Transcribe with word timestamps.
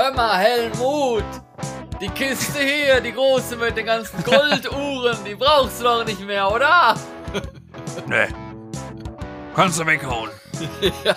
Hör 0.00 0.12
mal, 0.14 0.38
Helmut! 0.38 1.24
Die 2.00 2.08
Kiste 2.08 2.58
hier, 2.58 3.02
die 3.02 3.12
große 3.12 3.54
mit 3.56 3.76
den 3.76 3.84
ganzen 3.84 4.24
Golduhren, 4.30 5.18
die 5.28 5.34
brauchst 5.34 5.80
du 5.80 5.84
doch 5.84 6.06
nicht 6.06 6.26
mehr, 6.26 6.50
oder? 6.50 6.94
Nee. 8.08 8.28
Kannst 9.54 9.78
du 9.78 9.86
weghauen. 9.86 10.30
ja. 11.04 11.14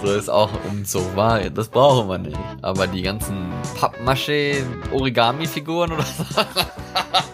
So 0.00 0.12
ist 0.12 0.28
auch 0.28 0.50
Umzug 0.70 1.16
wahr, 1.16 1.40
das 1.50 1.68
brauchen 1.68 2.08
wir 2.08 2.18
nicht. 2.18 2.38
Aber 2.62 2.86
die 2.86 3.02
ganzen 3.02 3.52
Pappmaché-Origami-Figuren 3.80 5.90
oder 5.90 6.04
so, 6.04 6.22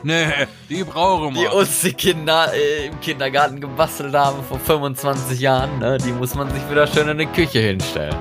Nee, 0.02 0.46
die 0.70 0.82
brauchen 0.82 1.34
die 1.34 1.42
wir. 1.42 1.52
uns 1.52 1.82
die 1.82 1.92
Kinder 1.92 2.50
äh, 2.54 2.86
im 2.86 2.98
Kindergarten 3.02 3.60
gebastelt 3.60 4.14
haben 4.14 4.42
vor 4.44 4.58
25 4.58 5.38
Jahren, 5.38 5.78
ne, 5.78 5.98
die 5.98 6.12
muss 6.12 6.34
man 6.34 6.50
sich 6.50 6.70
wieder 6.70 6.86
schön 6.86 7.08
in 7.08 7.18
die 7.18 7.26
Küche 7.26 7.58
hinstellen. 7.58 8.16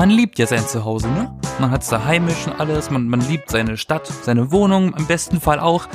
Man 0.00 0.08
liebt 0.08 0.38
ja 0.38 0.46
sein 0.46 0.66
Zuhause, 0.66 1.08
ne? 1.08 1.38
Man 1.58 1.70
hat's 1.70 1.90
da 1.90 2.02
heimisch 2.06 2.46
und 2.46 2.58
alles, 2.58 2.88
man, 2.90 3.06
man 3.06 3.20
liebt 3.20 3.50
seine 3.50 3.76
Stadt, 3.76 4.06
seine 4.06 4.50
Wohnung, 4.50 4.94
im 4.96 5.06
besten 5.06 5.42
Fall 5.42 5.60
auch. 5.60 5.88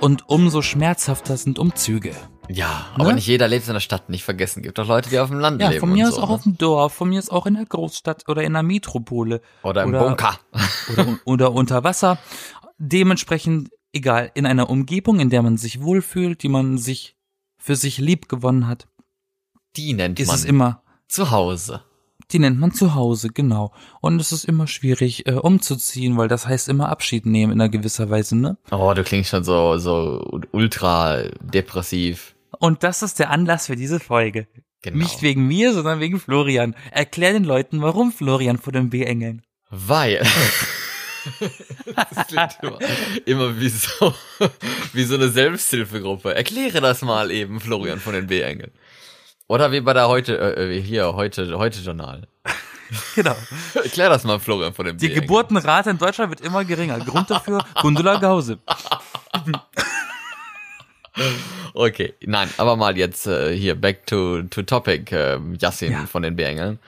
Und 0.00 0.28
umso 0.28 0.62
schmerzhafter 0.62 1.36
sind 1.36 1.58
Umzüge. 1.58 2.14
Ja, 2.48 2.86
aber 2.94 3.08
Ne? 3.08 3.14
nicht 3.14 3.26
jeder 3.26 3.48
lebt 3.48 3.66
in 3.66 3.72
der 3.72 3.80
Stadt, 3.80 4.08
nicht 4.08 4.22
vergessen. 4.22 4.62
Gibt 4.62 4.78
doch 4.78 4.86
Leute, 4.86 5.10
die 5.10 5.18
auf 5.18 5.30
dem 5.30 5.40
Land 5.40 5.60
Ja, 5.60 5.70
leben. 5.70 5.80
von 5.80 5.92
mir 5.92 6.06
aus 6.06 6.14
so, 6.14 6.22
auch 6.22 6.28
ne? 6.28 6.34
auf 6.36 6.42
dem 6.44 6.58
Dorf, 6.58 6.92
von 6.92 7.08
mir 7.08 7.18
aus 7.18 7.28
auch 7.28 7.44
in 7.46 7.54
der 7.54 7.66
Großstadt 7.66 8.28
oder 8.28 8.44
in 8.44 8.52
der 8.52 8.62
Metropole 8.62 9.40
Oder 9.64 9.82
im 9.82 9.88
oder- 9.88 9.98
Bunker. 10.06 10.38
oder, 10.92 11.06
oder 11.24 11.52
unter 11.52 11.82
Wasser. 11.82 12.18
Dementsprechend, 12.78 13.70
egal, 13.92 14.30
in 14.34 14.46
einer 14.46 14.70
Umgebung, 14.70 15.18
in 15.18 15.28
der 15.28 15.42
man 15.42 15.56
sich 15.56 15.82
wohlfühlt, 15.82 16.44
die 16.44 16.48
man 16.48 16.78
sich 16.78 17.16
für 17.58 17.74
sich 17.74 17.98
lieb 17.98 18.28
gewonnen 18.28 18.68
hat, 18.68 18.86
Die 19.74 19.92
nennt 19.92 20.20
ist 20.20 20.28
man 20.28 20.36
es 20.36 20.44
immer 20.44 20.84
zu 21.08 21.32
Hause. 21.32 21.82
Die 22.32 22.38
nennt 22.38 22.60
man 22.60 22.72
zu 22.72 22.94
Hause, 22.94 23.28
genau. 23.28 23.72
Und 24.00 24.20
es 24.20 24.32
ist 24.32 24.44
immer 24.44 24.66
schwierig, 24.66 25.26
äh, 25.26 25.32
umzuziehen, 25.32 26.16
weil 26.16 26.28
das 26.28 26.46
heißt 26.46 26.68
immer 26.68 26.88
Abschied 26.88 27.26
nehmen 27.26 27.52
in 27.52 27.60
einer 27.60 27.70
gewisser 27.70 28.08
Weise, 28.10 28.36
ne? 28.36 28.56
Oh, 28.70 28.92
du 28.94 29.02
klingst 29.02 29.30
schon 29.30 29.44
so, 29.44 29.78
so 29.78 30.40
ultra 30.52 31.22
depressiv. 31.40 32.34
Und 32.58 32.82
das 32.84 33.02
ist 33.02 33.18
der 33.18 33.30
Anlass 33.30 33.66
für 33.66 33.76
diese 33.76 34.00
Folge. 34.00 34.46
Genau. 34.82 34.98
Nicht 34.98 35.22
wegen 35.22 35.46
mir, 35.46 35.72
sondern 35.72 36.00
wegen 36.00 36.20
Florian. 36.20 36.74
Erklär 36.90 37.32
den 37.32 37.44
Leuten, 37.44 37.82
warum 37.82 38.12
Florian 38.12 38.58
vor 38.58 38.72
den 38.72 38.90
B-Engeln. 38.90 39.42
Weil. 39.68 40.22
das 41.96 42.26
klingt 42.28 42.58
immer, 42.62 42.78
immer 43.26 43.60
wie 43.60 43.68
so, 43.68 44.14
wie 44.94 45.04
so 45.04 45.16
eine 45.16 45.28
Selbsthilfegruppe. 45.28 46.34
Erkläre 46.34 46.80
das 46.80 47.02
mal 47.02 47.30
eben, 47.30 47.60
Florian 47.60 48.00
von 48.00 48.14
den 48.14 48.26
B-Engeln. 48.26 48.72
Oder 49.50 49.72
wie 49.72 49.80
bei 49.80 49.92
der 49.94 50.06
heute, 50.06 50.38
äh, 50.56 50.80
hier, 50.80 51.14
heute, 51.14 51.58
heute 51.58 51.80
Journal. 51.80 52.22
Genau. 53.14 53.36
Erklär 53.74 54.08
das 54.08 54.24
mal, 54.24 54.38
Florian 54.40 54.72
von 54.74 54.84
den 54.86 54.96
Die 54.96 55.06
B-Engeln. 55.06 55.22
Geburtenrate 55.26 55.90
in 55.90 55.98
Deutschland 55.98 56.30
wird 56.30 56.40
immer 56.40 56.64
geringer. 56.64 56.98
Grund 56.98 57.30
dafür, 57.30 57.64
Gundula 57.82 58.16
Gause. 58.18 58.58
Okay, 61.74 62.14
nein, 62.24 62.48
aber 62.56 62.76
mal 62.76 62.96
jetzt 62.96 63.26
äh, 63.26 63.54
hier 63.56 63.74
back 63.74 64.06
to, 64.06 64.42
to 64.42 64.62
topic, 64.62 65.12
äh, 65.12 65.38
Yassin 65.60 65.92
Ja. 65.92 66.06
von 66.06 66.22
den 66.22 66.34
B-Engeln. 66.36 66.78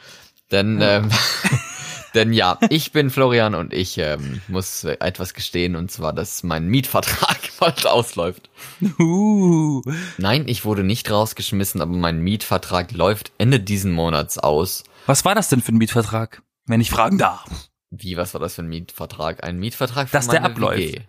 Denn, 0.51 0.81
ähm, 0.81 1.09
denn 2.15 2.33
ja, 2.33 2.59
ich 2.69 2.93
bin 2.93 3.11
Florian 3.11 3.55
und 3.55 3.73
ich 3.73 3.99
ähm, 3.99 4.41
muss 4.49 4.85
etwas 4.85 5.35
gestehen 5.35 5.77
und 5.77 5.91
zwar, 5.91 6.13
dass 6.13 6.43
mein 6.43 6.67
Mietvertrag 6.67 7.39
bald 7.59 7.87
ausläuft. 7.87 8.51
Uh. 8.99 9.83
Nein, 10.19 10.45
ich 10.47 10.65
wurde 10.65 10.85
nicht 10.85 11.11
rausgeschmissen, 11.11 11.81
aber 11.81 11.93
mein 11.93 12.21
Mietvertrag 12.21 12.93
läuft 12.93 13.33
Ende 13.39 13.61
diesen 13.61 13.93
Monats 13.93 14.39
aus. 14.39 14.85
Was 15.07 15.25
war 15.25 15.35
das 15.35 15.49
denn 15.49 15.61
für 15.61 15.73
ein 15.73 15.79
Mietvertrag? 15.79 16.43
Wenn 16.67 16.81
ich 16.81 16.91
fragen 16.91 17.19
darf. 17.19 17.45
Wie, 17.91 18.17
was 18.17 18.35
war 18.35 18.41
das 18.41 18.55
für 18.55 18.63
ein 18.63 18.69
Mietvertrag? 18.69 19.45
Ein 19.45 19.59
Mietvertrag 19.59 20.09
für 20.09 20.17
Dass 20.17 20.29
der 20.29 20.45
abläuft. 20.45 20.79
WG. 20.79 21.01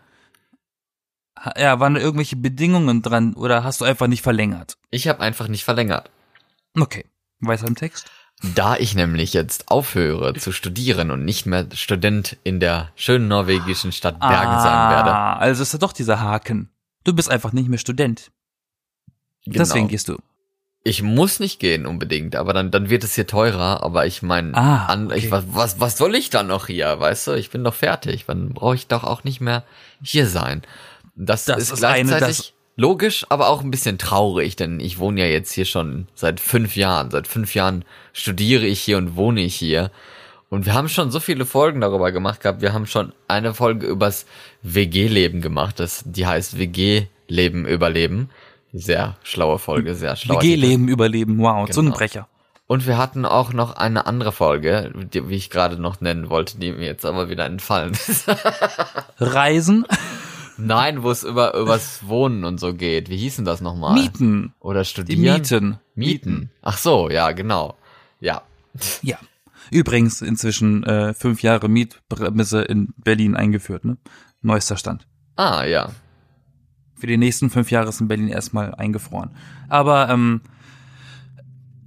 Ja, 1.58 1.80
waren 1.80 1.96
da 1.96 2.02
irgendwelche 2.02 2.36
Bedingungen 2.36 3.02
dran 3.02 3.34
oder 3.34 3.64
hast 3.64 3.82
du 3.82 3.86
einfach 3.86 4.08
nicht 4.08 4.22
verlängert? 4.22 4.78
Ich 4.92 5.08
habe 5.08 5.20
einfach 5.20 5.48
nicht 5.48 5.64
verlängert. 5.64 6.10
Okay. 6.78 7.06
Weiter 7.40 7.68
im 7.68 7.76
Text. 7.76 8.10
Da 8.44 8.76
ich 8.76 8.94
nämlich 8.94 9.34
jetzt 9.34 9.70
aufhöre 9.72 10.34
zu 10.34 10.52
studieren 10.52 11.12
und 11.12 11.24
nicht 11.24 11.46
mehr 11.46 11.66
Student 11.74 12.38
in 12.44 12.60
der 12.60 12.90
schönen 12.96 13.28
norwegischen 13.30 13.92
Stadt 13.94 14.20
Bergen 14.20 14.60
sein 14.60 14.90
werde. 14.92 15.12
Ah, 15.12 15.38
also 15.38 15.64
ist 15.64 15.74
da 15.74 15.78
doch 15.78 15.94
dieser 15.94 16.20
Haken. 16.20 16.70
Du 17.06 17.14
bist 17.14 17.32
einfach 17.32 17.54
nicht 17.54 17.70
mehr 17.70 17.80
Student. 17.80 18.32
Deswegen 19.46 19.74
Genau. 19.86 19.88
gehst 19.88 20.10
du. 20.10 20.18
Ich 20.86 21.02
muss 21.02 21.40
nicht 21.40 21.60
gehen 21.62 21.86
unbedingt, 21.86 22.36
aber 22.36 22.52
dann, 22.52 22.70
dann 22.70 22.90
wird 22.90 23.06
es 23.06 23.16
hier 23.16 23.26
teurer, 23.28 23.82
aber 23.84 24.06
ich 24.06 24.22
meine, 24.22 24.54
Ah, 24.56 24.94
okay. 25.06 25.32
was, 25.32 25.46
was, 25.48 25.80
was 25.80 25.98
soll 25.98 26.14
ich 26.14 26.30
dann 26.30 26.48
noch 26.48 26.68
hier, 26.68 27.00
weißt 27.00 27.28
du? 27.28 27.32
Ich 27.34 27.50
bin 27.50 27.64
doch 27.64 27.74
fertig, 27.74 28.26
dann 28.26 28.50
brauche 28.54 28.76
ich 28.76 28.88
doch 28.88 29.06
auch 29.06 29.24
nicht 29.24 29.40
mehr 29.40 29.64
hier 30.02 30.28
sein. 30.28 30.62
Das, 31.16 31.46
Das 31.46 31.58
ist, 31.60 31.72
ist 31.72 31.84
eine, 31.86 32.04
gleichzeitig 32.10 32.38
das- 32.38 32.54
logisch, 32.76 33.26
aber 33.30 33.50
auch 33.50 33.62
ein 33.62 33.72
bisschen 33.72 33.98
traurig, 33.98 34.56
denn 34.56 34.80
ich 34.80 35.00
wohne 35.00 35.22
ja 35.22 35.28
jetzt 35.28 35.52
hier 35.52 35.66
schon 35.66 36.08
seit 36.16 36.40
fünf 36.40 36.76
Jahren. 36.76 37.12
Seit 37.12 37.28
fünf 37.28 37.56
Jahren 37.56 37.86
studiere 38.14 38.66
ich 38.66 38.82
hier 38.82 38.98
und 38.98 39.16
wohne 39.16 39.42
ich 39.42 39.56
hier. 39.56 39.92
Und 40.50 40.66
wir 40.66 40.74
haben 40.76 40.90
schon 40.90 41.10
so 41.10 41.20
viele 41.20 41.46
Folgen 41.46 41.82
darüber 41.82 42.12
gemacht 42.12 42.42
gehabt. 42.42 42.62
Wir 42.62 42.74
haben 42.74 42.86
schon 42.86 43.14
eine 43.28 43.54
Folge 43.54 43.88
übers 43.88 44.26
WG-Leben 44.62 45.42
gemacht. 45.42 45.80
Das, 45.80 46.04
die 46.06 46.28
heißt 46.28 46.60
WG-Leben 46.60 47.66
überleben. 47.66 48.30
Sehr 48.72 49.18
schlaue 49.24 49.60
Folge, 49.60 49.96
sehr 49.96 50.16
Titel. 50.16 50.34
WG-Leben 50.34 50.88
überleben, 50.88 51.40
wow, 51.40 51.66
Genau. 51.66 51.74
Zungenbrecher. 51.74 52.28
Und 52.66 52.88
wir 52.88 52.98
hatten 52.98 53.26
auch 53.26 53.52
noch 53.52 53.76
eine 53.76 54.06
andere 54.06 54.32
Folge, 54.32 54.92
die, 55.14 55.28
wie 55.28 55.36
ich 55.36 55.50
gerade 55.50 55.80
noch 55.80 56.02
nennen 56.02 56.30
wollte, 56.30 56.58
die 56.58 56.72
mir 56.72 56.86
jetzt 56.86 57.06
aber 57.06 57.30
wieder 57.30 57.46
entfallen 57.46 57.92
ist. 57.92 58.26
Reisen, 59.20 59.86
Nein, 60.58 61.04
wo 61.04 61.12
es 61.12 61.24
über 61.24 61.56
übers 61.56 62.08
Wohnen 62.08 62.44
und 62.44 62.60
so 62.60 62.74
geht. 62.74 63.10
Wie 63.10 63.18
hießen 63.18 63.46
das 63.46 63.62
nochmal? 63.62 63.94
Mieten, 63.94 64.54
Oder 64.60 64.82
die 64.82 64.86
studieren? 64.86 65.22
Mieten. 65.34 65.80
Mieten. 65.96 66.52
Ach 66.62 66.78
so, 66.78 67.10
ja, 67.10 67.32
genau. 67.32 67.78
Ja. 68.20 68.44
Ja. 69.02 69.18
Übrigens 69.72 70.22
inzwischen 70.22 70.84
äh, 70.84 71.14
fünf 71.14 71.42
Jahre 71.42 71.70
Mietbremse 71.70 72.62
in 72.62 72.94
Berlin 72.98 73.36
eingeführt, 73.36 73.86
ne? 73.86 73.98
Neuester 74.42 74.78
Stand. 74.78 75.08
Ah, 75.36 75.64
ja. 75.64 75.90
Für 76.96 77.08
die 77.08 77.18
nächsten 77.18 77.50
fünf 77.50 77.72
Jahre 77.72 77.90
ist 77.90 78.02
in 78.02 78.08
Berlin 78.08 78.28
erstmal 78.28 78.74
eingefroren. 78.76 79.32
Aber 79.70 80.10
ähm, 80.10 80.42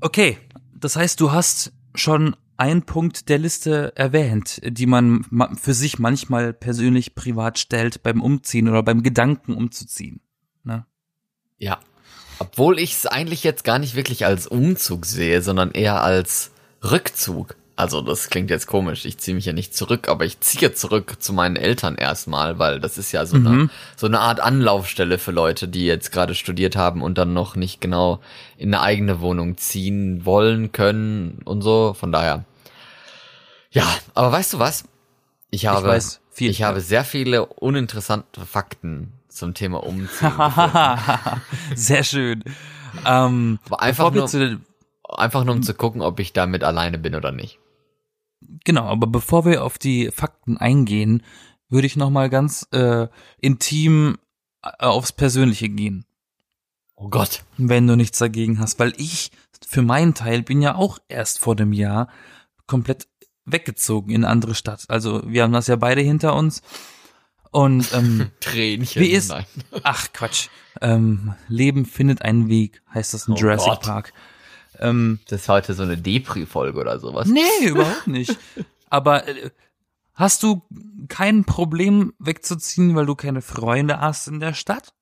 okay, 0.00 0.38
das 0.74 0.96
heißt, 0.96 1.20
du 1.20 1.32
hast 1.32 1.72
schon 1.94 2.36
einen 2.56 2.82
Punkt 2.82 3.28
der 3.28 3.38
Liste 3.38 3.92
erwähnt, 3.96 4.60
die 4.64 4.86
man 4.86 5.24
ma- 5.30 5.54
für 5.54 5.74
sich 5.74 5.98
manchmal 5.98 6.52
persönlich 6.52 7.14
privat 7.14 7.58
stellt 7.58 8.02
beim 8.02 8.20
Umziehen 8.22 8.68
oder 8.68 8.82
beim 8.82 9.02
Gedanken 9.02 9.54
umzuziehen. 9.54 10.20
Ne? 10.64 10.86
Ja. 11.58 11.80
Obwohl 12.38 12.78
ich 12.78 12.92
es 12.92 13.06
eigentlich 13.06 13.44
jetzt 13.44 13.64
gar 13.64 13.78
nicht 13.78 13.94
wirklich 13.94 14.26
als 14.26 14.46
Umzug 14.46 15.06
sehe, 15.06 15.42
sondern 15.42 15.70
eher 15.70 16.02
als 16.02 16.50
Rückzug. 16.82 17.56
Also 17.78 18.00
das 18.00 18.30
klingt 18.30 18.48
jetzt 18.48 18.66
komisch, 18.66 19.04
ich 19.04 19.18
ziehe 19.18 19.34
mich 19.34 19.44
ja 19.44 19.52
nicht 19.52 19.74
zurück, 19.76 20.08
aber 20.08 20.24
ich 20.24 20.40
ziehe 20.40 20.72
zurück 20.72 21.16
zu 21.18 21.34
meinen 21.34 21.56
Eltern 21.56 21.96
erstmal, 21.96 22.58
weil 22.58 22.80
das 22.80 22.96
ist 22.96 23.12
ja 23.12 23.26
so, 23.26 23.36
eine, 23.36 23.48
Mhm. 23.50 23.70
so 23.96 24.06
eine 24.06 24.20
Art 24.20 24.40
Anlaufstelle 24.40 25.18
für 25.18 25.30
Leute, 25.30 25.68
die 25.68 25.84
jetzt 25.84 26.10
gerade 26.10 26.34
studiert 26.34 26.74
haben 26.74 27.02
und 27.02 27.18
dann 27.18 27.34
noch 27.34 27.54
nicht 27.54 27.82
genau 27.82 28.20
in 28.56 28.72
eine 28.74 28.82
eigene 28.82 29.20
Wohnung 29.20 29.58
ziehen 29.58 30.24
wollen, 30.24 30.72
können 30.72 31.40
und 31.44 31.60
so. 31.60 31.92
Von 31.92 32.12
daher. 32.12 32.44
Ja, 33.70 33.86
aber 34.14 34.32
weißt 34.32 34.54
du 34.54 34.58
was? 34.58 34.84
Ich 35.50 35.66
habe, 35.66 35.86
weiß 35.86 36.20
viel. 36.30 36.50
ich 36.50 36.62
habe 36.62 36.80
sehr 36.80 37.04
viele 37.04 37.44
uninteressante 37.44 38.40
Fakten 38.46 39.12
zum 39.28 39.52
Thema 39.52 39.84
Umziehen. 39.84 40.32
Sehr 41.74 42.04
schön. 42.04 42.42
Ähm, 43.04 43.58
Aber 43.66 43.82
einfach 43.82 44.10
nur- 44.12 44.26
den, 44.28 44.64
Einfach 45.08 45.44
nur 45.44 45.54
um 45.54 45.62
zu 45.62 45.72
gucken, 45.74 46.00
ob 46.02 46.18
ich 46.18 46.32
damit 46.32 46.64
alleine 46.64 46.98
bin 46.98 47.14
oder 47.14 47.30
nicht. 47.32 47.58
Genau, 48.64 48.84
aber 48.84 49.06
bevor 49.06 49.44
wir 49.44 49.64
auf 49.64 49.78
die 49.78 50.10
Fakten 50.12 50.56
eingehen, 50.58 51.22
würde 51.68 51.86
ich 51.86 51.96
noch 51.96 52.10
mal 52.10 52.28
ganz 52.30 52.66
äh, 52.72 53.08
intim 53.40 54.18
äh, 54.62 54.70
aufs 54.84 55.12
Persönliche 55.12 55.68
gehen, 55.68 56.04
Oh 56.96 57.08
Gott. 57.08 57.44
wenn 57.56 57.86
du 57.86 57.96
nichts 57.96 58.18
dagegen 58.18 58.58
hast, 58.58 58.78
weil 58.78 58.92
ich 58.96 59.30
für 59.66 59.82
meinen 59.82 60.14
Teil 60.14 60.42
bin 60.42 60.62
ja 60.62 60.74
auch 60.76 60.98
erst 61.08 61.38
vor 61.40 61.56
dem 61.56 61.72
Jahr 61.72 62.08
komplett 62.66 63.08
weggezogen 63.44 64.10
in 64.10 64.24
eine 64.24 64.28
andere 64.32 64.54
Stadt. 64.54 64.84
Also 64.88 65.22
wir 65.26 65.42
haben 65.42 65.52
das 65.52 65.66
ja 65.66 65.76
beide 65.76 66.00
hinter 66.00 66.34
uns 66.34 66.62
und 67.50 67.92
ähm, 67.94 68.30
Tränchen. 68.40 69.02
Wie 69.02 69.08
ist- 69.10 69.28
Nein. 69.30 69.46
ach 69.82 70.12
Quatsch, 70.12 70.48
ähm, 70.80 71.34
Leben 71.48 71.84
findet 71.86 72.22
einen 72.22 72.48
Weg, 72.48 72.82
heißt 72.92 73.14
das 73.14 73.28
in 73.28 73.34
Oh 73.34 73.36
Jurassic 73.36 73.68
Gott. 73.72 73.82
Park. 73.82 74.12
Ähm, 74.80 75.20
Das 75.28 75.42
ist 75.42 75.48
heute 75.48 75.74
so 75.74 75.82
eine 75.82 75.96
Depri-Folge 75.96 76.78
oder 76.80 76.98
sowas. 76.98 77.28
Nee, 77.28 77.66
überhaupt 77.68 78.06
nicht. 78.06 78.36
Aber 78.90 79.26
äh, 79.28 79.50
hast 80.14 80.42
du 80.42 80.62
kein 81.08 81.44
Problem 81.44 82.12
wegzuziehen, 82.18 82.94
weil 82.94 83.06
du 83.06 83.14
keine 83.14 83.42
Freunde 83.42 84.00
hast 84.00 84.28
in 84.28 84.40
der 84.40 84.54
Stadt? 84.54 84.92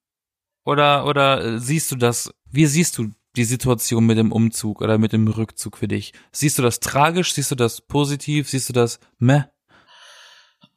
Oder 0.63 1.05
oder 1.05 1.43
äh, 1.43 1.59
siehst 1.59 1.91
du 1.91 1.95
das? 1.95 2.31
Wie 2.51 2.65
siehst 2.65 2.97
du 2.97 3.11
die 3.35 3.43
Situation 3.43 4.05
mit 4.05 4.17
dem 4.17 4.31
Umzug 4.31 4.81
oder 4.81 4.97
mit 4.97 5.13
dem 5.13 5.27
Rückzug 5.27 5.77
für 5.77 5.87
dich? 5.87 6.13
Siehst 6.31 6.57
du 6.57 6.61
das 6.61 6.79
tragisch? 6.79 7.33
Siehst 7.33 7.51
du 7.51 7.55
das 7.55 7.81
positiv? 7.81 8.49
Siehst 8.49 8.69
du 8.69 8.73
das 8.73 8.99
meh? 9.19 9.43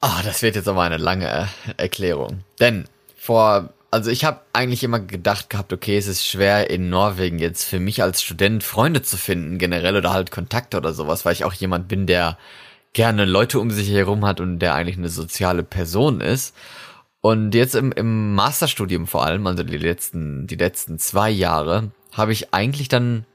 Ah, 0.01 0.21
das 0.23 0.41
wird 0.41 0.55
jetzt 0.55 0.67
aber 0.67 0.83
eine 0.83 0.97
lange 0.97 1.27
äh, 1.27 1.45
Erklärung. 1.77 2.43
Denn 2.59 2.85
vor, 3.17 3.73
also 3.91 4.11
ich 4.11 4.23
habe 4.23 4.41
eigentlich 4.53 4.83
immer 4.83 4.99
gedacht 4.99 5.49
gehabt, 5.49 5.73
okay, 5.73 5.97
es 5.97 6.07
ist 6.07 6.25
schwer 6.25 6.69
in 6.69 6.89
Norwegen 6.89 7.39
jetzt 7.39 7.63
für 7.63 7.79
mich 7.79 8.03
als 8.03 8.21
Student 8.21 8.63
Freunde 8.63 9.01
zu 9.01 9.17
finden, 9.17 9.57
generell 9.57 9.95
oder 9.95 10.13
halt 10.13 10.31
Kontakte 10.31 10.77
oder 10.77 10.93
sowas, 10.93 11.25
weil 11.25 11.33
ich 11.33 11.45
auch 11.45 11.53
jemand 11.53 11.87
bin, 11.87 12.05
der 12.05 12.37
gerne 12.93 13.25
Leute 13.25 13.59
um 13.59 13.71
sich 13.71 13.89
herum 13.89 14.25
hat 14.25 14.39
und 14.39 14.59
der 14.59 14.75
eigentlich 14.75 14.97
eine 14.97 15.09
soziale 15.09 15.63
Person 15.63 16.21
ist. 16.21 16.55
Und 17.21 17.53
jetzt 17.53 17.75
im, 17.75 17.91
im 17.91 18.33
Masterstudium 18.35 19.07
vor 19.07 19.25
allem, 19.25 19.45
also 19.47 19.63
die 19.63 19.77
letzten, 19.77 20.47
die 20.47 20.55
letzten 20.55 20.99
zwei 20.99 21.29
Jahre, 21.29 21.91
habe 22.13 22.31
ich 22.31 22.53
eigentlich 22.53 22.87
dann 22.87 23.25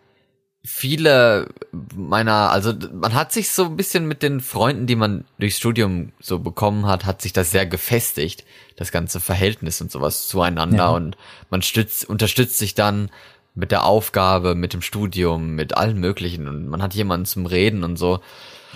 viele 0.65 1.49
meiner, 1.95 2.51
also 2.51 2.73
man 2.93 3.13
hat 3.13 3.33
sich 3.33 3.51
so 3.51 3.67
ein 3.67 3.77
bisschen 3.77 4.07
mit 4.09 4.23
den 4.23 4.41
Freunden, 4.41 4.87
die 4.87 4.97
man 4.97 5.25
durchs 5.39 5.59
Studium 5.59 6.13
so 6.21 6.39
bekommen 6.39 6.87
hat, 6.87 7.05
hat 7.05 7.21
sich 7.21 7.35
das 7.35 7.51
sehr 7.51 7.67
gefestigt, 7.67 8.45
das 8.77 8.91
ganze 8.91 9.21
Verhältnis 9.21 9.81
und 9.83 9.93
sowas 9.93 10.27
zueinander 10.27 10.77
Ja. 10.77 10.89
und 10.91 11.17
man 11.51 11.61
stützt, 11.61 12.09
unterstützt 12.09 12.57
sich 12.59 12.75
dann 12.75 13.11
mit 13.55 13.71
der 13.71 13.85
Aufgabe, 13.85 14.55
mit 14.55 14.73
dem 14.73 14.83
Studium, 14.83 15.55
mit 15.55 15.77
allen 15.77 15.99
möglichen 15.99 16.49
und 16.49 16.67
man 16.67 16.83
hat 16.83 16.95
jemanden 16.95 17.27
zum 17.27 17.45
Reden 17.47 17.85
und 17.85 17.97
so. 17.99 18.21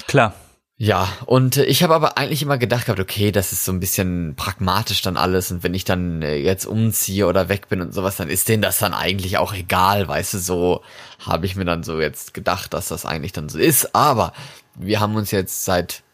Klar. 0.07 0.35
Ja, 0.81 1.09
und 1.27 1.57
ich 1.57 1.83
habe 1.83 1.93
aber 1.93 2.17
eigentlich 2.19 2.41
immer 2.41 2.57
gedacht 2.57 2.87
gehabt, 2.87 3.01
okay, 3.01 3.33
das 3.33 3.51
ist 3.51 3.65
so 3.65 3.73
ein 3.73 3.81
bisschen 3.81 4.35
pragmatisch 4.37 5.03
dann 5.03 5.17
alles 5.17 5.51
und 5.51 5.65
wenn 5.65 5.75
ich 5.75 5.85
dann 5.85 6.23
äh, 6.23 6.37
jetzt 6.37 6.67
umziehe 6.67 7.27
oder 7.27 7.49
weg 7.49 7.69
bin 7.69 7.81
und 7.81 7.93
sowas, 7.93 8.17
dann 8.17 8.29
ist 8.29 8.49
denen 8.49 8.63
das 8.63 8.79
dann 8.79 8.95
eigentlich 8.95 9.39
auch 9.39 9.53
egal, 9.53 10.07
weißt 10.07 10.35
du, 10.35 10.39
so 10.39 10.83
habe 11.19 11.47
ich 11.47 11.57
mir 11.57 11.65
dann 11.65 11.83
so 11.83 12.01
jetzt 12.01 12.33
gedacht, 12.33 12.75
dass 12.75 12.87
das 12.87 13.07
eigentlich 13.07 13.33
dann 13.33 13.49
so 13.49 13.59
ist, 13.59 13.93
aber 13.97 14.33
wir 14.77 15.01
haben 15.01 15.17
uns 15.17 15.33
jetzt 15.33 15.65
seit 15.65 16.05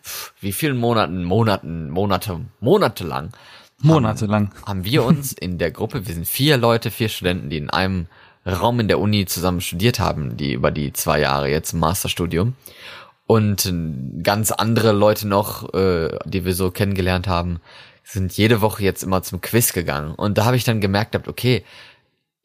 wie 0.41 0.53
vielen 0.53 0.79
Monaten, 0.79 1.25
Monaten, 1.25 1.91
Monate, 1.91 2.41
Monate 2.61 3.05
lang 3.05 3.33
Monatelang. 3.83 4.51
haben 4.65 4.85
wir 4.85 5.05
uns 5.05 5.33
in 5.33 5.59
der 5.59 5.73
Gruppe, 5.73 6.07
wir 6.07 6.15
sind 6.15 6.27
vier 6.27 6.57
Leute, 6.57 6.91
vier 6.91 7.11
Studenten, 7.11 7.51
die 7.51 7.59
in 7.59 7.69
einem 7.69 8.07
Raum 8.47 8.81
in 8.81 8.89
der 8.89 8.99
Uni 8.99 9.27
zusammen 9.27 9.61
studiert 9.61 9.99
haben, 9.99 10.39
die 10.39 10.55
über 10.55 10.71
die 10.71 10.95
zwei 10.95 11.21
Jahre 11.21 11.51
jetzt 11.51 11.75
im 11.75 11.81
Masterstudium. 11.81 12.55
Und 13.27 13.73
ganz 14.23 14.51
andere 14.51 14.93
Leute 14.93 15.27
noch, 15.27 15.73
äh, 15.73 16.19
die 16.27 16.45
wir 16.45 16.55
so 16.55 16.71
kennengelernt 16.71 17.27
haben, 17.27 17.61
sind 18.03 18.37
jede 18.37 18.61
Woche 18.61 18.85
jetzt 18.85 19.03
immer 19.03 19.23
zum 19.23 19.41
Quiz 19.41 19.73
gegangen. 19.73 20.15
Und 20.15 20.37
da 20.37 20.45
habe 20.45 20.57
ich 20.57 20.65
dann 20.65 20.81
gemerkt, 20.81 21.17
okay, 21.27 21.65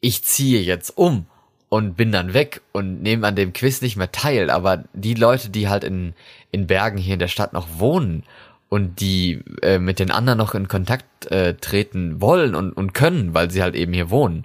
ich 0.00 0.24
ziehe 0.24 0.62
jetzt 0.62 0.96
um 0.96 1.26
und 1.68 1.96
bin 1.96 2.12
dann 2.12 2.32
weg 2.32 2.62
und 2.72 3.02
nehme 3.02 3.26
an 3.26 3.36
dem 3.36 3.52
Quiz 3.52 3.82
nicht 3.82 3.96
mehr 3.96 4.10
teil. 4.10 4.50
Aber 4.50 4.84
die 4.94 5.14
Leute, 5.14 5.50
die 5.50 5.68
halt 5.68 5.84
in, 5.84 6.14
in 6.50 6.66
Bergen 6.66 6.98
hier 6.98 7.14
in 7.14 7.20
der 7.20 7.28
Stadt 7.28 7.52
noch 7.52 7.78
wohnen 7.78 8.24
und 8.70 9.00
die 9.00 9.42
äh, 9.62 9.78
mit 9.78 9.98
den 9.98 10.10
anderen 10.10 10.38
noch 10.38 10.54
in 10.54 10.66
Kontakt 10.66 11.26
äh, 11.30 11.54
treten 11.54 12.22
wollen 12.22 12.54
und, 12.54 12.72
und 12.72 12.94
können, 12.94 13.34
weil 13.34 13.50
sie 13.50 13.62
halt 13.62 13.74
eben 13.74 13.92
hier 13.92 14.08
wohnen, 14.08 14.44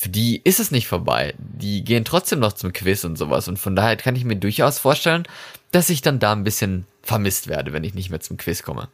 für 0.00 0.08
die 0.08 0.40
ist 0.44 0.60
es 0.60 0.70
nicht 0.70 0.86
vorbei. 0.86 1.34
Die 1.36 1.84
gehen 1.84 2.06
trotzdem 2.06 2.38
noch 2.38 2.54
zum 2.54 2.72
Quiz 2.72 3.04
und 3.04 3.18
sowas. 3.18 3.48
Und 3.48 3.58
von 3.58 3.76
daher 3.76 3.98
kann 3.98 4.16
ich 4.16 4.24
mir 4.24 4.36
durchaus 4.36 4.78
vorstellen, 4.78 5.24
dass 5.72 5.90
ich 5.90 6.00
dann 6.00 6.18
da 6.18 6.32
ein 6.32 6.42
bisschen 6.42 6.86
vermisst 7.02 7.48
werde, 7.48 7.74
wenn 7.74 7.84
ich 7.84 7.92
nicht 7.92 8.08
mehr 8.08 8.20
zum 8.20 8.38
Quiz 8.38 8.62
komme. 8.62 8.88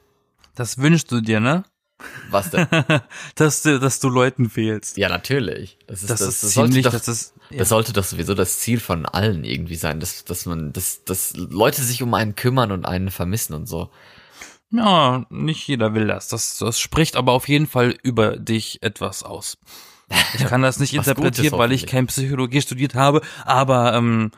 Das 0.57 0.79
wünschst 0.79 1.13
du 1.13 1.21
dir, 1.21 1.39
ne? 1.39 1.63
Was 2.31 2.51
denn? 2.51 2.67
dass 3.37 3.63
du, 3.63 3.79
dass 3.79 4.01
du 4.01 4.09
Leuten 4.09 4.51
fehlst. 4.51 4.97
ja, 4.97 5.09
natürlich. 5.09 5.79
Das 5.87 6.03
ist, 6.03 6.11
Das, 6.11 6.19
das, 6.19 6.29
ist 6.29 6.43
das 6.43 6.55
sollte 6.55 6.73
ziemlich, 6.73 6.85
doch, 6.87 6.93
das 6.93 7.07
ist, 7.07 7.35
ja. 7.51 7.59
Das 7.59 7.69
sollte 7.69 7.93
doch 7.93 8.03
sowieso 8.03 8.35
das 8.35 8.59
Ziel 8.59 8.81
von 8.81 9.07
allen 9.07 9.45
irgendwie 9.45 9.77
sein, 9.77 10.01
dass, 10.01 10.25
dass 10.25 10.45
man, 10.45 10.73
dass, 10.73 11.05
dass 11.05 11.37
Leute 11.37 11.83
sich 11.83 12.03
um 12.03 12.13
einen 12.15 12.35
kümmern 12.35 12.73
und 12.73 12.85
einen 12.85 13.13
vermissen 13.13 13.55
und 13.55 13.67
so. 13.67 13.91
ja, 14.73 15.25
nicht 15.31 15.69
jeder 15.69 15.95
will 15.95 16.09
das. 16.09 16.27
Das, 16.27 16.59
das 16.59 16.81
spricht 16.81 17.15
aber 17.15 17.31
auf 17.31 17.47
jeden 17.47 17.69
Fall 17.69 17.97
über 18.03 18.37
dich 18.37 18.83
etwas 18.83 19.23
aus. 19.23 19.57
Ich 20.35 20.45
kann 20.45 20.63
das 20.63 20.79
nicht 20.79 20.97
Was 20.97 21.07
interpretieren, 21.07 21.59
weil 21.59 21.73
ich 21.73 21.87
kein 21.87 22.07
Psychologie 22.07 22.61
studiert 22.61 22.95
habe, 22.95 23.23
aber 23.45 23.95
ähm, 23.95 24.31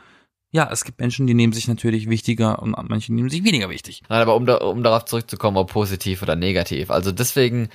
ja, 0.51 0.69
es 0.73 0.85
gibt 0.85 0.99
Menschen, 0.99 1.27
die 1.27 1.35
nehmen 1.35 1.53
sich 1.53 1.69
natürlich 1.69 2.09
wichtiger 2.09 2.63
und 2.63 2.75
manche 2.89 3.13
nehmen 3.13 3.29
sich 3.29 3.45
weniger 3.45 3.69
wichtig. 3.69 4.03
Nein, 4.09 4.23
aber 4.23 4.35
um, 4.35 4.47
da, 4.47 4.57
um 4.57 4.83
darauf 4.83 5.05
zurückzukommen, 5.05 5.59
ob 5.59 5.71
positiv 5.71 6.23
oder 6.23 6.37
negativ. 6.37 6.91
Also 6.91 7.13
deswegen 7.13 7.69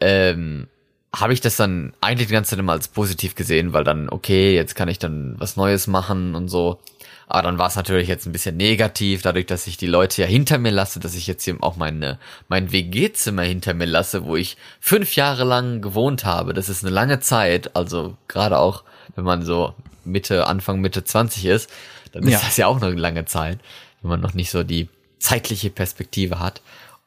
ähm, 0.00 0.68
habe 1.14 1.32
ich 1.32 1.40
das 1.40 1.56
dann 1.56 1.92
eigentlich 2.00 2.28
die 2.28 2.34
ganze 2.34 2.50
Zeit 2.50 2.58
immer 2.60 2.72
als 2.72 2.88
positiv 2.88 3.34
gesehen, 3.34 3.72
weil 3.72 3.84
dann, 3.84 4.08
okay, 4.08 4.54
jetzt 4.54 4.74
kann 4.76 4.88
ich 4.88 4.98
dann 4.98 5.34
was 5.38 5.56
Neues 5.56 5.86
machen 5.86 6.34
und 6.34 6.48
so. 6.48 6.80
Aber 7.26 7.42
dann 7.42 7.58
war 7.58 7.68
es 7.68 7.76
natürlich 7.76 8.08
jetzt 8.08 8.26
ein 8.26 8.32
bisschen 8.32 8.56
negativ, 8.56 9.22
dadurch, 9.22 9.46
dass 9.46 9.66
ich 9.66 9.76
die 9.76 9.86
Leute 9.86 10.22
ja 10.22 10.28
hinter 10.28 10.58
mir 10.58 10.70
lasse, 10.70 11.00
dass 11.00 11.14
ich 11.14 11.26
jetzt 11.26 11.44
hier 11.44 11.56
auch 11.60 11.76
meine, 11.76 12.18
mein 12.48 12.70
WG-Zimmer 12.72 13.42
hinter 13.42 13.74
mir 13.74 13.86
lasse, 13.86 14.24
wo 14.24 14.36
ich 14.36 14.56
fünf 14.80 15.16
Jahre 15.16 15.44
lang 15.44 15.80
gewohnt 15.80 16.24
habe. 16.24 16.54
Das 16.54 16.68
ist 16.68 16.84
eine 16.84 16.92
lange 16.92 17.20
Zeit, 17.20 17.74
also 17.74 18.16
gerade 18.28 18.58
auch, 18.58 18.84
wenn 19.16 19.24
man 19.24 19.44
so 19.44 19.74
Mitte, 20.04 20.46
Anfang, 20.46 20.80
Mitte 20.80 21.04
20 21.04 21.46
ist, 21.46 21.70
dann 22.12 22.24
ist 22.24 22.32
Ja. 22.32 22.40
das 22.40 22.56
ja 22.56 22.66
auch 22.66 22.80
noch 22.80 22.88
eine 22.88 23.00
lange 23.00 23.24
Zeit, 23.24 23.58
wenn 24.02 24.10
man 24.10 24.20
noch 24.20 24.34
nicht 24.34 24.50
so 24.50 24.62
die 24.62 24.88
zeitliche 25.18 25.70
Perspektive 25.70 26.38
hat. 26.40 26.60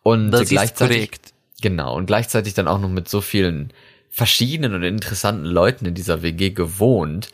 Und 0.04 0.32
Das 0.32 0.50
gleichzeitig, 0.50 1.12
genau, 1.62 1.96
und 1.96 2.08
gleichzeitig 2.08 2.54
dann 2.56 2.68
auch 2.68 2.80
noch 2.80 2.90
mit 2.90 3.08
so 3.08 3.22
vielen 3.22 3.72
verschiedenen 4.10 4.74
und 4.74 4.84
interessanten 4.84 5.46
Leuten 5.46 5.86
in 5.86 5.94
dieser 5.94 6.24
WG 6.24 6.50
gewohnt, 6.50 7.30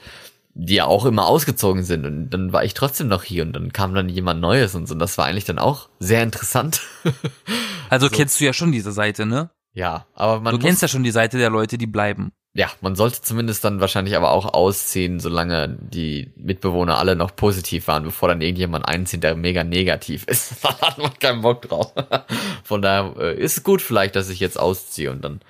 die 0.56 0.76
ja 0.76 0.86
auch 0.86 1.06
immer 1.06 1.26
ausgezogen 1.26 1.84
sind 1.84 2.06
und 2.06 2.30
dann 2.30 2.54
war 2.54 2.64
ich 2.64 2.74
trotzdem 2.74 3.08
noch 3.08 3.24
hier 3.24 3.44
und 3.44 3.54
dann 3.54 3.74
kam 3.74 3.94
dann 3.96 4.08
jemand 4.10 4.40
Neues 4.40 4.76
und 4.76 4.88
so 4.88 4.94
und 4.94 5.00
das 5.00 5.18
war 5.18 5.26
eigentlich 5.26 5.46
dann 5.46 5.60
auch 5.60 5.90
sehr 6.00 6.24
interessant. 6.24 6.82
Also 7.90 8.10
kennst 8.10 8.40
du 8.40 8.46
ja 8.46 8.54
schon 8.54 8.72
diese 8.72 8.92
Seite, 8.92 9.26
ne? 9.28 9.52
ja, 9.74 10.08
aber 10.16 10.40
man 10.40 10.54
Du 10.54 10.60
kennst 10.60 10.82
ja 10.82 10.88
schon 10.88 11.04
die 11.04 11.12
Seite 11.12 11.38
der 11.38 11.52
Leute, 11.52 11.78
die 11.78 11.86
bleiben. 11.86 12.32
ja, 12.56 12.68
man 12.82 12.96
sollte 12.96 13.22
zumindest 13.22 13.64
dann 13.64 13.82
wahrscheinlich 13.82 14.16
aber 14.16 14.32
auch 14.32 14.52
ausziehen, 14.54 15.20
solange 15.20 15.78
die 15.80 16.32
Mitbewohner 16.36 16.98
alle 16.98 17.16
noch 17.16 17.36
positiv 17.36 17.88
waren, 17.88 18.04
bevor 18.04 18.30
dann 18.30 18.42
irgendjemand 18.42 18.88
einzieht, 18.88 19.22
der 19.24 19.36
mega 19.36 19.64
negativ 19.64 20.24
ist. 20.28 20.64
Dann 20.64 20.80
hat 20.82 20.98
man 20.98 21.20
keinen 21.20 21.42
Bock 21.42 21.62
drauf. 21.64 21.94
Von 22.64 22.82
daher 22.82 23.14
äh, 23.20 23.40
ist 23.40 23.58
es 23.58 23.64
gut 23.64 23.82
vielleicht, 23.82 24.16
dass 24.16 24.30
ich 24.30 24.40
jetzt 24.40 24.60
ausziehe 24.60 25.12
und 25.12 25.24
dann 25.24 25.42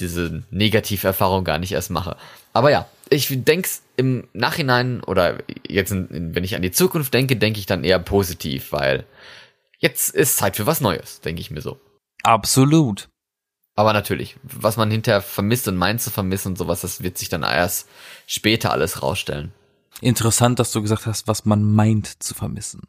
diese 0.00 0.42
Negativerfahrung 0.50 1.44
gar 1.44 1.58
nicht 1.58 1.72
erst 1.72 1.90
mache. 1.90 2.16
Aber 2.52 2.70
ja, 2.70 2.86
ich 3.10 3.28
denke 3.44 3.68
im 3.96 4.28
Nachhinein 4.32 5.02
oder 5.02 5.38
jetzt, 5.68 5.92
in, 5.92 6.34
wenn 6.34 6.44
ich 6.44 6.54
an 6.54 6.62
die 6.62 6.70
Zukunft 6.70 7.14
denke, 7.14 7.36
denke 7.36 7.58
ich 7.58 7.66
dann 7.66 7.84
eher 7.84 7.98
positiv, 7.98 8.72
weil 8.72 9.04
jetzt 9.78 10.14
ist 10.14 10.36
Zeit 10.36 10.56
für 10.56 10.66
was 10.66 10.80
Neues, 10.80 11.20
denke 11.20 11.40
ich 11.40 11.50
mir 11.50 11.60
so. 11.60 11.80
Absolut. 12.22 13.08
Aber 13.74 13.92
natürlich, 13.92 14.36
was 14.42 14.76
man 14.76 14.90
hinterher 14.90 15.22
vermisst 15.22 15.68
und 15.68 15.76
meint 15.76 16.00
zu 16.00 16.10
vermissen 16.10 16.48
und 16.48 16.58
sowas, 16.58 16.80
das 16.80 17.02
wird 17.02 17.16
sich 17.16 17.28
dann 17.28 17.44
erst 17.44 17.88
später 18.26 18.72
alles 18.72 19.02
rausstellen. 19.02 19.52
Interessant, 20.00 20.58
dass 20.58 20.72
du 20.72 20.82
gesagt 20.82 21.06
hast, 21.06 21.28
was 21.28 21.44
man 21.44 21.62
meint 21.62 22.22
zu 22.22 22.34
vermissen. 22.34 22.82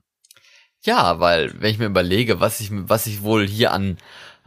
Ja, 0.84 1.20
weil 1.20 1.54
wenn 1.62 1.72
ich 1.72 1.78
mir 1.78 1.86
überlege, 1.86 2.40
was 2.40 2.60
ich, 2.60 2.70
was 2.72 3.06
ich 3.06 3.22
wohl 3.22 3.48
hier 3.48 3.72
an, 3.72 3.98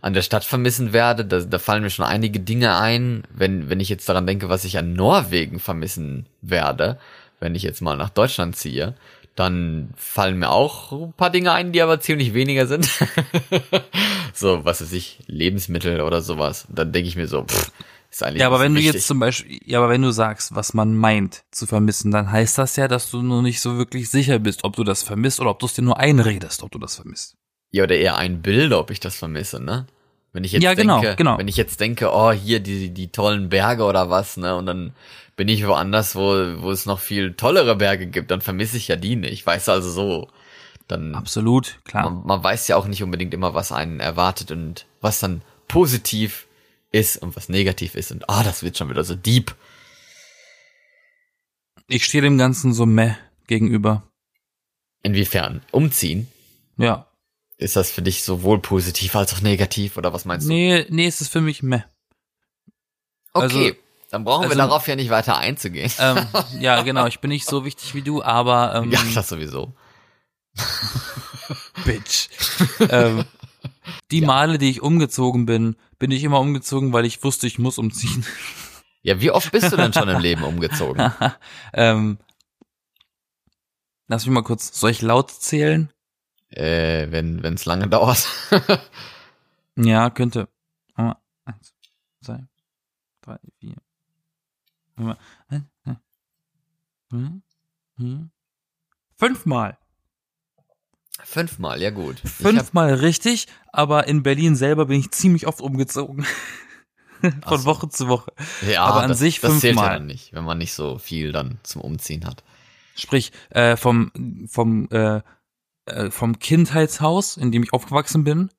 an 0.02 0.14
der 0.14 0.22
Stadt 0.22 0.44
vermissen 0.44 0.92
werde, 0.92 1.24
da, 1.24 1.38
da 1.40 1.58
fallen 1.58 1.82
mir 1.82 1.90
schon 1.90 2.04
einige 2.04 2.40
Dinge 2.40 2.76
ein, 2.76 3.22
wenn, 3.32 3.70
wenn 3.70 3.80
ich 3.80 3.88
jetzt 3.88 4.08
daran 4.08 4.26
denke, 4.26 4.48
was 4.48 4.64
ich 4.64 4.76
an 4.76 4.92
Norwegen 4.92 5.60
vermissen 5.60 6.26
werde, 6.42 6.98
wenn 7.40 7.54
ich 7.54 7.62
jetzt 7.62 7.80
mal 7.80 7.96
nach 7.96 8.10
Deutschland 8.10 8.56
ziehe, 8.56 8.94
dann 9.36 9.94
fallen 9.96 10.38
mir 10.38 10.50
auch 10.50 10.92
ein 10.92 11.12
paar 11.14 11.30
Dinge 11.30 11.52
ein, 11.52 11.72
die 11.72 11.80
aber 11.80 12.00
ziemlich 12.00 12.34
weniger 12.34 12.66
sind. 12.66 12.90
so, 14.34 14.64
was 14.64 14.82
weiß 14.82 14.92
ich, 14.92 15.20
Lebensmittel 15.26 16.00
oder 16.02 16.20
sowas. 16.20 16.66
Dann 16.68 16.92
denke 16.92 17.08
ich 17.08 17.16
mir 17.16 17.28
so, 17.28 17.44
pff, 17.44 17.70
ist 18.10 18.22
eigentlich 18.24 18.40
Ja, 18.40 18.48
aber 18.48 18.60
wenn 18.60 18.74
du 18.74 18.80
wichtig. 18.80 18.94
jetzt 18.94 19.06
zum 19.06 19.20
Beispiel, 19.20 19.60
ja, 19.64 19.78
aber 19.78 19.88
wenn 19.88 20.02
du 20.02 20.10
sagst, 20.10 20.54
was 20.54 20.74
man 20.74 20.96
meint 20.96 21.44
zu 21.52 21.66
vermissen, 21.66 22.10
dann 22.10 22.30
heißt 22.30 22.58
das 22.58 22.76
ja, 22.76 22.88
dass 22.88 23.10
du 23.10 23.22
nur 23.22 23.40
nicht 23.40 23.60
so 23.60 23.78
wirklich 23.78 24.10
sicher 24.10 24.38
bist, 24.40 24.64
ob 24.64 24.76
du 24.76 24.84
das 24.84 25.02
vermisst 25.02 25.40
oder 25.40 25.50
ob 25.50 25.60
du 25.60 25.66
es 25.66 25.74
dir 25.74 25.82
nur 25.82 25.98
einredest, 25.98 26.62
ob 26.62 26.72
du 26.72 26.78
das 26.78 26.96
vermisst. 26.96 27.36
Ja, 27.72 27.84
oder 27.84 27.96
eher 27.96 28.16
ein 28.16 28.42
Bild, 28.42 28.72
ob 28.72 28.90
ich 28.90 29.00
das 29.00 29.16
vermisse, 29.16 29.62
ne? 29.62 29.86
Wenn 30.32 30.44
ich 30.44 30.52
jetzt 30.52 30.62
Ja, 30.62 30.74
genau, 30.74 31.00
denke, 31.00 31.16
genau. 31.16 31.38
wenn 31.38 31.48
ich 31.48 31.56
jetzt 31.56 31.80
denke, 31.80 32.10
oh, 32.12 32.30
hier 32.32 32.60
die, 32.60 32.90
die 32.90 33.08
tollen 33.08 33.48
Berge 33.48 33.84
oder 33.84 34.08
was, 34.10 34.36
ne? 34.36 34.54
Und 34.56 34.66
dann 34.66 34.92
bin 35.36 35.48
ich 35.48 35.66
woanders, 35.66 36.14
wo, 36.14 36.62
wo 36.62 36.70
es 36.70 36.86
noch 36.86 37.00
viel 37.00 37.34
tollere 37.34 37.76
Berge 37.76 38.06
gibt, 38.06 38.30
dann 38.30 38.40
vermisse 38.40 38.76
ich 38.76 38.88
ja 38.88 38.96
die 38.96 39.16
nicht. 39.16 39.46
Weißt 39.46 39.68
du, 39.68 39.72
also 39.72 39.90
so. 39.90 40.28
Dann, 40.88 41.14
Absolut, 41.14 41.78
klar. 41.84 42.10
man, 42.10 42.26
man 42.26 42.44
weiß 42.44 42.68
ja 42.68 42.76
auch 42.76 42.86
nicht 42.86 43.02
unbedingt 43.02 43.32
immer, 43.32 43.54
was 43.54 43.72
einen 43.72 44.00
erwartet 44.00 44.50
und 44.50 44.86
was 45.00 45.20
dann 45.20 45.42
positiv 45.68 46.46
ist 46.90 47.16
und 47.16 47.34
was 47.36 47.48
negativ 47.48 47.94
ist. 47.94 48.12
Und 48.12 48.28
ah, 48.28 48.42
das 48.42 48.62
wird 48.62 48.76
schon 48.76 48.90
wieder 48.90 49.04
so 49.04 49.14
deep. 49.14 49.54
Ich 51.88 52.04
stehe 52.04 52.22
dem 52.22 52.36
Ganzen 52.36 52.74
so 52.74 52.84
meh 52.84 53.14
gegenüber. 53.46 54.02
Inwiefern? 55.02 55.62
Umziehen? 55.70 56.28
Ja. 56.76 57.06
Ist 57.62 57.76
das 57.76 57.90
für 57.90 58.02
dich 58.02 58.24
sowohl 58.24 58.60
positiv 58.60 59.14
als 59.16 59.32
auch 59.34 59.40
negativ 59.40 59.96
oder 59.96 60.12
was 60.12 60.24
meinst 60.24 60.46
du? 60.46 60.52
Nee, 60.52 60.86
nee, 60.88 61.06
es 61.06 61.20
ist 61.20 61.28
für 61.32 61.40
mich 61.40 61.62
meh. 61.62 61.82
Okay. 63.32 63.76
Dann 64.10 64.24
brauchen 64.24 64.42
wir 64.42 64.50
Also- 64.50 64.58
darauf 64.58 64.86
ja 64.88 64.96
nicht 64.96 65.10
weiter 65.10 65.38
einzugehen. 65.38 65.90
ähm, 65.98 66.26
ja, 66.60 66.82
genau, 66.82 67.06
ich 67.06 67.20
bin 67.20 67.30
nicht 67.30 67.46
so 67.46 67.64
wichtig 67.64 67.94
wie 67.94 68.02
du, 68.02 68.22
aber 68.22 68.74
ähm, 68.74 68.90
ja, 68.90 69.00
das 69.14 69.28
sowieso. 69.28 69.72
Bitch. 71.84 72.28
ähm, 72.80 73.24
die 74.10 74.20
Male, 74.20 74.58
die 74.58 74.70
ich 74.70 74.82
umgezogen 74.82 75.46
bin, 75.46 75.76
bin 75.98 76.10
ich 76.10 76.22
immer 76.24 76.40
umgezogen, 76.40 76.92
weil 76.92 77.06
ich 77.06 77.22
wusste, 77.24 77.46
ich 77.46 77.58
muss 77.58 77.78
umziehen. 77.78 78.26
Ja, 79.02 79.20
wie 79.20 79.30
oft 79.30 79.50
bist 79.50 79.72
du 79.72 79.76
denn 79.76 79.92
schon 79.92 80.08
im 80.08 80.20
Leben 80.20 80.42
umgezogen? 80.42 81.12
ähm, 81.72 82.18
lass 84.08 84.26
mich 84.26 84.34
mal 84.34 84.42
kurz, 84.42 84.78
soll 84.78 84.90
ich 84.90 85.00
laut 85.02 85.30
zählen? 85.30 85.90
Äh, 86.56 87.10
wenn 87.10 87.44
es 87.44 87.64
lange 87.64 87.88
dauert. 87.90 88.26
Ja, 89.76 90.10
könnte. 90.10 90.48
Aber 90.94 91.18
Eins, 91.44 91.74
zwei, 92.20 92.44
drei, 93.22 93.38
vier. 93.58 93.76
fünf, 94.96 95.16
eins, 95.48 95.64
zwei, 95.82 95.96
drei, 97.10 97.28
vier. 97.98 98.30
Fünfmal. 99.16 99.78
Fünfmal, 101.24 101.80
ja 101.80 101.90
gut. 101.90 102.18
Fünfmal 102.20 102.94
richtig, 102.94 103.46
aber 103.72 104.08
in 104.08 104.22
Berlin 104.22 104.56
selber 104.56 104.86
bin 104.86 104.98
ich 105.00 105.10
ziemlich 105.12 105.46
oft 105.46 105.60
umgezogen. 105.60 106.24
Von 107.46 107.58
so. 107.60 107.64
Woche 107.66 107.88
zu 107.88 108.08
Woche. 108.08 108.32
ja, 108.68 108.82
aber 108.84 109.02
an 109.02 109.10
das, 109.10 109.20
sich 109.20 109.40
das 109.40 109.60
zählt 109.60 109.76
ja 109.76 109.80
fünfmal. 109.82 109.98
dann 109.98 110.06
nicht, 110.06 110.32
wenn 110.32 110.42
man 110.42 110.58
nicht 110.58 110.72
so 110.72 110.98
viel 110.98 111.30
dann 111.30 111.60
zum 111.62 111.80
Umziehen 111.82 112.26
hat. 112.26 112.42
Sprich, 112.96 113.30
äh, 113.50 113.76
vom, 113.76 114.10
vom, 114.48 114.88
äh, 114.90 115.22
äh, 115.86 116.10
vom 116.10 116.38
Kindheitshaus, 116.38 117.36
in 117.36 117.52
dem 117.52 117.62
ich 117.62 117.72
aufgewachsen 117.72 118.24
bin, 118.24 118.50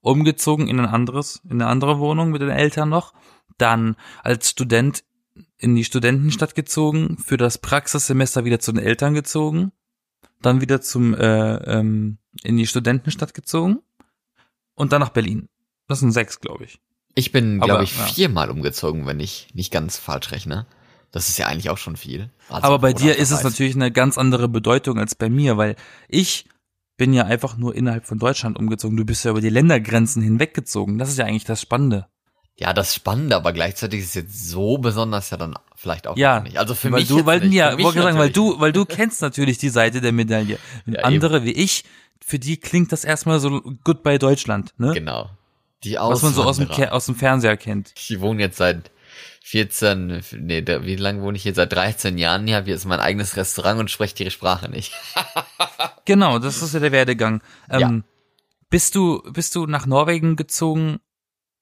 umgezogen 0.00 0.68
in 0.68 0.80
ein 0.80 0.86
anderes, 0.86 1.40
in 1.44 1.62
eine 1.62 1.66
andere 1.66 1.98
Wohnung 1.98 2.30
mit 2.30 2.42
den 2.42 2.50
Eltern 2.50 2.88
noch. 2.88 3.14
Dann 3.58 3.96
als 4.22 4.50
Student 4.50 5.04
in 5.56 5.74
die 5.74 5.84
Studentenstadt 5.84 6.54
gezogen, 6.54 7.16
für 7.18 7.36
das 7.36 7.58
Praxissemester 7.58 8.44
wieder 8.44 8.60
zu 8.60 8.72
den 8.72 8.84
Eltern 8.84 9.14
gezogen, 9.14 9.72
dann 10.42 10.60
wieder 10.60 10.80
zum 10.80 11.14
äh, 11.14 11.54
ähm, 11.78 12.18
in 12.42 12.56
die 12.56 12.66
Studentenstadt 12.66 13.34
gezogen 13.34 13.78
und 14.74 14.92
dann 14.92 15.00
nach 15.00 15.10
Berlin. 15.10 15.48
Das 15.88 16.00
sind 16.00 16.12
sechs, 16.12 16.40
glaube 16.40 16.64
ich. 16.64 16.80
Ich 17.14 17.30
bin, 17.30 17.60
glaube 17.60 17.84
ich, 17.84 17.96
ja. 17.96 18.04
viermal 18.04 18.50
umgezogen, 18.50 19.06
wenn 19.06 19.20
ich 19.20 19.48
nicht 19.54 19.72
ganz 19.72 19.96
falsch 19.96 20.32
rechne. 20.32 20.66
Das 21.12 21.28
ist 21.28 21.38
ja 21.38 21.46
eigentlich 21.46 21.70
auch 21.70 21.78
schon 21.78 21.96
viel. 21.96 22.30
Also, 22.48 22.66
Aber 22.66 22.80
bei 22.80 22.92
dir 22.92 23.16
ist 23.16 23.30
es 23.30 23.44
natürlich 23.44 23.76
eine 23.76 23.92
ganz 23.92 24.18
andere 24.18 24.48
Bedeutung 24.48 24.98
als 24.98 25.14
bei 25.14 25.30
mir, 25.30 25.56
weil 25.56 25.76
ich 26.08 26.46
bin 26.96 27.12
ja 27.12 27.24
einfach 27.24 27.56
nur 27.56 27.74
innerhalb 27.74 28.06
von 28.06 28.18
Deutschland 28.18 28.58
umgezogen. 28.58 28.96
Du 28.96 29.04
bist 29.04 29.24
ja 29.24 29.30
über 29.32 29.40
die 29.40 29.48
Ländergrenzen 29.48 30.22
hinweggezogen. 30.22 30.98
Das 30.98 31.08
ist 31.08 31.18
ja 31.18 31.24
eigentlich 31.24 31.44
das 31.44 31.60
Spannende. 31.60 32.06
Ja, 32.56 32.72
das 32.72 32.94
Spannende, 32.94 33.34
aber 33.34 33.52
gleichzeitig 33.52 34.00
ist 34.00 34.08
es 34.10 34.14
jetzt 34.14 34.48
so 34.48 34.78
besonders 34.78 35.30
ja 35.30 35.36
dann 35.36 35.54
vielleicht 35.74 36.06
auch 36.06 36.16
Ja, 36.16 36.40
nicht. 36.40 36.56
Also 36.56 36.74
für 36.76 36.92
weil 36.92 37.00
mich 37.00 37.08
du, 37.08 37.26
weil 37.26 37.40
nicht. 37.40 37.54
ja, 37.54 37.76
wollte 37.82 38.00
sagen, 38.00 38.16
weil 38.18 38.30
du, 38.30 38.60
weil 38.60 38.72
du 38.72 38.84
kennst 38.84 39.22
natürlich 39.22 39.58
die 39.58 39.70
Seite 39.70 40.00
der 40.00 40.12
Medaille. 40.12 40.58
Ja, 40.86 40.92
eben. 40.92 41.04
andere 41.04 41.44
wie 41.44 41.50
ich, 41.52 41.84
für 42.24 42.38
die 42.38 42.56
klingt 42.58 42.92
das 42.92 43.04
erstmal 43.04 43.40
so 43.40 43.60
Goodbye 43.82 44.18
Deutschland, 44.20 44.72
ne? 44.78 44.92
Genau. 44.94 45.30
Die 45.82 45.96
Was 45.96 46.22
man 46.22 46.32
so 46.32 46.44
aus 46.44 46.58
dem, 46.58 46.70
aus 46.70 47.06
dem 47.06 47.16
Fernseher 47.16 47.56
kennt. 47.56 47.92
Ich 47.98 48.20
wohne 48.20 48.40
jetzt 48.40 48.56
seit 48.56 48.90
14, 49.54 50.20
nee, 50.40 50.62
da, 50.62 50.84
wie 50.84 50.96
lange 50.96 51.22
wohne 51.22 51.36
ich 51.36 51.44
hier? 51.44 51.54
Seit 51.54 51.72
13 51.72 52.18
Jahren 52.18 52.44
hier, 52.44 52.56
habe 52.56 52.70
jetzt 52.70 52.86
mein 52.86 52.98
eigenes 52.98 53.36
Restaurant 53.36 53.78
und 53.78 53.88
spreche 53.88 54.16
die 54.16 54.30
Sprache 54.30 54.68
nicht. 54.68 54.92
Genau, 56.06 56.38
das 56.38 56.60
ist 56.60 56.74
ja 56.74 56.80
der 56.80 56.92
Werdegang. 56.92 57.40
Ähm, 57.70 57.80
Ja. 57.80 58.00
Bist 58.68 58.94
du, 58.94 59.22
bist 59.32 59.54
du 59.54 59.64
nach 59.64 59.86
Norwegen 59.86 60.36
gezogen 60.36 60.98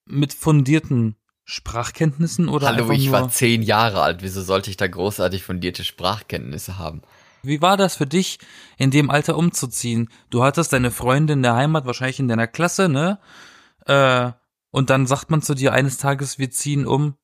mit 0.04 0.32
fundierten 0.32 1.14
Sprachkenntnissen 1.44 2.48
oder 2.48 2.66
Hallo, 2.66 2.90
ich 2.90 3.12
war 3.12 3.28
10 3.28 3.62
Jahre 3.62 4.02
alt. 4.02 4.22
Wieso 4.22 4.42
sollte 4.42 4.68
ich 4.70 4.76
da 4.76 4.88
großartig 4.88 5.44
fundierte 5.44 5.84
Sprachkenntnisse 5.84 6.76
haben? 6.76 7.02
Wie 7.44 7.60
war 7.60 7.76
das 7.76 7.94
für 7.94 8.06
dich, 8.06 8.40
in 8.78 8.90
dem 8.90 9.10
Alter 9.10 9.36
umzuziehen? 9.36 10.08
Du 10.30 10.42
hattest 10.42 10.72
deine 10.72 10.90
Freundin 10.90 11.38
in 11.38 11.42
der 11.44 11.54
Heimat, 11.54 11.86
wahrscheinlich 11.86 12.18
in 12.18 12.26
deiner 12.26 12.48
Klasse, 12.48 12.88
ne? 12.88 13.20
Äh, 13.86 14.32
und 14.70 14.90
dann 14.90 15.06
sagt 15.06 15.30
man 15.30 15.42
zu 15.42 15.54
dir 15.54 15.72
eines 15.72 15.98
Tages, 15.98 16.40
wir 16.40 16.50
ziehen 16.50 16.84
um 16.86 17.14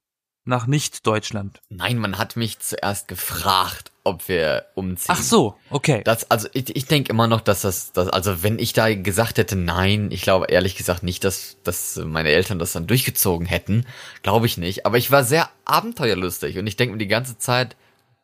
nach 0.48 0.66
Nicht-Deutschland. 0.66 1.60
Nein, 1.68 1.98
man 1.98 2.18
hat 2.18 2.36
mich 2.36 2.58
zuerst 2.58 3.06
gefragt, 3.06 3.92
ob 4.02 4.28
wir 4.28 4.66
umziehen. 4.74 5.14
Ach 5.16 5.22
so, 5.22 5.54
okay. 5.70 6.00
Das, 6.04 6.30
also 6.30 6.48
ich, 6.54 6.74
ich 6.74 6.86
denke 6.86 7.10
immer 7.10 7.26
noch, 7.26 7.42
dass 7.42 7.60
das, 7.60 7.92
das, 7.92 8.08
also 8.08 8.42
wenn 8.42 8.58
ich 8.58 8.72
da 8.72 8.92
gesagt 8.94 9.38
hätte, 9.38 9.54
nein, 9.54 10.10
ich 10.10 10.22
glaube 10.22 10.46
ehrlich 10.48 10.76
gesagt 10.76 11.02
nicht, 11.02 11.22
dass, 11.24 11.58
dass 11.62 11.96
meine 11.96 12.30
Eltern 12.30 12.58
das 12.58 12.72
dann 12.72 12.86
durchgezogen 12.86 13.46
hätten. 13.46 13.86
Glaube 14.22 14.46
ich 14.46 14.56
nicht. 14.56 14.86
Aber 14.86 14.96
ich 14.96 15.10
war 15.10 15.22
sehr 15.22 15.50
abenteuerlustig 15.64 16.58
und 16.58 16.66
ich 16.66 16.76
denke 16.76 16.92
mir 16.92 16.98
die 16.98 17.06
ganze 17.06 17.38
Zeit, 17.38 17.76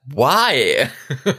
why? 0.06 0.88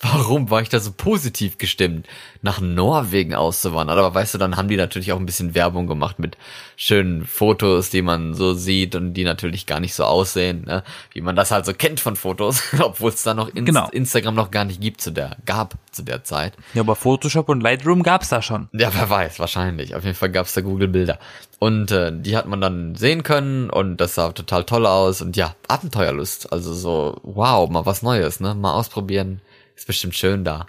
Warum 0.00 0.50
war 0.50 0.62
ich 0.62 0.68
da 0.68 0.80
so 0.80 0.92
positiv 0.92 1.58
gestimmt, 1.58 2.06
nach 2.42 2.60
Norwegen 2.60 3.34
auszuwandern? 3.34 3.98
Aber 3.98 4.14
weißt 4.14 4.34
du, 4.34 4.38
dann 4.38 4.56
haben 4.56 4.68
die 4.68 4.76
natürlich 4.76 5.12
auch 5.12 5.18
ein 5.18 5.26
bisschen 5.26 5.54
Werbung 5.54 5.86
gemacht 5.86 6.18
mit 6.18 6.36
schönen 6.76 7.26
Fotos, 7.26 7.90
die 7.90 8.02
man 8.02 8.34
so 8.34 8.54
sieht 8.54 8.94
und 8.94 9.14
die 9.14 9.24
natürlich 9.24 9.66
gar 9.66 9.80
nicht 9.80 9.94
so 9.94 10.04
aussehen, 10.04 10.64
ne? 10.64 10.82
wie 11.12 11.20
man 11.20 11.36
das 11.36 11.50
halt 11.50 11.66
so 11.66 11.74
kennt 11.74 12.00
von 12.00 12.16
Fotos, 12.16 12.62
obwohl 12.80 13.10
es 13.10 13.22
da 13.22 13.34
noch 13.34 13.48
Inst 13.48 13.66
Genau. 13.66 13.88
Instagram 13.90 14.34
noch 14.34 14.50
gar 14.50 14.64
nicht 14.64 14.80
gibt 14.80 15.00
zu 15.00 15.10
der, 15.10 15.36
gab 15.46 15.74
zu 15.92 16.02
der 16.02 16.24
Zeit. 16.24 16.54
Ja, 16.74 16.80
aber 16.82 16.96
Photoshop 16.96 17.48
und 17.48 17.60
Lightroom 17.60 18.02
gab's 18.02 18.30
da 18.30 18.42
schon. 18.42 18.68
Ja, 18.72 18.90
wer 18.94 19.08
weiß, 19.10 19.38
wahrscheinlich. 19.38 19.94
Auf 19.94 20.04
jeden 20.04 20.16
Fall 20.16 20.30
gab's 20.30 20.54
da 20.54 20.60
Google-Bilder. 20.62 21.18
Und 21.58 21.90
äh, 21.90 22.10
die 22.14 22.38
hat 22.38 22.46
man 22.46 22.62
dann 22.62 22.94
sehen 22.94 23.22
können 23.22 23.68
und 23.68 23.98
das 23.98 24.14
sah 24.14 24.32
total 24.32 24.64
toll 24.64 24.86
aus. 24.86 25.20
Und 25.20 25.36
ja, 25.36 25.54
Abenteuerlust. 25.68 26.50
Also 26.54 26.72
so, 26.72 27.20
wow, 27.22 27.68
mal 27.68 27.84
was 27.84 28.00
Neues, 28.02 28.09
ne? 28.40 28.54
Mal 28.54 28.74
ausprobieren. 28.74 29.40
Ist 29.76 29.86
bestimmt 29.86 30.14
schön 30.14 30.44
da. 30.44 30.66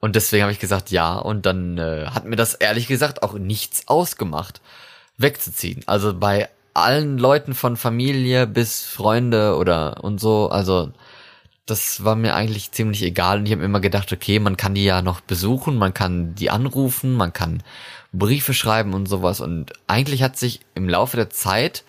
Und 0.00 0.16
deswegen 0.16 0.42
habe 0.42 0.52
ich 0.52 0.58
gesagt, 0.58 0.90
ja. 0.90 1.16
Und 1.16 1.46
dann 1.46 1.78
äh, 1.78 2.06
hat 2.06 2.24
mir 2.24 2.36
das 2.36 2.54
ehrlich 2.54 2.88
gesagt 2.88 3.22
auch 3.22 3.34
nichts 3.34 3.88
ausgemacht, 3.88 4.60
wegzuziehen. 5.16 5.82
Also 5.86 6.14
bei 6.14 6.48
allen 6.74 7.18
Leuten 7.18 7.54
von 7.54 7.76
Familie 7.76 8.46
bis 8.46 8.82
Freunde 8.82 9.56
oder 9.56 10.02
und 10.02 10.20
so, 10.20 10.48
also 10.50 10.92
das 11.66 12.04
war 12.04 12.16
mir 12.16 12.34
eigentlich 12.34 12.72
ziemlich 12.72 13.02
egal 13.02 13.38
und 13.38 13.46
ich 13.46 13.52
habe 13.52 13.62
immer 13.62 13.80
gedacht, 13.80 14.12
okay, 14.12 14.38
man 14.40 14.56
kann 14.56 14.74
die 14.74 14.84
ja 14.84 15.02
noch 15.02 15.20
besuchen, 15.20 15.76
man 15.76 15.94
kann 15.94 16.34
die 16.34 16.50
anrufen, 16.50 17.14
man 17.14 17.32
kann 17.32 17.62
Briefe 18.12 18.54
schreiben 18.54 18.94
und 18.94 19.06
sowas 19.06 19.40
und 19.40 19.72
eigentlich 19.86 20.22
hat 20.22 20.36
sich 20.36 20.60
im 20.74 20.88
Laufe 20.88 21.16
der 21.16 21.30
Zeit 21.30 21.84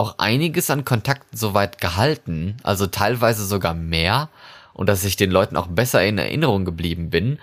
auch 0.00 0.14
einiges 0.16 0.70
an 0.70 0.86
Kontakt 0.86 1.26
soweit 1.32 1.78
gehalten, 1.78 2.56
also 2.62 2.86
teilweise 2.86 3.44
sogar 3.44 3.74
mehr 3.74 4.30
und 4.72 4.88
dass 4.88 5.04
ich 5.04 5.16
den 5.16 5.30
Leuten 5.30 5.58
auch 5.58 5.66
besser 5.66 6.02
in 6.02 6.16
Erinnerung 6.16 6.64
geblieben 6.64 7.10
bin 7.10 7.38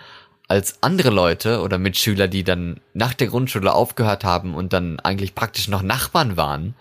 als 0.48 0.82
andere 0.82 1.12
Leute 1.12 1.62
oder 1.62 1.78
Mitschüler, 1.78 2.28
die 2.28 2.44
dann 2.44 2.80
nach 2.96 3.14
der 3.14 3.28
Grundschule 3.28 3.72
aufgehört 3.72 4.24
haben 4.24 4.56
und 4.56 4.74
dann 4.74 5.00
eigentlich 5.00 5.36
praktisch 5.36 5.68
noch 5.68 5.84
Nachbarn 5.84 6.36
waren, 6.36 6.74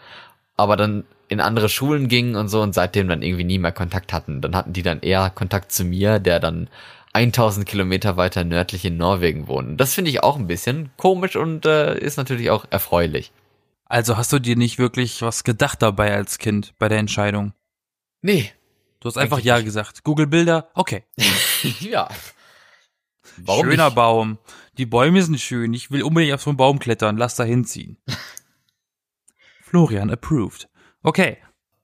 aber 0.57 0.79
dann 0.79 1.05
in 1.29 1.41
andere 1.41 1.69
Schulen 1.69 2.09
gingen 2.09 2.37
und 2.37 2.49
so 2.49 2.63
und 2.63 2.75
seitdem 2.75 3.09
dann 3.09 3.21
irgendwie 3.21 3.45
nie 3.45 3.59
mehr 3.59 3.73
Kontakt 3.73 4.15
hatten. 4.15 4.41
Dann 4.41 4.57
hatten 4.57 4.73
die 4.73 4.83
dann 4.83 5.01
eher 5.01 5.29
Kontakt 5.29 5.73
zu 5.73 5.85
mir, 5.85 6.21
der 6.21 6.41
dann 6.41 6.69
1000 7.13 7.67
Kilometer 7.67 8.17
weiter 8.17 8.45
nördlich 8.45 8.87
in 8.87 8.97
Norwegen 8.97 9.47
wohnt. 9.47 9.79
Das 9.79 9.93
finde 9.93 10.11
ich 10.11 10.23
auch 10.23 10.37
ein 10.37 10.47
bisschen 10.47 10.89
komisch 10.97 11.37
und 11.37 11.67
äh, 11.67 11.99
ist 11.99 12.17
natürlich 12.17 12.49
auch 12.49 12.65
erfreulich. 12.71 13.31
Also 13.87 14.17
hast 14.17 14.33
du 14.33 14.39
dir 14.41 14.57
nicht 14.57 14.79
wirklich 14.79 15.23
was 15.23 15.45
gedacht 15.45 15.81
dabei 15.81 16.15
als 16.15 16.39
Kind 16.39 16.75
bei 16.79 16.89
der 16.89 16.99
Entscheidung? 16.99 17.53
Nee. 18.21 18.53
Du 19.01 19.09
hast 19.09 19.17
einfach 19.17 19.39
Ja 19.39 19.57
nicht. 19.57 19.67
gesagt. 19.67 20.03
Google 20.05 20.27
Bilder, 20.27 20.71
okay. 20.75 21.05
ja. 21.81 22.09
Warum 23.39 23.71
Schöner 23.71 23.87
nicht? 23.87 23.95
Baum. 23.95 24.39
Die 24.79 24.87
Bäume 24.87 25.23
sind 25.23 25.41
schön. 25.41 25.73
Ich 25.73 25.91
will 25.91 26.03
unbedingt 26.03 26.35
auf 26.35 26.43
so 26.43 26.51
einen 26.51 26.57
Baum 26.57 26.79
klettern. 26.79 27.17
Lass 27.17 27.37
da 27.37 27.45
hinziehen. 27.45 27.97
Florian 29.63 30.11
approved. 30.11 30.69
Okay. 31.03 31.39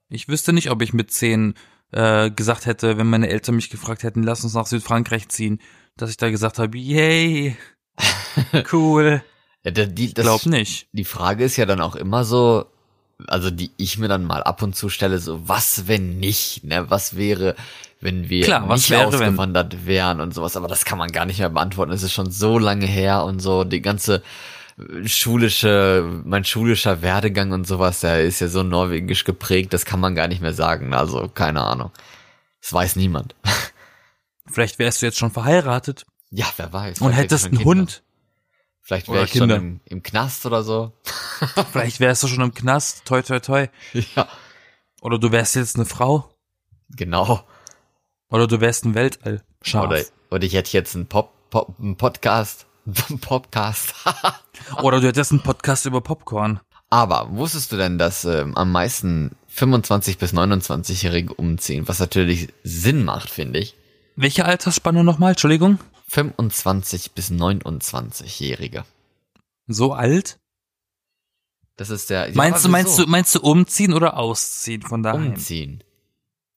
Ich 0.08 0.28
wüsste 0.28 0.52
nicht, 0.52 0.70
ob 0.70 0.82
ich 0.82 0.92
mit 0.92 1.10
zehn 1.10 1.54
äh, 1.92 2.30
gesagt 2.30 2.66
hätte, 2.66 2.98
wenn 2.98 3.06
meine 3.08 3.28
Eltern 3.28 3.54
mich 3.56 3.70
gefragt 3.70 4.02
hätten, 4.02 4.22
lass 4.22 4.44
uns 4.44 4.54
nach 4.54 4.66
Südfrankreich 4.66 5.28
ziehen, 5.28 5.60
dass 5.96 6.10
ich 6.10 6.16
da 6.16 6.30
gesagt 6.30 6.58
habe, 6.58 6.76
yay, 6.76 7.56
cool. 8.72 9.22
Ja, 9.64 9.70
der, 9.70 9.86
die, 9.86 10.12
das, 10.12 10.24
Glaub 10.24 10.46
nicht. 10.46 10.86
die 10.92 11.04
Frage 11.04 11.44
ist 11.44 11.56
ja 11.56 11.66
dann 11.66 11.80
auch 11.80 11.94
immer 11.94 12.24
so, 12.24 12.66
also 13.28 13.50
die 13.50 13.70
ich 13.76 13.98
mir 13.98 14.08
dann 14.08 14.24
mal 14.24 14.42
ab 14.42 14.62
und 14.62 14.74
zu 14.74 14.88
stelle, 14.88 15.18
so 15.18 15.48
was 15.48 15.86
wenn 15.86 16.18
nicht, 16.18 16.64
ne? 16.64 16.90
Was 16.90 17.16
wäre, 17.16 17.54
wenn 18.00 18.28
wir 18.28 18.44
Klar, 18.44 18.68
was 18.68 18.80
nicht 18.80 18.90
wäre, 18.90 19.12
wenn? 19.12 19.28
ausgewandert 19.28 19.86
wären 19.86 20.20
und 20.20 20.34
sowas, 20.34 20.56
aber 20.56 20.66
das 20.66 20.84
kann 20.84 20.98
man 20.98 21.12
gar 21.12 21.26
nicht 21.26 21.38
mehr 21.38 21.50
beantworten. 21.50 21.92
Es 21.92 22.02
ist 22.02 22.12
schon 22.12 22.30
so 22.32 22.58
lange 22.58 22.86
her 22.86 23.22
und 23.24 23.38
so, 23.38 23.62
die 23.62 23.80
ganze 23.82 24.22
äh, 24.78 25.06
schulische, 25.06 26.04
mein 26.24 26.44
schulischer 26.44 27.00
Werdegang 27.02 27.52
und 27.52 27.64
sowas, 27.66 28.00
der 28.00 28.24
ist 28.24 28.40
ja 28.40 28.48
so 28.48 28.64
norwegisch 28.64 29.22
geprägt, 29.22 29.72
das 29.72 29.84
kann 29.84 30.00
man 30.00 30.16
gar 30.16 30.26
nicht 30.26 30.42
mehr 30.42 30.54
sagen. 30.54 30.92
Also, 30.94 31.28
keine 31.28 31.62
Ahnung. 31.62 31.92
Das 32.60 32.72
weiß 32.72 32.96
niemand. 32.96 33.36
Vielleicht 34.50 34.80
wärst 34.80 35.00
du 35.02 35.06
jetzt 35.06 35.18
schon 35.18 35.30
verheiratet 35.30 36.04
Ja, 36.30 36.46
wer 36.56 36.72
weiß. 36.72 37.00
und 37.00 37.12
hättest 37.12 37.44
einen 37.46 37.58
Kinder. 37.58 37.64
Hund. 37.64 38.02
Vielleicht 38.82 39.08
wäre 39.08 39.24
ich 39.24 39.30
schon 39.30 39.40
Kinder. 39.42 39.56
im, 39.56 39.80
im 39.84 40.02
Knast 40.02 40.44
oder 40.44 40.62
so. 40.62 40.92
Vielleicht 41.72 42.00
wärst 42.00 42.22
du 42.22 42.28
schon 42.28 42.42
im 42.42 42.52
Knast. 42.52 43.04
Toi, 43.04 43.22
toi, 43.22 43.40
toi. 43.40 43.68
ja. 44.16 44.28
Oder 45.00 45.18
du 45.18 45.32
wärst 45.32 45.56
jetzt 45.56 45.76
eine 45.76 45.84
Frau. 45.84 46.28
Genau. 46.90 47.44
Oder 48.28 48.46
du 48.46 48.60
wärst 48.60 48.84
ein 48.84 48.94
Weltall. 48.94 49.42
Scharf. 49.62 49.86
Oder, 49.86 50.02
oder 50.30 50.44
ich 50.44 50.54
hätte 50.54 50.72
jetzt 50.72 50.94
einen 50.94 51.06
Pop, 51.06 51.32
Pop 51.50 51.74
einen 51.78 51.96
Podcast. 51.96 52.66
Podcast. 53.20 53.94
Oder 54.82 55.00
du 55.00 55.06
hättest 55.06 55.30
einen 55.30 55.42
Podcast 55.42 55.86
über 55.86 56.00
Popcorn. 56.00 56.60
Aber 56.90 57.28
wusstest 57.30 57.72
du 57.72 57.76
denn, 57.76 57.98
dass 57.98 58.24
ähm, 58.24 58.56
am 58.56 58.70
meisten 58.70 59.36
25 59.48 60.18
bis 60.18 60.34
29-Jährige 60.34 61.32
umziehen, 61.32 61.88
was 61.88 62.00
natürlich 62.00 62.48
Sinn 62.64 63.04
macht, 63.04 63.30
finde 63.30 63.60
ich. 63.60 63.76
Welche 64.16 64.44
Altersspanne 64.44 65.04
nochmal? 65.04 65.30
Entschuldigung. 65.30 65.78
25 66.12 67.12
bis 67.12 67.30
29-Jährige. 67.30 68.84
So 69.66 69.94
alt? 69.94 70.38
Das 71.76 71.88
ist 71.88 72.10
der. 72.10 72.28
Ja, 72.28 72.34
meinst 72.34 72.64
du, 72.64 72.68
aber 72.68 72.72
meinst 72.72 72.98
du, 72.98 73.06
meinst 73.06 73.34
du 73.34 73.40
umziehen 73.40 73.94
oder 73.94 74.18
ausziehen 74.18 74.82
von 74.82 75.02
daheim? 75.02 75.28
umziehen? 75.28 75.82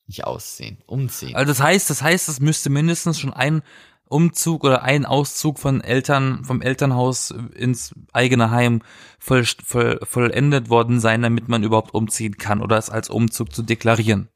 Nicht 0.08 0.26
ausziehen, 0.26 0.78
umziehen. 0.86 1.36
Also 1.36 1.48
das 1.48 1.62
heißt, 1.62 1.90
das 1.90 2.02
heißt, 2.02 2.28
es 2.28 2.42
müsste 2.42 2.70
mindestens 2.70 3.18
schon 3.18 3.32
ein 3.32 3.64
Umzug 4.10 4.66
oder 4.66 4.84
ein 4.84 5.06
Auszug 5.06 5.58
von 5.58 5.80
Eltern, 5.80 6.44
vom 6.44 6.62
Elternhaus 6.62 7.32
ins 7.32 7.96
eigene 8.12 8.52
Heim 8.52 8.82
voll, 9.20 9.46
voll, 9.46 10.00
vollendet 10.04 10.70
worden 10.70 11.00
sein, 11.00 11.22
damit 11.22 11.48
man 11.48 11.64
überhaupt 11.64 11.94
umziehen 11.94 12.38
kann 12.38 12.62
oder 12.62 12.78
es 12.78 12.90
als 12.90 13.10
Umzug 13.10 13.54
zu 13.54 13.64
deklarieren. 13.64 14.28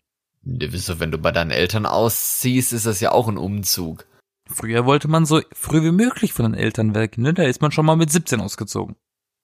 Du 0.43 0.71
wenn 0.71 1.11
du 1.11 1.17
bei 1.17 1.33
deinen 1.33 1.51
Eltern 1.51 1.85
ausziehst, 1.85 2.71
ist 2.71 2.85
das 2.85 3.01
ja 3.01 3.11
auch 3.11 3.27
ein 3.27 3.37
Umzug. 3.37 4.05
Früher 4.51 4.85
wollte 4.85 5.07
man 5.07 5.25
so 5.25 5.41
früh 5.53 5.83
wie 5.83 5.91
möglich 5.91 6.33
von 6.33 6.43
den 6.51 6.53
Eltern 6.59 6.95
weg, 6.95 7.17
ne? 7.17 7.33
Da 7.33 7.43
ist 7.43 7.61
man 7.61 7.71
schon 7.71 7.85
mal 7.85 7.95
mit 7.95 8.11
17 8.11 8.41
ausgezogen. 8.41 8.95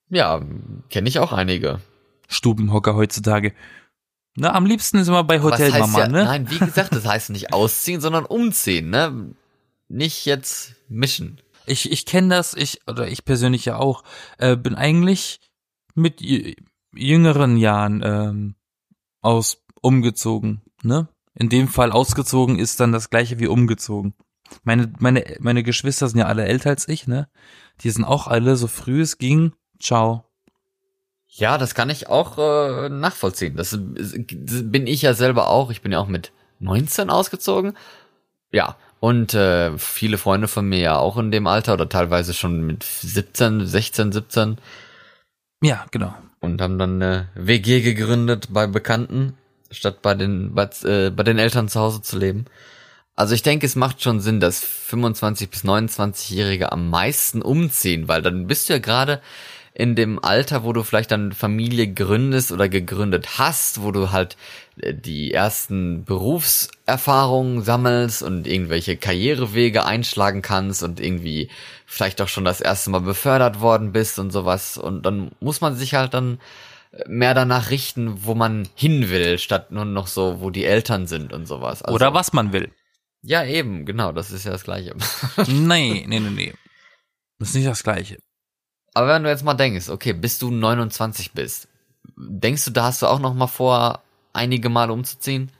Ja, 0.09 0.41
kenne 0.89 1.07
ich 1.09 1.19
auch 1.19 1.31
einige. 1.31 1.79
Stubenhocker 2.27 2.95
heutzutage. 2.95 3.53
Na, 4.35 4.53
am 4.53 4.65
liebsten 4.65 4.97
ist 4.97 5.07
immer 5.07 5.23
bei 5.23 5.41
Hotelmama, 5.41 5.99
ja, 5.99 6.07
ne? 6.07 6.23
Nein, 6.25 6.49
wie 6.51 6.59
gesagt, 6.59 6.93
das 6.93 7.05
heißt 7.07 7.29
nicht 7.29 7.53
ausziehen, 7.53 8.01
sondern 8.01 8.25
umziehen, 8.25 8.89
ne? 8.89 9.33
Nicht 9.87 10.25
jetzt 10.25 10.75
mischen. 10.89 11.39
Ich, 11.67 11.91
ich 11.91 12.05
kenne 12.05 12.29
das, 12.29 12.53
ich, 12.53 12.81
oder 12.87 13.07
ich 13.07 13.25
persönlich 13.25 13.65
ja 13.65 13.77
auch, 13.77 14.03
äh, 14.37 14.55
bin 14.57 14.75
eigentlich 14.75 15.39
mit 15.93 16.19
jü- 16.19 16.57
jüngeren 16.95 17.57
Jahren 17.57 18.01
ähm, 18.03 18.55
aus 19.21 19.63
umgezogen, 19.81 20.61
ne? 20.83 21.07
In 21.35 21.49
dem 21.49 21.67
Fall 21.67 21.91
ausgezogen 21.91 22.57
ist 22.59 22.79
dann 22.79 22.91
das 22.91 23.09
gleiche 23.09 23.39
wie 23.39 23.47
umgezogen. 23.47 24.13
Meine, 24.63 24.91
meine, 24.99 25.23
meine 25.39 25.63
Geschwister 25.63 26.07
sind 26.07 26.19
ja 26.19 26.25
alle 26.25 26.45
älter 26.45 26.69
als 26.69 26.87
ich, 26.87 27.07
ne? 27.07 27.27
Die 27.81 27.89
sind 27.89 28.05
auch 28.05 28.27
alle 28.27 28.55
so 28.55 28.67
früh 28.67 29.01
es 29.01 29.17
ging. 29.17 29.53
Ciao. 29.81 30.25
Ja, 31.27 31.57
das 31.57 31.75
kann 31.75 31.89
ich 31.89 32.07
auch 32.07 32.37
äh, 32.37 32.89
nachvollziehen. 32.89 33.55
Das, 33.57 33.73
ist- 33.73 34.71
bin 34.71 34.87
ich 34.87 35.01
ja 35.01 35.13
selber 35.13 35.49
auch. 35.49 35.69
Ich 35.71 35.81
bin 35.81 35.91
ja 35.91 35.99
auch 35.99 36.07
mit 36.07 36.31
19 36.59 37.09
ausgezogen. 37.09 37.75
Ja, 38.51 38.77
und 39.01 39.33
äh, 39.33 39.77
viele 39.77 40.17
Freunde 40.17 40.47
von 40.47 40.67
mir 40.69 40.79
ja 40.79 40.97
auch 40.97 41.17
in 41.17 41.31
dem 41.31 41.47
Alter 41.47 41.73
oder 41.73 41.89
teilweise 41.89 42.33
schon 42.33 42.65
mit 42.65 42.83
17, 42.83 43.65
16, 43.67 44.11
17 44.13 44.57
Ja, 45.61 45.85
genau. 45.91 46.15
und 46.39 46.61
haben 46.61 46.79
dann 46.79 47.01
eine 47.01 47.27
WG 47.35 47.81
gegründet 47.81 48.47
bei 48.51 48.67
Bekannten, 48.67 49.35
statt 49.71 50.01
bei 50.01 50.13
den, 50.13 50.55
bei, 50.55 50.69
äh, 50.83 51.09
bei 51.09 51.23
den 51.23 51.37
Eltern 51.37 51.67
zu 51.67 51.81
Hause 51.81 52.01
zu 52.01 52.17
leben. 52.17 52.45
Also 53.15 53.33
ich 53.33 53.43
denke, 53.43 53.65
es 53.65 53.75
macht 53.75 54.01
schon 54.01 54.19
Sinn, 54.19 54.39
dass 54.39 54.59
25 54.59 55.49
bis 55.49 55.63
29-Jährige 55.63 56.71
am 56.71 56.89
meisten 56.89 57.41
umziehen, 57.41 58.07
weil 58.07 58.21
dann 58.21 58.47
bist 58.47 58.67
du 58.67 58.73
ja 58.73 58.79
gerade 58.79 59.21
in 59.73 59.95
dem 59.95 60.23
Alter, 60.23 60.63
wo 60.63 60.71
du 60.71 60.83
vielleicht 60.83 61.11
dann 61.11 61.33
Familie 61.33 61.93
gründest 61.93 62.53
oder 62.53 62.69
gegründet 62.69 63.37
hast, 63.37 63.81
wo 63.81 63.91
du 63.91 64.11
halt 64.11 64.37
äh, 64.79 64.93
die 64.93 65.33
ersten 65.33 66.05
Berufserfahrungen 66.05 67.61
sammelst 67.61 68.23
und 68.23 68.47
irgendwelche 68.47 68.95
Karrierewege 68.95 69.85
einschlagen 69.85 70.41
kannst 70.41 70.81
und 70.81 71.01
irgendwie 71.01 71.49
vielleicht 71.85 72.21
auch 72.21 72.29
schon 72.29 72.45
das 72.45 72.61
erste 72.61 72.89
Mal 72.89 73.01
befördert 73.01 73.59
worden 73.59 73.91
bist 73.91 74.17
und 74.17 74.31
sowas. 74.31 74.77
Und 74.77 75.05
dann 75.05 75.31
muss 75.41 75.59
man 75.59 75.75
sich 75.75 75.93
halt 75.93 76.13
dann 76.13 76.39
mehr 77.07 77.33
danach 77.33 77.69
richten, 77.69 78.23
wo 78.23 78.33
man 78.33 78.69
hin 78.75 79.09
will, 79.09 79.37
statt 79.37 79.71
nur 79.71 79.83
noch 79.83 80.07
so, 80.07 80.39
wo 80.39 80.51
die 80.51 80.63
Eltern 80.63 81.05
sind 81.05 81.33
und 81.33 81.47
sowas. 81.47 81.81
Also, 81.81 81.95
Oder 81.95 82.13
was 82.13 82.31
man 82.31 82.53
will. 82.53 82.71
Ja, 83.27 83.43
eben, 83.43 83.85
genau, 83.85 84.11
das 84.11 84.31
ist 84.31 84.45
ja 84.45 84.51
das 84.51 84.63
Gleiche. 84.63 84.95
nee, 85.47 86.05
nee, 86.07 86.19
nee, 86.19 86.29
nee. 86.29 86.53
Das 87.39 87.49
ist 87.49 87.55
nicht 87.55 87.67
das 87.67 87.83
Gleiche. 87.83 88.19
Aber 88.93 89.07
wenn 89.07 89.23
du 89.23 89.29
jetzt 89.29 89.43
mal 89.43 89.55
denkst, 89.55 89.89
okay, 89.89 90.13
bis 90.13 90.37
du 90.37 90.51
29 90.51 91.33
bist, 91.33 91.67
denkst 92.15 92.65
du, 92.65 92.71
da 92.71 92.85
hast 92.85 93.01
du 93.01 93.07
auch 93.07 93.19
noch 93.19 93.33
mal 93.33 93.47
vor, 93.47 94.03
einige 94.31 94.69
Male 94.69 94.93
umzuziehen? 94.93 95.51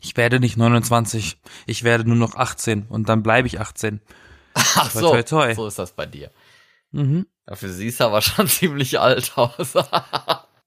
Ich 0.00 0.16
werde 0.16 0.38
nicht 0.38 0.56
29, 0.56 1.38
ich 1.66 1.82
werde 1.82 2.08
nur 2.08 2.16
noch 2.16 2.36
18 2.36 2.86
und 2.88 3.08
dann 3.08 3.24
bleibe 3.24 3.48
ich 3.48 3.60
18. 3.60 4.00
Ach 4.54 4.92
Toi, 4.92 5.00
so, 5.00 5.10
toi, 5.10 5.22
toi. 5.22 5.54
so 5.54 5.66
ist 5.66 5.78
das 5.78 5.92
bei 5.92 6.06
dir. 6.06 6.30
Mhm. 6.92 7.26
Dafür 7.46 7.68
siehst 7.70 7.98
du 7.98 8.04
aber 8.04 8.22
schon 8.22 8.46
ziemlich 8.46 9.00
alt 9.00 9.32
aus. 9.36 9.74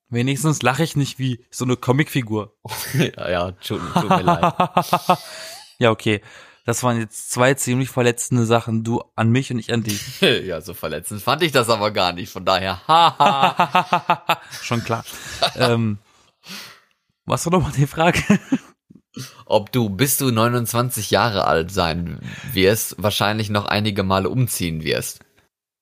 Wenigstens 0.09 0.61
lache 0.61 0.83
ich 0.83 0.97
nicht 0.97 1.17
wie 1.17 1.45
so 1.49 1.63
eine 1.63 1.77
Comicfigur. 1.77 2.55
ja, 2.93 3.29
ja, 3.29 3.51
tut, 3.53 3.81
tut 3.93 4.09
mir 4.09 4.21
leid. 4.21 4.53
Ja, 5.79 5.91
okay. 5.91 6.21
Das 6.65 6.81
waren 6.81 6.97
jetzt 6.97 7.31
zwei 7.31 7.55
ziemlich 7.55 7.89
verletzende 7.89 8.45
Sachen, 8.45 8.85
du 8.85 9.03
an 9.15 9.29
mich 9.29 9.51
und 9.51 9.59
ich 9.59 9.73
an 9.73 9.83
dich. 9.83 10.21
ja, 10.21 10.61
so 10.61 10.73
verletzend 10.73 11.21
fand 11.21 11.43
ich 11.43 11.51
das 11.51 11.69
aber 11.69 11.91
gar 11.91 12.13
nicht, 12.13 12.31
von 12.31 12.45
daher, 12.45 12.87
haha. 12.87 14.41
Schon 14.61 14.83
klar. 14.83 15.03
ähm, 15.57 15.97
was 17.25 17.45
war 17.45 17.51
nochmal 17.51 17.73
die 17.75 17.87
Frage? 17.87 18.21
Ob 19.45 19.71
du, 19.71 19.89
bis 19.89 20.17
du 20.17 20.31
29 20.31 21.11
Jahre 21.11 21.45
alt 21.45 21.71
sein 21.71 22.19
wirst, 22.51 22.95
wahrscheinlich 22.97 23.49
noch 23.49 23.65
einige 23.65 24.03
Male 24.03 24.29
umziehen 24.29 24.83
wirst. 24.83 25.19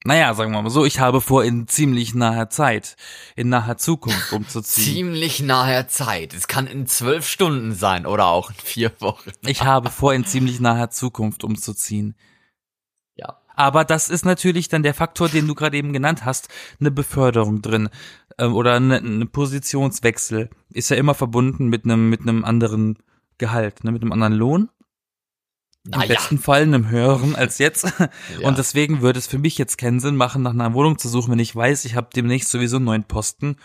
Naja, 0.04 0.34
sagen 0.34 0.52
wir 0.52 0.62
mal 0.62 0.70
so, 0.70 0.84
ich 0.84 1.00
habe 1.00 1.22
vor, 1.22 1.44
in 1.44 1.68
ziemlich 1.68 2.16
naher 2.16 2.50
Zeit, 2.50 2.96
in 3.36 3.50
naher 3.50 3.78
Zukunft 3.78 4.34
umzuziehen. 4.34 4.96
Ziemlich 4.96 5.42
naher 5.42 5.88
Zeit. 5.88 6.34
Es 6.34 6.48
kann 6.48 6.66
in 6.66 6.88
zwölf 6.88 7.28
Stunden 7.28 7.74
sein 7.74 8.06
oder 8.06 8.28
auch 8.28 8.50
in 8.50 8.56
vier 8.56 8.92
Wochen. 9.00 9.32
Ich 9.42 9.64
habe 9.64 9.90
vor, 9.90 10.14
in 10.14 10.26
ziemlich 10.26 10.60
naher 10.60 10.90
Zukunft 10.90 11.44
umzuziehen. 11.44 12.16
Ja. 13.16 13.38
Aber 13.56 13.86
das 13.86 14.10
ist 14.10 14.26
natürlich 14.26 14.70
dann 14.70 14.82
der 14.82 14.96
Faktor, 14.96 15.30
den 15.30 15.48
du 15.48 15.54
gerade 15.54 15.78
eben 15.78 15.94
genannt 15.94 16.26
hast, 16.26 16.48
eine 16.80 16.90
Beförderung 16.90 17.62
drin 17.62 17.90
ähm, 18.40 18.56
oder 18.56 18.74
eine, 18.74 18.98
eine 18.98 19.26
Positionswechsel 19.28 20.50
ist 20.72 20.90
ja 20.90 20.98
immer 20.98 21.14
verbunden 21.14 21.68
mit 21.68 21.86
einem 21.86 22.10
mit 22.10 22.22
einem 22.22 22.44
anderen 22.44 22.98
Gehalt, 23.38 23.84
ne, 23.84 23.92
mit 23.92 24.02
einem 24.02 24.14
anderen 24.14 24.34
Lohn. 24.34 24.70
Im 25.86 25.92
Naja. 25.92 26.14
besten 26.14 26.38
Fall 26.38 26.62
einem 26.62 26.90
höheren 26.90 27.36
als 27.36 27.58
jetzt. 27.58 27.86
Ja. 28.40 28.48
Und 28.48 28.58
deswegen 28.58 29.02
würde 29.02 29.20
es 29.20 29.28
für 29.28 29.40
mich 29.40 29.58
jetzt 29.58 29.78
keinen 29.78 30.00
Sinn 30.00 30.16
machen, 30.16 30.44
nach 30.44 30.52
einer 30.52 30.74
Wohnung 30.74 30.98
zu 30.98 31.10
suchen, 31.10 31.32
wenn 31.32 31.40
ich 31.40 31.56
weiß, 31.56 31.86
ich 31.86 31.96
habe 31.96 32.10
demnächst 32.16 32.50
sowieso 32.50 32.78
einen 32.78 32.86
neuen 32.86 33.04
Posten. 33.04 33.58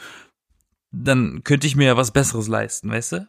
Dann 0.93 1.43
könnte 1.45 1.67
ich 1.67 1.77
mir 1.77 1.87
ja 1.87 1.97
was 1.97 2.11
Besseres 2.13 2.49
leisten, 2.49 2.91
weißt 2.91 3.13
du? 3.13 3.29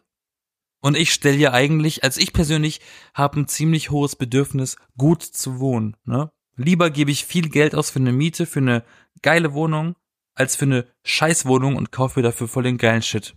Und 0.80 0.96
ich 0.96 1.12
stelle 1.12 1.36
ja 1.36 1.52
eigentlich, 1.52 2.04
als 2.04 2.16
ich 2.16 2.32
persönlich 2.32 2.80
habe 3.12 3.40
ein 3.40 3.48
ziemlich 3.48 3.90
hohes 3.90 4.16
Bedürfnis, 4.16 4.76
gut 4.96 5.22
zu 5.22 5.58
wohnen. 5.58 5.96
Ne? 6.04 6.30
Lieber 6.56 6.90
gebe 6.90 7.10
ich 7.10 7.24
viel 7.26 7.48
Geld 7.48 7.74
aus 7.74 7.90
für 7.90 7.98
eine 7.98 8.12
Miete, 8.12 8.46
für 8.46 8.60
eine 8.60 8.84
geile 9.22 9.52
Wohnung, 9.52 9.96
als 10.34 10.56
für 10.56 10.66
eine 10.66 10.86
Scheißwohnung 11.04 11.76
und 11.76 11.90
kaufe 11.92 12.20
mir 12.20 12.22
dafür 12.22 12.48
voll 12.48 12.62
den 12.62 12.78
geilen 12.78 13.02
Shit. 13.02 13.34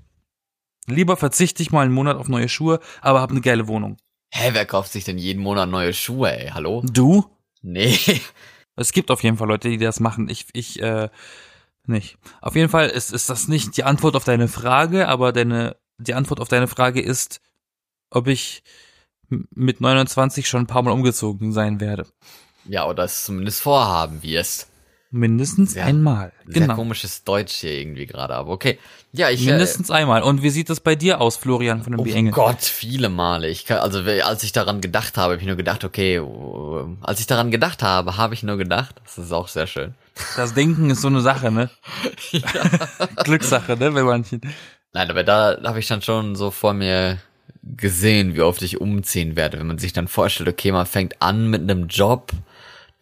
Lieber 0.87 1.17
verzichte 1.17 1.63
ich 1.63 1.71
mal 1.71 1.81
einen 1.81 1.93
Monat 1.93 2.17
auf 2.17 2.29
neue 2.29 2.47
Schuhe, 2.47 2.79
aber 3.01 3.21
habe 3.21 3.31
eine 3.31 3.41
geile 3.41 3.67
Wohnung. 3.67 3.97
Hä, 4.33 4.51
wer 4.53 4.65
kauft 4.65 4.91
sich 4.91 5.03
denn 5.03 5.17
jeden 5.17 5.43
Monat 5.43 5.69
neue 5.69 5.93
Schuhe, 5.93 6.31
ey? 6.31 6.49
Hallo? 6.49 6.81
Du? 6.85 7.25
Nee. 7.61 7.99
Es 8.77 8.93
gibt 8.93 9.11
auf 9.11 9.21
jeden 9.21 9.37
Fall 9.37 9.49
Leute, 9.49 9.69
die 9.69 9.77
das 9.77 9.99
machen. 9.99 10.29
Ich, 10.29 10.47
ich, 10.53 10.81
äh, 10.81 11.09
nicht. 11.85 12.17
Auf 12.41 12.55
jeden 12.55 12.69
Fall 12.69 12.87
ist, 12.87 13.11
ist 13.11 13.29
das 13.29 13.49
nicht 13.49 13.75
die 13.75 13.83
Antwort 13.83 14.15
auf 14.15 14.23
deine 14.23 14.47
Frage, 14.47 15.09
aber 15.09 15.33
deine, 15.33 15.75
die 15.97 16.13
Antwort 16.13 16.39
auf 16.39 16.47
deine 16.47 16.67
Frage 16.67 17.01
ist, 17.01 17.41
ob 18.09 18.27
ich 18.27 18.63
mit 19.29 19.81
29 19.81 20.47
schon 20.47 20.63
ein 20.63 20.67
paar 20.67 20.83
Mal 20.83 20.91
umgezogen 20.91 21.51
sein 21.51 21.81
werde. 21.81 22.07
Ja, 22.65 22.87
oder 22.87 23.03
es 23.03 23.25
zumindest 23.25 23.61
vorhaben 23.61 24.23
wirst. 24.23 24.70
Mindestens 25.13 25.73
Sehr- 25.73 25.85
einmal. 25.85 26.31
Sehr 26.45 26.61
Genau. 26.61 26.75
komisches 26.75 27.23
Deutsch 27.25 27.53
hier 27.55 27.73
irgendwie 27.73 28.05
gerade, 28.05 28.33
aber 28.33 28.51
okay. 28.51 28.79
Ja, 29.11 29.29
ich. 29.29 29.45
Mindestens 29.45 29.91
einmal. 29.91 30.23
Und 30.23 30.41
wie 30.41 30.49
sieht 30.49 30.69
das 30.69 30.79
bei 30.79 30.95
dir 30.95 31.19
aus, 31.19 31.35
Florian 31.35 31.83
von 31.83 31.91
Äh, 31.93 31.95
den 31.97 31.99
oh 31.99 32.03
Biengel? 32.03 32.31
Gott, 32.31 32.61
viele 32.61 33.09
Male. 33.09 33.49
Ich 33.49 33.65
kann, 33.65 33.79
also 33.79 33.99
als 33.99 34.43
ich 34.43 34.53
daran 34.53 34.79
gedacht 34.79 35.17
habe, 35.17 35.33
habe 35.33 35.41
ich 35.41 35.47
nur 35.47 35.57
gedacht, 35.57 35.83
okay, 35.83 36.15
äh, 36.15 36.21
als 37.01 37.19
ich 37.19 37.27
daran 37.27 37.51
gedacht 37.51 37.83
habe, 37.83 38.15
habe 38.15 38.33
ich 38.33 38.43
nur 38.43 38.55
gedacht, 38.57 38.95
das 39.03 39.17
ist 39.17 39.33
auch 39.33 39.49
sehr 39.49 39.67
schön. 39.67 39.95
Das 40.37 40.53
Denken 40.53 40.89
ist 40.89 41.01
so 41.01 41.07
eine 41.09 41.19
Sache, 41.21 41.51
ne? 41.51 41.69
Glückssache, 43.23 43.75
ne? 43.77 43.91
Bei 43.91 44.03
manchen. 44.03 44.41
Nein, 44.93 45.09
aber 45.09 45.23
da 45.23 45.57
habe 45.63 45.79
ich 45.79 45.87
dann 45.87 46.01
schon 46.01 46.35
so 46.35 46.51
vor 46.51 46.73
mir 46.73 47.17
gesehen, 47.63 48.35
wie 48.35 48.41
oft 48.41 48.61
ich 48.61 48.81
umziehen 48.81 49.35
werde. 49.35 49.59
Wenn 49.59 49.67
man 49.67 49.77
sich 49.77 49.93
dann 49.93 50.07
vorstellt, 50.07 50.49
okay, 50.49 50.71
man 50.71 50.85
fängt 50.85 51.21
an 51.21 51.49
mit 51.49 51.61
einem 51.61 51.87
Job, 51.87 52.31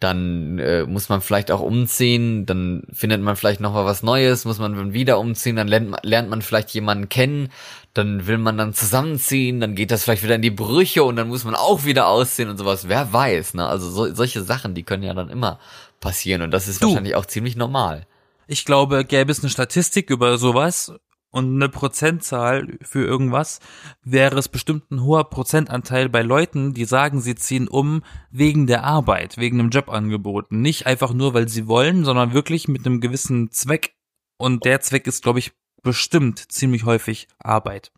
dann 0.00 0.58
äh, 0.58 0.84
muss 0.84 1.08
man 1.10 1.20
vielleicht 1.20 1.50
auch 1.50 1.60
umziehen, 1.60 2.46
dann 2.46 2.82
findet 2.92 3.20
man 3.20 3.36
vielleicht 3.36 3.60
noch 3.60 3.74
mal 3.74 3.84
was 3.84 4.02
Neues, 4.02 4.46
muss 4.46 4.58
man 4.58 4.74
dann 4.74 4.92
wieder 4.94 5.18
umziehen, 5.18 5.56
dann 5.56 5.68
lernt, 5.68 5.90
man- 5.90 6.00
lernt 6.02 6.30
man 6.30 6.40
vielleicht 6.42 6.70
jemanden 6.70 7.10
kennen, 7.10 7.50
dann 7.92 8.26
will 8.26 8.38
man 8.38 8.56
dann 8.56 8.72
zusammenziehen, 8.72 9.60
dann 9.60 9.74
geht 9.74 9.90
das 9.90 10.04
vielleicht 10.04 10.22
wieder 10.22 10.36
in 10.36 10.42
die 10.42 10.50
Brüche 10.50 11.04
und 11.04 11.16
dann 11.16 11.28
muss 11.28 11.44
man 11.44 11.54
auch 11.54 11.84
wieder 11.84 12.08
ausziehen 12.08 12.48
und 12.48 12.56
sowas. 12.56 12.88
Wer 12.88 13.12
weiß, 13.12 13.54
ne? 13.54 13.66
Also 13.66 13.90
so, 13.90 14.14
solche 14.14 14.42
Sachen, 14.42 14.74
die 14.74 14.84
können 14.84 15.02
ja 15.02 15.12
dann 15.12 15.28
immer 15.28 15.58
passieren 16.00 16.40
und 16.42 16.50
das 16.50 16.66
ist 16.66 16.82
Du. 16.82 16.86
wahrscheinlich 16.88 17.14
auch 17.14 17.26
ziemlich 17.26 17.56
normal. 17.56 18.06
Ich 18.46 18.64
glaube, 18.64 19.04
gäbe 19.04 19.30
es 19.30 19.40
eine 19.40 19.50
Statistik 19.50 20.08
über 20.08 20.38
sowas 20.38 20.92
und 21.30 21.54
eine 21.56 21.68
Prozentzahl 21.68 22.78
für 22.82 23.04
irgendwas, 23.04 23.60
wäre 24.02 24.38
es 24.38 24.48
bestimmt 24.48 24.90
ein 24.90 25.02
hoher 25.02 25.30
Prozentanteil 25.30 26.08
bei 26.08 26.22
Leuten, 26.22 26.74
die 26.74 26.84
sagen, 26.84 27.20
sie 27.20 27.34
ziehen 27.34 27.68
um 27.68 28.02
wegen 28.30 28.66
der 28.66 28.84
Arbeit, 28.84 29.36
wegen 29.38 29.60
einem 29.60 29.70
Jobangebot. 29.70 30.50
Nicht 30.52 30.86
einfach 30.86 31.12
nur, 31.12 31.34
weil 31.34 31.48
sie 31.48 31.66
wollen, 31.68 32.04
sondern 32.04 32.32
wirklich 32.34 32.68
mit 32.68 32.84
einem 32.86 33.00
gewissen 33.00 33.50
Zweck. 33.50 33.94
Und 34.38 34.64
der 34.64 34.80
Zweck 34.80 35.06
ist, 35.06 35.22
glaube 35.22 35.38
ich, 35.38 35.52
bestimmt 35.82 36.50
ziemlich 36.52 36.84
häufig 36.84 37.28
Arbeit. 37.38 37.92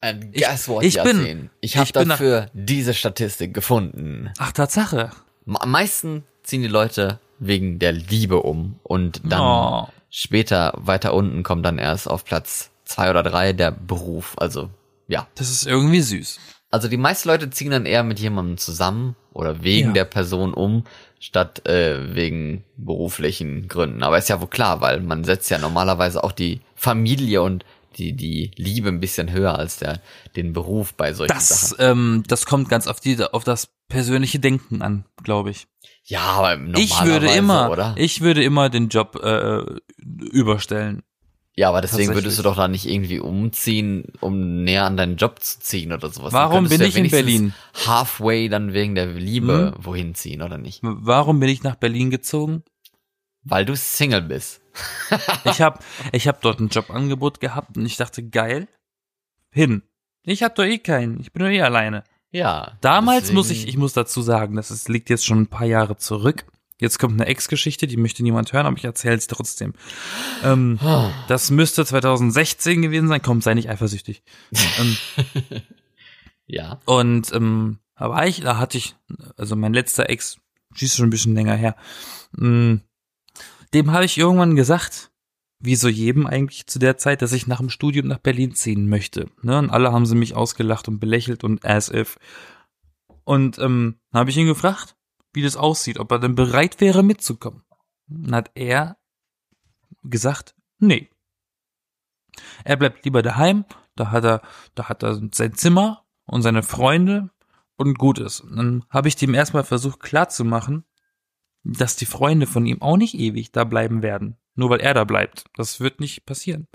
Ein 0.00 0.30
Ich- 0.32 0.46
ich 0.82 1.02
bin- 1.02 1.50
Ich 1.60 1.76
habe 1.76 1.92
bin 1.92 2.08
nach- 2.08 2.14
dafür 2.18 2.50
diese 2.52 2.94
Statistik 2.94 3.52
gefunden. 3.52 4.30
Ach, 4.38 4.52
Tatsache. 4.52 5.10
Am 5.46 5.70
meisten 5.70 6.24
ziehen 6.42 6.62
die 6.62 6.68
Leute 6.68 7.18
wegen 7.40 7.78
der 7.78 7.92
Liebe 7.92 8.42
um 8.42 8.78
und 8.82 9.20
dann 9.24 9.40
Oh. 9.40 9.88
später 10.08 10.72
weiter 10.76 11.14
unten 11.14 11.42
kommt 11.42 11.66
dann 11.66 11.78
erst 11.78 12.08
auf 12.08 12.24
Platz 12.24 12.70
zwei 12.88 13.10
oder 13.10 13.22
drei 13.22 13.52
der 13.52 13.70
Beruf. 13.70 14.34
Also 14.38 14.70
ja, 15.06 15.26
Das 15.36 15.50
ist 15.50 15.66
irgendwie 15.66 16.00
süß. 16.00 16.38
also 16.70 16.88
die 16.88 16.96
meisten 16.96 17.28
Leute 17.28 17.50
ziehen 17.50 17.70
dann 17.70 17.86
eher 17.86 18.02
mit 18.02 18.18
jemandem 18.18 18.56
zusammen 18.58 19.14
oder 19.32 19.62
wegen 19.62 19.88
Ja. 19.88 19.94
der 19.94 20.04
Person 20.04 20.52
um, 20.54 20.84
statt 21.20 21.66
äh, 21.68 22.14
wegen 22.14 22.64
beruflichen 22.76 23.68
Gründen. 23.68 24.02
Aber 24.02 24.18
ist 24.18 24.28
ja 24.28 24.40
wohl 24.40 24.48
klar, 24.48 24.80
weil 24.80 25.00
man 25.00 25.24
setzt 25.24 25.50
ja 25.50 25.58
normalerweise 25.58 26.22
auch 26.24 26.32
die 26.32 26.60
Familie 26.74 27.42
und 27.42 27.64
die, 27.96 28.12
die 28.12 28.50
Liebe 28.56 28.88
ein 28.88 29.00
bisschen 29.00 29.32
höher 29.32 29.58
als 29.58 29.78
der, 29.78 30.00
den 30.36 30.52
Beruf 30.52 30.94
bei 30.94 31.12
solchen 31.12 31.32
Das, 31.34 31.70
Sachen. 31.70 31.76
ähm, 31.84 32.22
das 32.28 32.46
kommt 32.46 32.68
ganz 32.68 32.86
auf 32.86 33.00
die, 33.00 33.20
auf 33.24 33.42
das 33.44 33.68
persönliche 33.88 34.38
Denken 34.38 34.82
an, 34.82 35.04
glaube 35.24 35.50
ich. 35.50 35.66
Ja, 36.04 36.20
aber 36.20 36.52
Ich 36.76 36.90
würde 37.02 37.26
normalerweise, 37.26 37.38
immer, 37.38 37.70
oder? 37.70 37.94
ich 37.96 38.20
würde 38.20 38.44
immer 38.44 38.68
den 38.70 38.88
Job 38.88 39.16
äh, 39.22 39.62
überstellen. 40.30 41.02
Ja, 41.58 41.70
aber 41.70 41.80
deswegen 41.80 42.14
würdest 42.14 42.38
du 42.38 42.44
doch 42.44 42.54
da 42.54 42.68
nicht 42.68 42.86
irgendwie 42.86 43.18
umziehen, 43.18 44.04
um 44.20 44.62
näher 44.62 44.84
an 44.84 44.96
deinen 44.96 45.16
Job 45.16 45.42
zu 45.42 45.58
ziehen 45.58 45.92
oder 45.92 46.08
sowas. 46.08 46.32
Warum 46.32 46.68
bin 46.68 46.80
ja 46.80 46.86
ich 46.86 46.96
in 46.96 47.10
Berlin? 47.10 47.52
Halfway 47.84 48.48
dann 48.48 48.74
wegen 48.74 48.94
der 48.94 49.06
Liebe 49.06 49.74
wohin 49.76 50.14
ziehen, 50.14 50.40
oder 50.42 50.56
nicht? 50.56 50.78
Warum 50.82 51.40
bin 51.40 51.48
ich 51.48 51.64
nach 51.64 51.74
Berlin 51.74 52.10
gezogen? 52.10 52.62
Weil 53.42 53.64
du 53.64 53.74
Single 53.74 54.22
bist. 54.22 54.60
Ich 55.46 55.60
habe 55.60 55.80
ich 56.12 56.28
hab 56.28 56.40
dort 56.42 56.60
ein 56.60 56.68
Jobangebot 56.68 57.40
gehabt 57.40 57.76
und 57.76 57.84
ich 57.86 57.96
dachte, 57.96 58.22
geil, 58.22 58.68
hin. 59.50 59.82
Ich 60.22 60.44
hab 60.44 60.54
doch 60.54 60.64
eh 60.64 60.78
keinen, 60.78 61.18
ich 61.18 61.32
bin 61.32 61.42
doch 61.42 61.50
eh 61.50 61.62
alleine. 61.62 62.04
Ja. 62.30 62.78
Damals 62.82 63.22
deswegen- 63.22 63.36
muss 63.36 63.50
ich, 63.50 63.66
ich 63.66 63.76
muss 63.76 63.94
dazu 63.94 64.22
sagen, 64.22 64.54
das 64.54 64.70
ist, 64.70 64.88
liegt 64.88 65.10
jetzt 65.10 65.26
schon 65.26 65.40
ein 65.40 65.46
paar 65.48 65.66
Jahre 65.66 65.96
zurück. 65.96 66.44
Jetzt 66.80 66.98
kommt 66.98 67.14
eine 67.20 67.26
Ex-Geschichte, 67.28 67.86
die 67.88 67.96
möchte 67.96 68.22
niemand 68.22 68.52
hören, 68.52 68.66
aber 68.66 68.76
ich 68.76 68.84
erzähle 68.84 69.16
es 69.16 69.26
trotzdem. 69.26 69.72
Ähm, 70.44 70.78
Oh. 70.82 71.10
das 71.26 71.50
müsste 71.50 71.84
2016 71.84 72.82
gewesen 72.82 73.08
sein. 73.08 73.20
Komm, 73.22 73.40
sei 73.40 73.54
nicht 73.54 73.68
eifersüchtig. 73.68 74.22
ähm, 74.80 74.96
Ja. 76.46 76.80
Und 76.86 77.32
ähm, 77.34 77.78
da 77.96 78.08
war 78.10 78.26
ich, 78.26 78.40
da 78.40 78.56
hatte 78.58 78.78
ich, 78.78 78.96
also 79.36 79.54
mein 79.56 79.74
letzter 79.74 80.08
Ex, 80.08 80.38
schießt 80.74 80.96
schon 80.96 81.06
ein 81.08 81.10
bisschen 81.10 81.34
länger 81.34 81.54
her, 81.54 81.76
mh, 82.32 82.80
dem 83.74 83.90
habe 83.92 84.04
ich 84.06 84.16
irgendwann 84.16 84.56
gesagt, 84.56 85.10
wie 85.60 85.74
so 85.76 85.88
jedem 85.88 86.26
eigentlich 86.26 86.66
zu 86.66 86.78
der 86.78 86.96
Zeit, 86.96 87.20
dass 87.20 87.32
ich 87.32 87.46
nach 87.48 87.58
dem 87.58 87.68
Studium 87.68 88.06
nach 88.06 88.18
Berlin 88.18 88.54
ziehen 88.54 88.88
möchte. 88.88 89.28
Ne? 89.42 89.58
Und 89.58 89.70
alle 89.70 89.92
haben 89.92 90.06
sie 90.06 90.14
mich 90.14 90.34
ausgelacht 90.36 90.88
und 90.88 91.00
belächelt 91.00 91.44
und 91.44 91.64
as 91.66 91.90
if. 91.90 92.16
Und 93.24 93.58
ähm, 93.58 93.96
habe 94.14 94.30
ich 94.30 94.36
ihn 94.36 94.46
gefragt, 94.46 94.94
wie 95.38 95.42
das 95.42 95.56
aussieht, 95.56 96.00
ob 96.00 96.10
er 96.10 96.18
denn 96.18 96.34
bereit 96.34 96.80
wäre 96.80 97.04
mitzukommen. 97.04 97.62
Dann 98.08 98.34
hat 98.34 98.50
er 98.54 98.98
gesagt, 100.02 100.56
nee. 100.80 101.08
Er 102.64 102.76
bleibt 102.76 103.04
lieber 103.04 103.22
daheim, 103.22 103.64
da 103.94 104.10
hat 104.10 104.24
er, 104.24 104.42
da 104.74 104.88
hat 104.88 105.04
er 105.04 105.20
sein 105.32 105.54
Zimmer 105.54 106.04
und 106.26 106.42
seine 106.42 106.64
Freunde 106.64 107.30
und 107.76 107.98
gut 107.98 108.18
ist. 108.18 108.40
Und 108.40 108.56
dann 108.56 108.84
habe 108.90 109.06
ich 109.06 109.14
dem 109.14 109.32
erstmal 109.32 109.62
versucht 109.62 110.00
klarzumachen, 110.00 110.84
dass 111.62 111.94
die 111.94 112.06
Freunde 112.06 112.48
von 112.48 112.66
ihm 112.66 112.82
auch 112.82 112.96
nicht 112.96 113.14
ewig 113.14 113.52
da 113.52 113.62
bleiben 113.62 114.02
werden. 114.02 114.36
Nur 114.56 114.70
weil 114.70 114.80
er 114.80 114.94
da 114.94 115.04
bleibt. 115.04 115.44
Das 115.54 115.78
wird 115.78 116.00
nicht 116.00 116.26
passieren. 116.26 116.66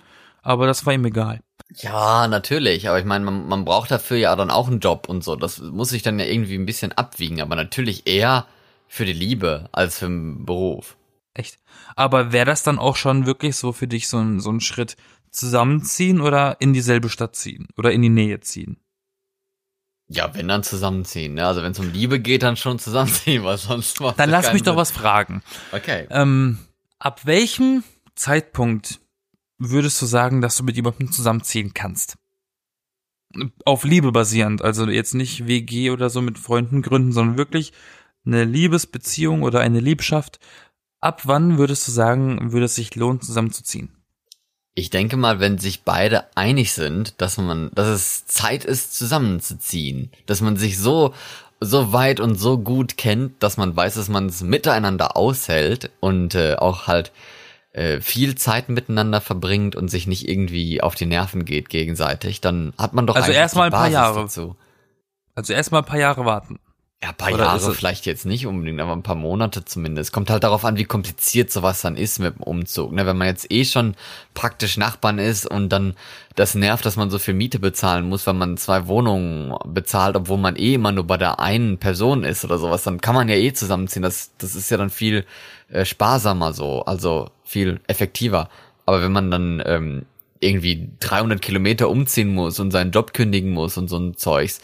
Aber 0.43 0.67
das 0.67 0.85
war 0.85 0.93
ihm 0.93 1.05
egal. 1.05 1.39
Ja, 1.75 2.27
natürlich. 2.27 2.87
Aber 2.87 2.99
ich 2.99 3.05
meine, 3.05 3.25
man, 3.25 3.47
man 3.47 3.65
braucht 3.65 3.89
dafür 3.89 4.17
ja 4.17 4.35
dann 4.35 4.51
auch 4.51 4.67
einen 4.67 4.79
Job 4.79 5.09
und 5.09 5.23
so. 5.23 5.35
Das 5.35 5.59
muss 5.59 5.89
sich 5.89 6.03
dann 6.03 6.19
ja 6.19 6.25
irgendwie 6.25 6.55
ein 6.55 6.65
bisschen 6.65 6.91
abwiegen. 6.91 7.41
Aber 7.41 7.55
natürlich 7.55 8.05
eher 8.05 8.45
für 8.87 9.05
die 9.05 9.13
Liebe 9.13 9.69
als 9.71 9.97
für 9.99 10.05
den 10.05 10.45
Beruf. 10.45 10.97
Echt. 11.33 11.57
Aber 11.95 12.31
wäre 12.31 12.45
das 12.45 12.61
dann 12.61 12.77
auch 12.77 12.95
schon 12.95 13.25
wirklich 13.25 13.55
so 13.55 13.71
für 13.71 13.87
dich 13.87 14.07
so 14.07 14.19
ein, 14.19 14.39
so 14.39 14.51
ein 14.51 14.59
Schritt 14.59 14.97
zusammenziehen 15.31 16.21
oder 16.21 16.57
in 16.59 16.73
dieselbe 16.73 17.09
Stadt 17.09 17.35
ziehen 17.35 17.67
oder 17.75 17.91
in 17.91 18.03
die 18.03 18.09
Nähe 18.09 18.39
ziehen? 18.41 18.77
Ja, 20.07 20.35
wenn 20.35 20.47
dann 20.47 20.61
zusammenziehen. 20.61 21.33
Ne? 21.35 21.47
Also 21.47 21.63
wenn 21.63 21.71
es 21.71 21.79
um 21.79 21.91
Liebe 21.91 22.19
geht, 22.19 22.43
dann 22.43 22.55
schon 22.55 22.77
zusammenziehen, 22.77 23.43
was 23.43 23.63
sonst 23.63 23.99
macht 23.99 24.19
Dann 24.19 24.29
lass 24.29 24.53
mich 24.53 24.61
doch 24.61 24.73
Sinn. 24.73 24.77
was 24.77 24.91
fragen. 24.91 25.41
Okay. 25.71 26.07
Ähm, 26.11 26.59
ab 26.99 27.21
welchem 27.25 27.83
Zeitpunkt 28.13 28.99
würdest 29.69 30.01
du 30.01 30.05
sagen, 30.05 30.41
dass 30.41 30.57
du 30.57 30.63
mit 30.63 30.75
jemandem 30.75 31.11
zusammenziehen 31.11 31.73
kannst? 31.73 32.17
Auf 33.65 33.83
Liebe 33.83 34.11
basierend, 34.11 34.61
also 34.61 34.87
jetzt 34.87 35.15
nicht 35.15 35.47
WG 35.47 35.89
oder 35.89 36.09
so 36.09 36.21
mit 36.21 36.37
Freunden 36.37 36.81
gründen, 36.81 37.11
sondern 37.11 37.37
wirklich 37.37 37.73
eine 38.25 38.45
Liebesbeziehung 38.45 39.43
oder 39.43 39.59
eine 39.59 39.79
Liebschaft. 39.79 40.39
Ab 41.01 41.21
wann 41.25 41.57
würdest 41.57 41.87
du 41.87 41.91
sagen, 41.91 42.51
würde 42.51 42.65
es 42.65 42.75
sich 42.75 42.95
lohnen, 42.95 43.21
zusammenzuziehen? 43.21 43.89
Ich 44.75 44.89
denke 44.89 45.17
mal, 45.17 45.39
wenn 45.39 45.57
sich 45.57 45.83
beide 45.83 46.35
einig 46.35 46.73
sind, 46.73 47.21
dass 47.21 47.37
man, 47.37 47.69
dass 47.75 47.87
es 47.87 48.25
Zeit 48.25 48.65
ist, 48.65 48.95
zusammenzuziehen, 48.95 50.11
dass 50.25 50.41
man 50.41 50.57
sich 50.57 50.79
so, 50.79 51.13
so 51.59 51.93
weit 51.93 52.19
und 52.19 52.35
so 52.35 52.57
gut 52.57 52.97
kennt, 52.97 53.43
dass 53.43 53.57
man 53.57 53.75
weiß, 53.75 53.95
dass 53.95 54.09
man 54.09 54.27
es 54.27 54.41
miteinander 54.41 55.15
aushält 55.15 55.91
und 55.99 56.33
äh, 56.35 56.55
auch 56.55 56.87
halt 56.87 57.11
äh, 57.73 58.01
viel 58.01 58.35
Zeit 58.35 58.69
miteinander 58.69 59.19
verbringt 59.19 59.75
und 59.75 59.89
sich 59.89 60.07
nicht 60.07 60.27
irgendwie 60.27 60.81
auf 60.81 60.95
die 60.95 61.07
Nerven 61.07 61.43
geht 61.43 61.69
gegenseitig, 61.69 62.39
dann 62.39 62.73
hat 62.77 62.93
man 62.93 63.07
doch 63.07 63.15
Also 63.15 63.25
eigentlich 63.25 63.37
erst 63.37 63.55
mal 63.55 63.69
die 63.69 63.75
ein 63.75 63.79
paar 63.79 63.89
Jahre. 63.89 64.21
dazu. 64.21 64.55
Also 65.35 65.53
erstmal 65.53 65.81
ein 65.81 65.85
paar 65.85 65.99
Jahre 65.99 66.25
warten. 66.25 66.59
Ja, 67.03 67.09
ein 67.09 67.15
paar 67.15 67.33
Oder 67.33 67.43
Jahre 67.43 67.73
vielleicht 67.73 68.05
jetzt 68.05 68.25
nicht 68.25 68.47
unbedingt, 68.47 68.79
aber 68.79 68.93
ein 68.93 69.03
paar 69.03 69.15
Monate 69.15 69.65
zumindest. 69.65 70.13
Kommt 70.13 70.29
halt 70.29 70.45
darauf 70.45 70.63
an, 70.63 70.77
wie 70.77 70.85
kompliziert 70.85 71.51
sowas 71.51 71.81
dann 71.81 71.97
ist 71.97 72.19
mit 72.19 72.37
dem 72.37 72.43
Umzug. 72.43 72.93
Ne, 72.93 73.05
wenn 73.05 73.17
man 73.17 73.27
jetzt 73.27 73.51
eh 73.51 73.65
schon 73.65 73.95
praktisch 74.33 74.77
Nachbarn 74.77 75.19
ist 75.19 75.45
und 75.45 75.67
dann 75.67 75.95
das 76.35 76.55
nervt, 76.55 76.85
dass 76.85 76.95
man 76.95 77.09
so 77.09 77.19
viel 77.19 77.33
Miete 77.33 77.59
bezahlen 77.59 78.07
muss, 78.07 78.25
wenn 78.25 78.37
man 78.37 78.55
zwei 78.55 78.87
Wohnungen 78.87 79.53
bezahlt, 79.65 80.15
obwohl 80.15 80.37
man 80.37 80.55
eh 80.55 80.75
immer 80.75 80.93
nur 80.93 81.05
bei 81.05 81.17
der 81.17 81.41
einen 81.41 81.77
Person 81.77 82.23
ist 82.23 82.45
oder 82.45 82.57
sowas, 82.57 82.83
dann 82.83 83.01
kann 83.01 83.15
man 83.15 83.27
ja 83.27 83.35
eh 83.35 83.51
zusammenziehen. 83.51 84.01
Das, 84.01 84.31
das 84.37 84.55
ist 84.55 84.71
ja 84.71 84.77
dann 84.77 84.89
viel 84.89 85.25
äh, 85.67 85.83
sparsamer 85.83 86.53
so, 86.53 86.85
also 86.85 87.31
viel 87.43 87.81
effektiver. 87.87 88.47
Aber 88.85 89.01
wenn 89.01 89.11
man 89.11 89.29
dann 89.29 89.61
ähm, 89.65 90.05
irgendwie 90.39 90.89
300 91.01 91.41
Kilometer 91.41 91.89
umziehen 91.89 92.33
muss 92.33 92.61
und 92.61 92.71
seinen 92.71 92.91
Job 92.91 93.13
kündigen 93.13 93.51
muss 93.51 93.75
und 93.75 93.89
so 93.89 93.97
ein 93.97 94.15
Zeugs, 94.15 94.61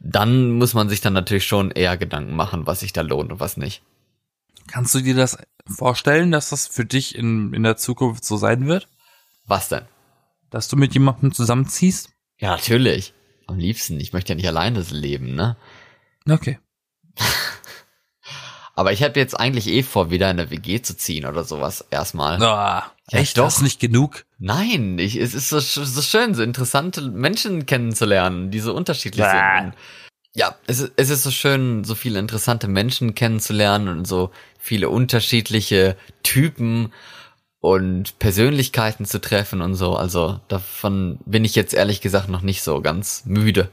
dann 0.00 0.52
muss 0.52 0.74
man 0.74 0.88
sich 0.88 1.00
dann 1.00 1.12
natürlich 1.12 1.46
schon 1.46 1.70
eher 1.70 1.96
Gedanken 1.96 2.34
machen, 2.34 2.66
was 2.66 2.80
sich 2.80 2.92
da 2.92 3.02
lohnt 3.02 3.30
und 3.32 3.40
was 3.40 3.56
nicht. 3.56 3.82
Kannst 4.66 4.94
du 4.94 5.00
dir 5.00 5.14
das 5.14 5.38
vorstellen, 5.66 6.30
dass 6.30 6.50
das 6.50 6.66
für 6.66 6.84
dich 6.84 7.14
in, 7.14 7.52
in 7.52 7.62
der 7.62 7.76
Zukunft 7.76 8.24
so 8.24 8.36
sein 8.36 8.66
wird? 8.66 8.88
Was 9.46 9.68
denn? 9.68 9.84
Dass 10.48 10.68
du 10.68 10.76
mit 10.76 10.94
jemandem 10.94 11.32
zusammenziehst? 11.32 12.10
Ja, 12.38 12.52
natürlich. 12.52 13.12
Am 13.46 13.58
liebsten. 13.58 14.00
Ich 14.00 14.12
möchte 14.12 14.32
ja 14.32 14.36
nicht 14.36 14.48
alleine 14.48 14.80
leben, 14.80 15.34
ne? 15.34 15.56
Okay. 16.28 16.58
Aber 18.74 18.92
ich 18.92 19.02
habe 19.02 19.18
jetzt 19.20 19.38
eigentlich 19.38 19.66
eh 19.66 19.82
vor, 19.82 20.10
wieder 20.10 20.30
in 20.30 20.40
eine 20.40 20.50
WG 20.50 20.80
zu 20.80 20.96
ziehen 20.96 21.26
oder 21.26 21.44
sowas 21.44 21.84
erstmal. 21.90 22.42
Ah, 22.42 22.90
Ja, 23.10 23.18
echt? 23.18 23.38
doch. 23.38 23.44
Das 23.44 23.56
ist 23.56 23.62
nicht 23.62 23.80
genug? 23.80 24.24
Nein, 24.38 24.98
ich, 24.98 25.16
es 25.16 25.34
ist 25.34 25.48
so, 25.48 25.58
so 25.58 26.02
schön, 26.02 26.34
so 26.34 26.42
interessante 26.42 27.02
Menschen 27.02 27.66
kennenzulernen, 27.66 28.50
die 28.50 28.60
so 28.60 28.74
unterschiedlich 28.74 29.24
Bäh. 29.24 29.60
sind. 29.60 29.74
Ja, 30.34 30.54
es 30.68 30.80
ist, 30.80 30.92
es 30.96 31.10
ist 31.10 31.24
so 31.24 31.30
schön, 31.32 31.82
so 31.82 31.96
viele 31.96 32.20
interessante 32.20 32.68
Menschen 32.68 33.14
kennenzulernen 33.14 33.88
und 33.88 34.06
so 34.06 34.30
viele 34.60 34.88
unterschiedliche 34.88 35.96
Typen 36.22 36.92
und 37.60 38.18
Persönlichkeiten 38.20 39.04
zu 39.06 39.20
treffen 39.20 39.60
und 39.60 39.74
so. 39.74 39.96
Also 39.96 40.40
davon 40.48 41.18
bin 41.26 41.44
ich 41.44 41.56
jetzt 41.56 41.74
ehrlich 41.74 42.00
gesagt 42.00 42.28
noch 42.28 42.42
nicht 42.42 42.62
so 42.62 42.80
ganz 42.80 43.24
müde. 43.26 43.70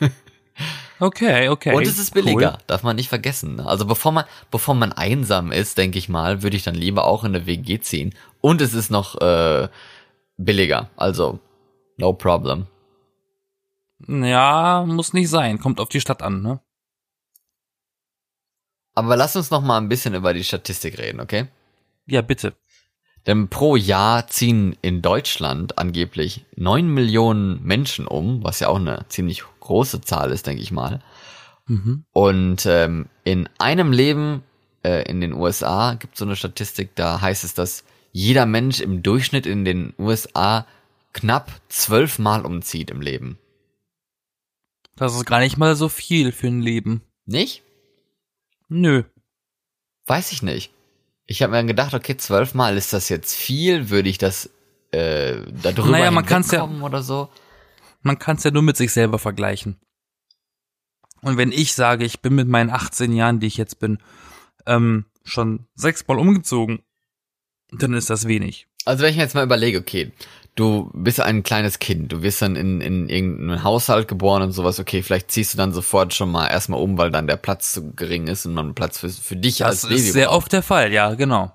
Okay, 1.02 1.48
okay. 1.48 1.74
Und 1.74 1.84
es 1.84 1.98
ist 1.98 2.14
billiger, 2.14 2.52
Cool. 2.52 2.58
darf 2.68 2.84
man 2.84 2.94
nicht 2.94 3.08
vergessen. 3.08 3.56
ne? 3.56 3.66
Also 3.66 3.86
bevor 3.86 4.12
man, 4.12 4.24
bevor 4.52 4.76
man 4.76 4.92
einsam 4.92 5.50
ist, 5.50 5.76
denke 5.76 5.98
ich 5.98 6.08
mal, 6.08 6.44
würde 6.44 6.56
ich 6.56 6.62
dann 6.62 6.76
lieber 6.76 7.06
auch 7.06 7.24
in 7.24 7.34
eine 7.34 7.44
WG 7.44 7.80
ziehen. 7.80 8.14
Und 8.40 8.60
es 8.60 8.72
ist 8.72 8.88
noch 8.88 9.20
äh, 9.20 9.68
billiger. 10.36 10.90
Also, 10.96 11.40
no 11.96 12.12
problem. 12.12 12.68
Ja, 14.06 14.84
muss 14.86 15.12
nicht 15.12 15.28
sein. 15.28 15.58
Kommt 15.58 15.80
auf 15.80 15.88
die 15.88 16.00
Stadt 16.00 16.22
an, 16.22 16.40
ne? 16.40 16.60
Aber 18.94 19.16
lass 19.16 19.34
uns 19.34 19.50
noch 19.50 19.62
mal 19.62 19.78
ein 19.78 19.88
bisschen 19.88 20.14
über 20.14 20.32
die 20.32 20.44
Statistik 20.44 20.98
reden, 20.98 21.18
okay? 21.18 21.48
Ja, 22.06 22.22
bitte. 22.22 22.54
Denn 23.26 23.48
pro 23.48 23.76
Jahr 23.76 24.26
ziehen 24.26 24.76
in 24.82 25.00
Deutschland 25.00 25.78
angeblich 25.78 26.44
neun 26.56 26.88
Millionen 26.88 27.62
Menschen 27.62 28.06
um, 28.06 28.42
was 28.42 28.60
ja 28.60 28.68
auch 28.68 28.76
eine 28.76 29.04
ziemlich 29.08 29.44
große 29.60 30.00
Zahl 30.00 30.32
ist, 30.32 30.46
denke 30.46 30.62
ich 30.62 30.72
mal. 30.72 31.00
Mhm. 31.66 32.04
Und 32.12 32.66
ähm, 32.66 33.06
in 33.22 33.48
einem 33.58 33.92
Leben 33.92 34.42
äh, 34.84 35.08
in 35.08 35.20
den 35.20 35.32
USA 35.32 35.94
gibt 35.94 36.14
es 36.14 36.18
so 36.18 36.24
eine 36.24 36.36
Statistik, 36.36 36.96
da 36.96 37.20
heißt 37.20 37.44
es, 37.44 37.54
dass 37.54 37.84
jeder 38.10 38.44
Mensch 38.44 38.80
im 38.80 39.02
Durchschnitt 39.02 39.46
in 39.46 39.64
den 39.64 39.94
USA 39.98 40.66
knapp 41.12 41.60
zwölfmal 41.68 42.44
umzieht 42.44 42.90
im 42.90 43.00
Leben. 43.00 43.38
Das 44.96 45.14
ist 45.14 45.24
gar 45.24 45.40
nicht 45.40 45.56
mal 45.56 45.76
so 45.76 45.88
viel 45.88 46.32
für 46.32 46.48
ein 46.48 46.60
Leben. 46.60 47.02
Nicht? 47.24 47.62
Nö. 48.68 49.04
Weiß 50.06 50.32
ich 50.32 50.42
nicht. 50.42 50.72
Ich 51.32 51.42
habe 51.42 51.52
mir 51.52 51.64
gedacht, 51.64 51.94
okay, 51.94 52.14
zwölfmal 52.18 52.76
ist 52.76 52.92
das 52.92 53.08
jetzt 53.08 53.34
viel, 53.34 53.88
würde 53.88 54.10
ich 54.10 54.18
das 54.18 54.50
äh, 54.90 55.38
da 55.62 55.72
drüber 55.72 55.92
Naja, 55.92 56.10
man 56.10 56.26
kann's 56.26 56.50
ja- 56.50 56.62
oder 56.62 57.02
so. 57.02 57.30
Man 58.02 58.18
kann 58.18 58.36
es 58.36 58.44
ja 58.44 58.50
nur 58.50 58.60
mit 58.60 58.76
sich 58.76 58.92
selber 58.92 59.18
vergleichen. 59.18 59.80
Und 61.22 61.38
wenn 61.38 61.50
ich 61.50 61.72
sage, 61.72 62.04
ich 62.04 62.20
bin 62.20 62.34
mit 62.34 62.48
meinen 62.48 62.68
18 62.68 63.14
Jahren, 63.14 63.40
die 63.40 63.46
ich 63.46 63.56
jetzt 63.56 63.78
bin, 63.78 63.96
ähm, 64.66 65.06
schon 65.24 65.64
sechsmal 65.74 66.18
umgezogen, 66.18 66.82
dann 67.70 67.94
ist 67.94 68.10
das 68.10 68.28
wenig. 68.28 68.66
Also 68.84 69.02
wenn 69.02 69.10
ich 69.12 69.16
mir 69.16 69.22
jetzt 69.22 69.34
mal 69.34 69.44
überlege, 69.44 69.78
okay, 69.78 70.12
du 70.54 70.90
bist 70.94 71.20
ein 71.20 71.42
kleines 71.42 71.78
Kind, 71.78 72.12
du 72.12 72.22
wirst 72.22 72.42
dann 72.42 72.56
in, 72.56 72.80
in 72.80 73.08
irgendeinem 73.08 73.62
Haushalt 73.62 74.08
geboren 74.08 74.42
und 74.42 74.52
sowas, 74.52 74.78
okay, 74.78 75.02
vielleicht 75.02 75.30
ziehst 75.30 75.54
du 75.54 75.58
dann 75.58 75.72
sofort 75.72 76.14
schon 76.14 76.30
mal 76.30 76.48
erstmal 76.48 76.80
um, 76.80 76.98
weil 76.98 77.10
dann 77.10 77.26
der 77.26 77.36
Platz 77.36 77.72
zu 77.72 77.92
gering 77.92 78.26
ist 78.26 78.46
und 78.46 78.54
man 78.54 78.74
Platz 78.74 78.98
für, 78.98 79.08
für 79.08 79.36
dich 79.36 79.58
Das 79.58 79.68
als 79.68 79.82
Baby 79.88 79.94
ist 79.94 80.12
sehr 80.12 80.26
braucht. 80.26 80.36
oft 80.36 80.52
der 80.52 80.62
Fall, 80.62 80.92
ja, 80.92 81.14
genau. 81.14 81.52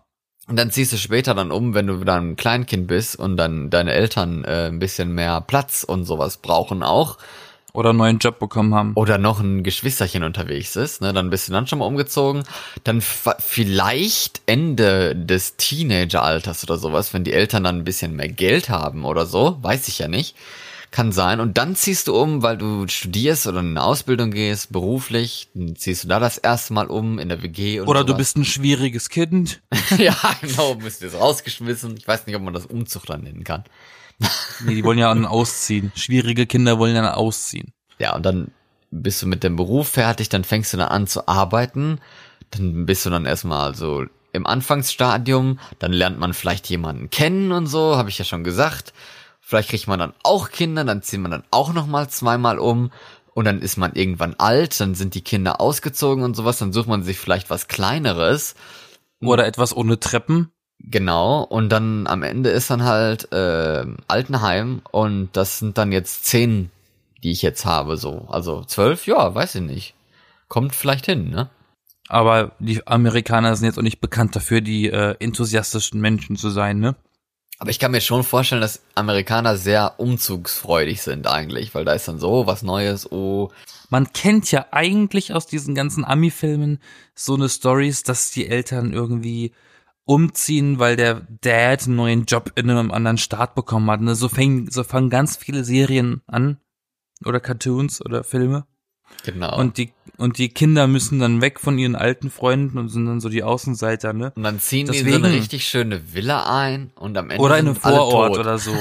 Und 0.47 0.55
dann 0.57 0.71
ziehst 0.71 0.93
du 0.93 0.97
später 0.97 1.35
dann 1.35 1.51
um, 1.51 1.73
wenn 1.73 1.87
du 1.87 2.03
dann 2.05 2.31
ein 2.31 2.35
Kleinkind 2.37 2.87
bist 2.87 3.17
und 3.17 3.35
dann 3.37 3.69
deine 3.69 3.91
Eltern 3.91 4.45
äh, 4.45 4.67
ein 4.67 4.79
bisschen 4.79 5.11
mehr 5.13 5.41
Platz 5.41 5.83
und 5.83 6.05
sowas 6.05 6.37
brauchen 6.37 6.83
auch. 6.83 7.17
Oder 7.77 7.89
einen 7.91 7.99
neuen 7.99 8.17
Job 8.17 8.39
bekommen 8.39 8.73
haben. 8.73 8.93
oder 8.95 9.19
noch 9.19 9.39
ein 9.39 9.61
Geschwisterchen 9.61 10.23
unterwegs 10.23 10.75
ist, 10.75 10.99
ne, 10.99 11.13
dann 11.13 11.29
bist 11.29 11.47
du 11.47 11.51
dann 11.53 11.67
schon 11.67 11.77
mal 11.77 11.85
umgezogen. 11.85 12.41
Dann 12.83 13.01
vielleicht 13.01 14.41
Ende 14.47 15.15
des 15.15 15.57
Teenageralters 15.57 16.63
oder 16.63 16.77
sowas, 16.77 17.13
wenn 17.13 17.23
die 17.23 17.33
Eltern 17.33 17.65
dann 17.65 17.77
ein 17.77 17.83
bisschen 17.83 18.15
mehr 18.15 18.29
Geld 18.29 18.69
haben 18.69 19.05
oder 19.05 19.27
so, 19.27 19.59
weiß 19.61 19.89
ich 19.89 19.99
ja 19.99 20.07
nicht. 20.07 20.35
Kann 20.89 21.11
sein. 21.11 21.39
Und 21.39 21.59
dann 21.59 21.75
ziehst 21.75 22.07
du 22.07 22.19
um, 22.19 22.41
weil 22.41 22.57
du 22.57 22.87
studierst 22.87 23.45
oder 23.45 23.59
in 23.59 23.77
eine 23.77 23.83
Ausbildung 23.83 24.31
gehst, 24.31 24.71
beruflich, 24.71 25.49
dann 25.53 25.75
ziehst 25.75 26.03
du 26.03 26.07
da 26.07 26.19
das 26.19 26.39
erste 26.39 26.73
Mal 26.73 26.87
um 26.87 27.19
in 27.19 27.29
der 27.29 27.43
WG 27.43 27.81
Oder 27.81 28.01
du 28.01 28.07
sowas. 28.07 28.17
bist 28.17 28.37
ein 28.37 28.45
schwieriges 28.45 29.09
Kind. 29.09 29.61
ja, 29.99 30.17
genau, 30.41 30.73
bist 30.73 31.03
jetzt 31.03 31.19
rausgeschmissen. 31.19 31.95
Ich 31.95 32.07
weiß 32.07 32.25
nicht, 32.25 32.35
ob 32.35 32.41
man 32.41 32.55
das 32.55 32.65
Umzug 32.65 33.05
dann 33.05 33.21
nennen 33.21 33.43
kann. 33.43 33.65
Nee, 34.19 34.75
die 34.75 34.83
wollen 34.83 34.97
ja 34.97 35.13
dann 35.13 35.25
ausziehen. 35.25 35.91
Schwierige 35.95 36.47
Kinder 36.47 36.79
wollen 36.79 36.95
dann 36.95 37.05
ausziehen. 37.05 37.73
Ja, 37.99 38.15
und 38.15 38.25
dann 38.25 38.51
bist 38.89 39.21
du 39.21 39.27
mit 39.27 39.43
dem 39.43 39.55
Beruf 39.55 39.89
fertig, 39.89 40.29
dann 40.29 40.43
fängst 40.43 40.73
du 40.73 40.77
dann 40.77 40.87
an 40.87 41.07
zu 41.07 41.27
arbeiten, 41.27 41.99
dann 42.51 42.85
bist 42.85 43.05
du 43.05 43.09
dann 43.09 43.25
erstmal 43.25 43.75
so 43.75 44.05
im 44.33 44.47
Anfangsstadium, 44.47 45.59
dann 45.79 45.93
lernt 45.93 46.19
man 46.19 46.33
vielleicht 46.33 46.69
jemanden 46.69 47.09
kennen 47.09 47.51
und 47.51 47.67
so, 47.67 47.97
habe 47.97 48.09
ich 48.09 48.17
ja 48.17 48.25
schon 48.25 48.43
gesagt. 48.43 48.93
Vielleicht 49.41 49.69
kriegt 49.69 49.87
man 49.87 49.99
dann 49.99 50.13
auch 50.23 50.49
Kinder, 50.49 50.83
dann 50.83 51.01
zieht 51.01 51.19
man 51.19 51.31
dann 51.31 51.43
auch 51.51 51.73
noch 51.73 51.87
mal 51.87 52.09
zweimal 52.09 52.59
um 52.59 52.91
und 53.33 53.45
dann 53.45 53.61
ist 53.61 53.77
man 53.77 53.93
irgendwann 53.93 54.35
alt, 54.37 54.79
dann 54.79 54.95
sind 54.95 55.13
die 55.13 55.21
Kinder 55.21 55.61
ausgezogen 55.61 56.23
und 56.23 56.35
sowas, 56.35 56.57
dann 56.57 56.73
sucht 56.73 56.87
man 56.87 57.03
sich 57.03 57.17
vielleicht 57.17 57.49
was 57.49 57.67
kleineres. 57.67 58.55
Oder 59.21 59.47
etwas 59.47 59.75
ohne 59.75 59.99
Treppen. 59.99 60.51
Genau, 60.79 61.43
und 61.43 61.69
dann 61.69 62.07
am 62.07 62.23
Ende 62.23 62.49
ist 62.49 62.69
dann 62.69 62.83
halt 62.83 63.31
äh, 63.31 63.85
Altenheim 64.07 64.81
und 64.91 65.29
das 65.33 65.59
sind 65.59 65.77
dann 65.77 65.91
jetzt 65.91 66.25
zehn, 66.25 66.71
die 67.23 67.31
ich 67.31 67.41
jetzt 67.41 67.65
habe, 67.65 67.97
so. 67.97 68.27
Also 68.29 68.63
zwölf, 68.63 69.05
ja, 69.07 69.33
weiß 69.33 69.55
ich 69.55 69.61
nicht. 69.61 69.95
Kommt 70.47 70.75
vielleicht 70.75 71.05
hin, 71.05 71.29
ne? 71.29 71.49
Aber 72.07 72.53
die 72.59 72.85
Amerikaner 72.87 73.55
sind 73.55 73.65
jetzt 73.65 73.77
auch 73.77 73.83
nicht 73.83 73.99
bekannt 73.99 74.35
dafür, 74.35 74.61
die 74.61 74.89
äh, 74.89 75.15
enthusiastischen 75.19 75.99
Menschen 75.99 76.37
zu 76.37 76.49
sein, 76.49 76.79
ne? 76.79 76.95
Aber 77.59 77.71
ich 77.71 77.79
kann 77.79 77.91
mir 77.91 78.01
schon 78.01 78.23
vorstellen, 78.23 78.61
dass 78.61 78.83
Amerikaner 78.93 79.57
sehr 79.57 79.95
umzugsfreudig 79.97 81.01
sind 81.01 81.25
eigentlich, 81.27 81.73
weil 81.73 81.85
da 81.85 81.93
ist 81.93 82.07
dann 82.07 82.19
so 82.19 82.45
was 82.45 82.61
Neues, 82.61 83.11
oh, 83.11 83.51
Man 83.89 84.13
kennt 84.13 84.51
ja 84.51 84.67
eigentlich 84.71 85.33
aus 85.33 85.47
diesen 85.47 85.73
ganzen 85.73 86.05
Ami-Filmen 86.05 86.79
so 87.15 87.35
eine 87.35 87.49
Stories, 87.49 88.03
dass 88.03 88.31
die 88.31 88.47
Eltern 88.47 88.93
irgendwie 88.93 89.53
umziehen, 90.07 90.79
weil 90.79 90.95
der 90.95 91.27
Dad 91.41 91.83
einen 91.85 91.97
neuen 91.97 92.25
Job 92.25 92.53
in 92.55 92.69
einem 92.69 92.91
anderen 92.91 93.17
Staat 93.17 93.53
bekommen 93.55 93.91
hat. 93.91 94.01
Ne? 94.01 94.15
So, 94.15 94.29
fängen, 94.29 94.71
so 94.71 94.83
fangen 94.83 95.09
ganz 95.09 95.35
viele 95.35 95.63
Serien 95.65 96.21
an 96.27 96.57
oder 97.25 97.39
Cartoons 97.41 98.03
oder 98.03 98.23
Filme. 98.23 98.65
genau. 99.23 99.57
Und 99.59 99.77
die 99.77 99.91
und 100.17 100.39
die 100.39 100.49
Kinder 100.49 100.87
müssen 100.87 101.19
dann 101.19 101.41
weg 101.41 101.59
von 101.59 101.77
ihren 101.77 101.95
alten 101.95 102.31
Freunden 102.31 102.77
und 102.79 102.89
sind 102.89 103.05
dann 103.05 103.19
so 103.19 103.29
die 103.29 103.43
Außenseiter, 103.43 104.13
ne? 104.13 104.31
Und 104.35 104.41
dann 104.43 104.59
ziehen 104.59 104.87
die 104.87 104.97
in 104.97 105.03
so 105.05 105.05
Deswegen- 105.11 105.25
eine 105.25 105.35
richtig 105.35 105.67
schöne 105.67 106.13
Villa 106.13 106.57
ein 106.59 106.91
und 106.95 107.15
am 107.17 107.29
Ende 107.29 107.43
Oder 107.43 107.59
in 107.59 107.67
alle 107.67 107.75
Vorort 107.75 108.37
oder 108.39 108.57
so. 108.57 108.75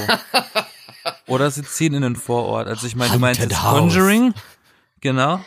oder 1.27 1.51
sie 1.51 1.63
ziehen 1.63 1.93
in 1.93 2.03
einen 2.03 2.15
Vorort. 2.15 2.67
Also 2.67 2.87
ich 2.87 2.95
meine, 2.95 3.13
du 3.13 3.19
meinst 3.19 3.41
jetzt. 3.41 3.55
Conjuring, 3.59 4.33
genau. 5.01 5.41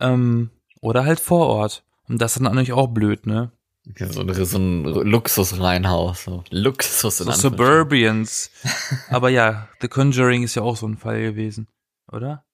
Ähm, 0.00 0.50
oder 0.80 1.04
halt 1.04 1.20
Vorort. 1.20 1.82
Und 2.08 2.22
das 2.22 2.32
ist 2.36 2.36
dann 2.44 2.44
natürlich 2.54 2.72
auch 2.72 2.88
blöd, 2.88 3.26
ne? 3.26 3.50
So, 3.96 4.22
ein- 4.22 4.44
so 4.46 4.58
ein 4.58 4.84
Luxusreihenhaus, 4.84 6.24
so 6.24 6.42
Luxus 6.50 7.20
in 7.20 7.26
So. 7.26 7.32
Suburbians. 7.50 8.50
Aber 9.10 9.28
ja, 9.28 9.68
The 9.82 9.88
Conjuring 9.88 10.42
ist 10.42 10.54
ja 10.54 10.62
auch 10.62 10.76
so 10.76 10.86
ein 10.88 10.96
Fall 10.96 11.20
gewesen, 11.20 11.68
oder? 12.10 12.44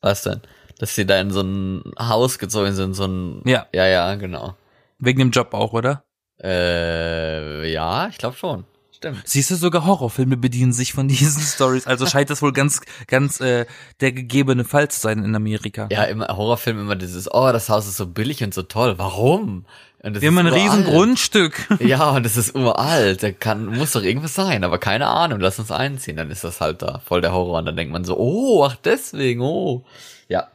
Was 0.00 0.22
denn? 0.22 0.42
Dass 0.78 0.94
sie 0.94 1.04
da 1.06 1.18
in 1.20 1.30
so 1.32 1.40
ein 1.40 1.82
Haus 1.98 2.38
gezogen 2.38 2.72
sind, 2.74 2.94
so 2.94 3.06
ein. 3.06 3.42
Ja. 3.46 3.66
Ja, 3.72 3.86
ja, 3.86 4.14
genau. 4.14 4.56
Wegen 4.98 5.18
dem 5.18 5.30
Job 5.32 5.54
auch, 5.54 5.72
oder? 5.72 6.04
Äh, 6.42 7.70
ja, 7.72 8.08
ich 8.08 8.18
glaube 8.18 8.36
schon. 8.36 8.64
Stimmt. 8.92 9.22
Siehst 9.28 9.50
du, 9.50 9.56
sogar 9.56 9.84
Horrorfilme 9.84 10.36
bedienen 10.38 10.72
sich 10.72 10.92
von 10.94 11.06
diesen 11.08 11.42
Stories. 11.54 11.86
Also 11.86 12.06
scheint 12.06 12.30
das 12.30 12.40
wohl 12.40 12.52
ganz, 12.52 12.80
ganz 13.08 13.40
äh, 13.40 13.66
der 14.00 14.12
gegebene 14.12 14.64
Fall 14.64 14.88
zu 14.88 15.00
sein 15.00 15.22
in 15.24 15.34
Amerika. 15.34 15.88
Ja, 15.90 16.04
immer 16.04 16.28
Horrorfilm 16.28 16.78
immer 16.78 16.96
dieses, 16.96 17.28
oh, 17.32 17.50
das 17.52 17.68
Haus 17.68 17.86
ist 17.88 17.96
so 17.98 18.06
billig 18.06 18.42
und 18.42 18.54
so 18.54 18.62
toll. 18.62 18.98
Warum? 18.98 19.66
Das 20.12 20.22
Wir 20.22 20.28
haben 20.28 20.38
ein 20.38 20.46
riesen 20.46 20.80
uralt. 20.80 20.86
Grundstück. 20.86 21.68
Ja, 21.80 22.10
und 22.10 22.24
es 22.24 22.36
ist 22.36 22.54
uralt. 22.54 23.22
Da 23.22 23.32
kann, 23.32 23.66
muss 23.66 23.92
doch 23.92 24.02
irgendwas 24.02 24.34
sein, 24.34 24.64
aber 24.64 24.78
keine 24.78 25.06
Ahnung. 25.08 25.40
Lass 25.40 25.58
uns 25.58 25.70
einziehen. 25.70 26.16
Dann 26.16 26.30
ist 26.30 26.44
das 26.44 26.60
halt 26.60 26.82
da 26.82 27.00
voll 27.04 27.20
der 27.20 27.32
Horror. 27.32 27.58
Und 27.58 27.66
dann 27.66 27.76
denkt 27.76 27.92
man 27.92 28.04
so, 28.04 28.16
oh, 28.16 28.64
ach 28.64 28.76
deswegen, 28.76 29.40
oh. 29.40 29.84
Ja. 30.28 30.48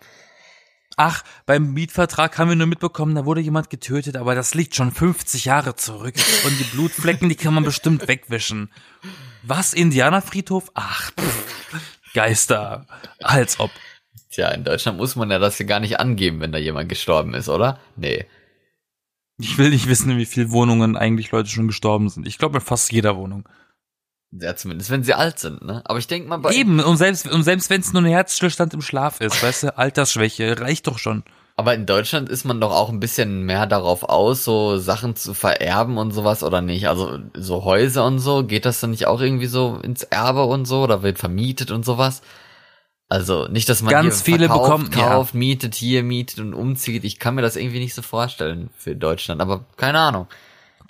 Ach, 0.97 1.23
beim 1.45 1.73
Mietvertrag 1.73 2.37
haben 2.37 2.49
wir 2.49 2.55
nur 2.55 2.67
mitbekommen, 2.67 3.15
da 3.15 3.25
wurde 3.25 3.41
jemand 3.41 3.69
getötet, 3.69 4.17
aber 4.17 4.35
das 4.35 4.53
liegt 4.53 4.75
schon 4.75 4.91
50 4.91 5.45
Jahre 5.45 5.75
zurück. 5.75 6.15
Und 6.45 6.59
die 6.59 6.63
Blutflecken, 6.65 7.29
die 7.29 7.35
kann 7.35 7.53
man 7.53 7.63
bestimmt 7.63 8.07
wegwischen. 8.07 8.69
Was, 9.41 9.73
Indianerfriedhof? 9.73 10.69
Ach, 10.75 11.11
pff, 11.19 11.73
Geister. 12.13 12.85
Als 13.23 13.59
ob. 13.59 13.71
Tja, 14.31 14.49
in 14.49 14.63
Deutschland 14.63 14.97
muss 14.97 15.15
man 15.15 15.31
ja 15.31 15.39
das 15.39 15.57
hier 15.57 15.65
gar 15.65 15.79
nicht 15.79 15.99
angeben, 15.99 16.39
wenn 16.39 16.51
da 16.51 16.57
jemand 16.57 16.89
gestorben 16.89 17.33
ist, 17.33 17.49
oder? 17.49 17.79
Nee. 17.95 18.25
Ich 19.39 19.57
will 19.57 19.69
nicht 19.69 19.87
wissen, 19.87 20.11
in 20.11 20.17
wie 20.17 20.25
viele 20.25 20.51
Wohnungen 20.51 20.95
eigentlich 20.95 21.31
Leute 21.31 21.49
schon 21.49 21.67
gestorben 21.67 22.09
sind. 22.09 22.27
Ich 22.27 22.37
glaube 22.37 22.57
in 22.57 22.63
fast 22.63 22.91
jeder 22.91 23.17
Wohnung. 23.17 23.47
Ja, 24.31 24.55
zumindest 24.55 24.89
wenn 24.89 25.03
sie 25.03 25.13
alt 25.13 25.39
sind, 25.39 25.61
ne? 25.61 25.81
Aber 25.85 25.99
ich 25.99 26.07
denke 26.07 26.29
mal 26.29 26.37
bei. 26.37 26.53
Eben, 26.53 26.79
und 26.79 26.97
selbst, 26.97 27.27
und 27.29 27.43
selbst 27.43 27.69
wenn 27.69 27.81
es 27.81 27.91
nur 27.91 28.01
ein 28.01 28.07
Herzstillstand 28.07 28.73
im 28.73 28.81
Schlaf 28.81 29.19
ist, 29.19 29.43
weißt 29.43 29.63
du, 29.63 29.77
Altersschwäche, 29.77 30.59
reicht 30.59 30.87
doch 30.87 30.99
schon. 30.99 31.23
Aber 31.57 31.75
in 31.75 31.85
Deutschland 31.85 32.29
ist 32.29 32.45
man 32.45 32.61
doch 32.61 32.71
auch 32.71 32.89
ein 32.89 33.01
bisschen 33.01 33.43
mehr 33.43 33.67
darauf 33.67 34.03
aus, 34.03 34.45
so 34.45 34.77
Sachen 34.77 35.15
zu 35.15 35.33
vererben 35.33 35.97
und 35.97 36.11
sowas 36.11 36.43
oder 36.43 36.61
nicht? 36.61 36.87
Also 36.87 37.19
so 37.35 37.65
Häuser 37.65 38.05
und 38.05 38.19
so, 38.19 38.45
geht 38.45 38.65
das 38.65 38.79
dann 38.79 38.91
nicht 38.91 39.05
auch 39.05 39.19
irgendwie 39.19 39.47
so 39.47 39.79
ins 39.83 40.03
Erbe 40.03 40.45
und 40.45 40.65
so 40.65 40.81
oder 40.81 41.03
wird 41.03 41.19
vermietet 41.19 41.69
und 41.69 41.83
sowas? 41.83 42.21
Also 43.11 43.49
nicht, 43.49 43.67
dass 43.67 43.81
man 43.81 43.91
Ganz 43.91 44.23
hier 44.23 44.35
viele 44.35 44.47
verkauft, 44.47 44.85
bekommen- 44.85 44.91
ja. 44.97 45.09
kauft, 45.15 45.33
mietet 45.33 45.75
hier, 45.75 46.01
mietet 46.01 46.39
und 46.39 46.53
umzieht. 46.53 47.03
Ich 47.03 47.19
kann 47.19 47.35
mir 47.35 47.41
das 47.41 47.57
irgendwie 47.57 47.79
nicht 47.79 47.93
so 47.93 48.01
vorstellen 48.01 48.69
für 48.77 48.95
Deutschland, 48.95 49.41
aber 49.41 49.65
keine 49.75 49.99
Ahnung. 49.99 50.27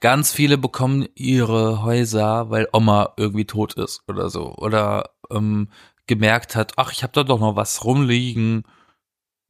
Ganz 0.02 0.32
viele 0.32 0.60
bekommen 0.60 1.08
ihre 1.16 1.82
Häuser, 1.82 2.52
weil 2.52 2.68
Oma 2.74 3.14
irgendwie 3.18 3.46
tot 3.46 3.74
ist 3.74 4.04
oder 4.08 4.30
so. 4.30 4.54
Oder 4.56 5.10
ähm, 5.32 5.70
gemerkt 6.06 6.56
hat, 6.56 6.74
ach, 6.78 6.92
ich 6.92 7.02
habe 7.02 7.14
da 7.14 7.24
doch 7.24 7.40
noch 7.40 7.56
was 7.56 7.84
rumliegen. 7.86 8.66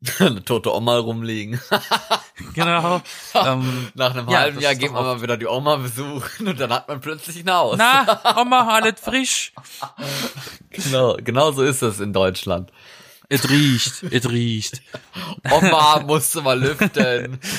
Eine 0.20 0.42
tote 0.46 0.74
Oma 0.74 0.98
rumliegen. 0.98 1.60
Genau. 2.54 3.02
ähm, 3.36 3.90
Nach 3.94 4.12
einem 4.16 4.30
Ja, 4.30 4.40
halben 4.40 4.60
Jahr 4.60 4.76
geht 4.76 4.92
man 4.92 5.04
mal 5.04 5.22
wieder 5.22 5.38
die 5.38 5.48
Oma 5.48 5.78
besuchen 5.78 6.48
und 6.48 6.60
dann 6.60 6.72
hat 6.72 6.88
man 6.88 7.02
plötzlich 7.02 7.44
ein 7.44 7.52
Haus. 7.52 7.78
na, 7.78 8.38
Oma, 8.40 8.68
alles 8.76 9.00
frisch. 9.00 9.54
Genau, 10.72 11.18
genau 11.18 11.52
so 11.52 11.64
ist 11.64 11.82
es 11.82 12.00
in 12.00 12.14
Deutschland. 12.14 12.72
Es 13.28 13.50
riecht, 13.50 14.04
es 14.10 14.30
riecht. 14.30 14.82
Oma 15.50 16.00
musste 16.00 16.42
mal 16.42 16.60
lüften. 16.60 17.40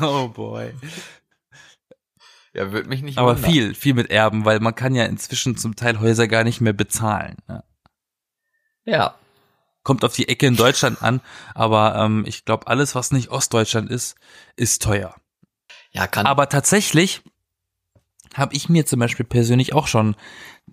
Oh 0.00 0.28
boy. 0.28 0.72
Ja, 2.54 2.72
wird 2.72 2.86
mich 2.86 3.02
nicht 3.02 3.18
Aber 3.18 3.36
wundern. 3.36 3.50
viel, 3.50 3.74
viel 3.74 3.94
mit 3.94 4.10
Erben, 4.10 4.44
weil 4.44 4.60
man 4.60 4.74
kann 4.74 4.94
ja 4.94 5.04
inzwischen 5.04 5.56
zum 5.56 5.76
Teil 5.76 6.00
Häuser 6.00 6.28
gar 6.28 6.44
nicht 6.44 6.60
mehr 6.60 6.72
bezahlen. 6.72 7.36
Ne? 7.48 7.64
Ja. 8.84 9.14
Kommt 9.86 10.04
auf 10.04 10.16
die 10.16 10.26
Ecke 10.26 10.48
in 10.48 10.56
Deutschland 10.56 11.00
an, 11.00 11.20
aber 11.54 11.94
ähm, 11.94 12.24
ich 12.26 12.44
glaube, 12.44 12.66
alles, 12.66 12.96
was 12.96 13.12
nicht 13.12 13.30
Ostdeutschland 13.30 13.88
ist, 13.88 14.16
ist 14.56 14.82
teuer. 14.82 15.14
Ja, 15.92 16.08
kann. 16.08 16.26
Aber 16.26 16.48
tatsächlich 16.48 17.22
habe 18.34 18.56
ich 18.56 18.68
mir 18.68 18.84
zum 18.84 18.98
Beispiel 18.98 19.24
persönlich 19.24 19.74
auch 19.74 19.86
schon 19.86 20.16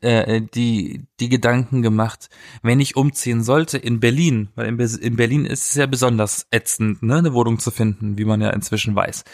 äh, 0.01 0.41
die, 0.41 1.05
die 1.19 1.29
Gedanken 1.29 1.83
gemacht, 1.83 2.31
wenn 2.63 2.79
ich 2.79 2.95
umziehen 2.95 3.43
sollte 3.43 3.77
in 3.77 3.99
Berlin, 3.99 4.49
weil 4.55 4.65
in, 4.65 4.77
Be 4.77 4.85
in 4.99 5.15
Berlin 5.15 5.45
ist 5.45 5.69
es 5.69 5.75
ja 5.75 5.85
besonders 5.85 6.47
ätzend, 6.49 7.03
ne, 7.03 7.17
eine 7.17 7.33
Wohnung 7.33 7.59
zu 7.59 7.69
finden, 7.69 8.17
wie 8.17 8.25
man 8.25 8.41
ja 8.41 8.49
inzwischen 8.49 8.95
weiß. 8.95 9.25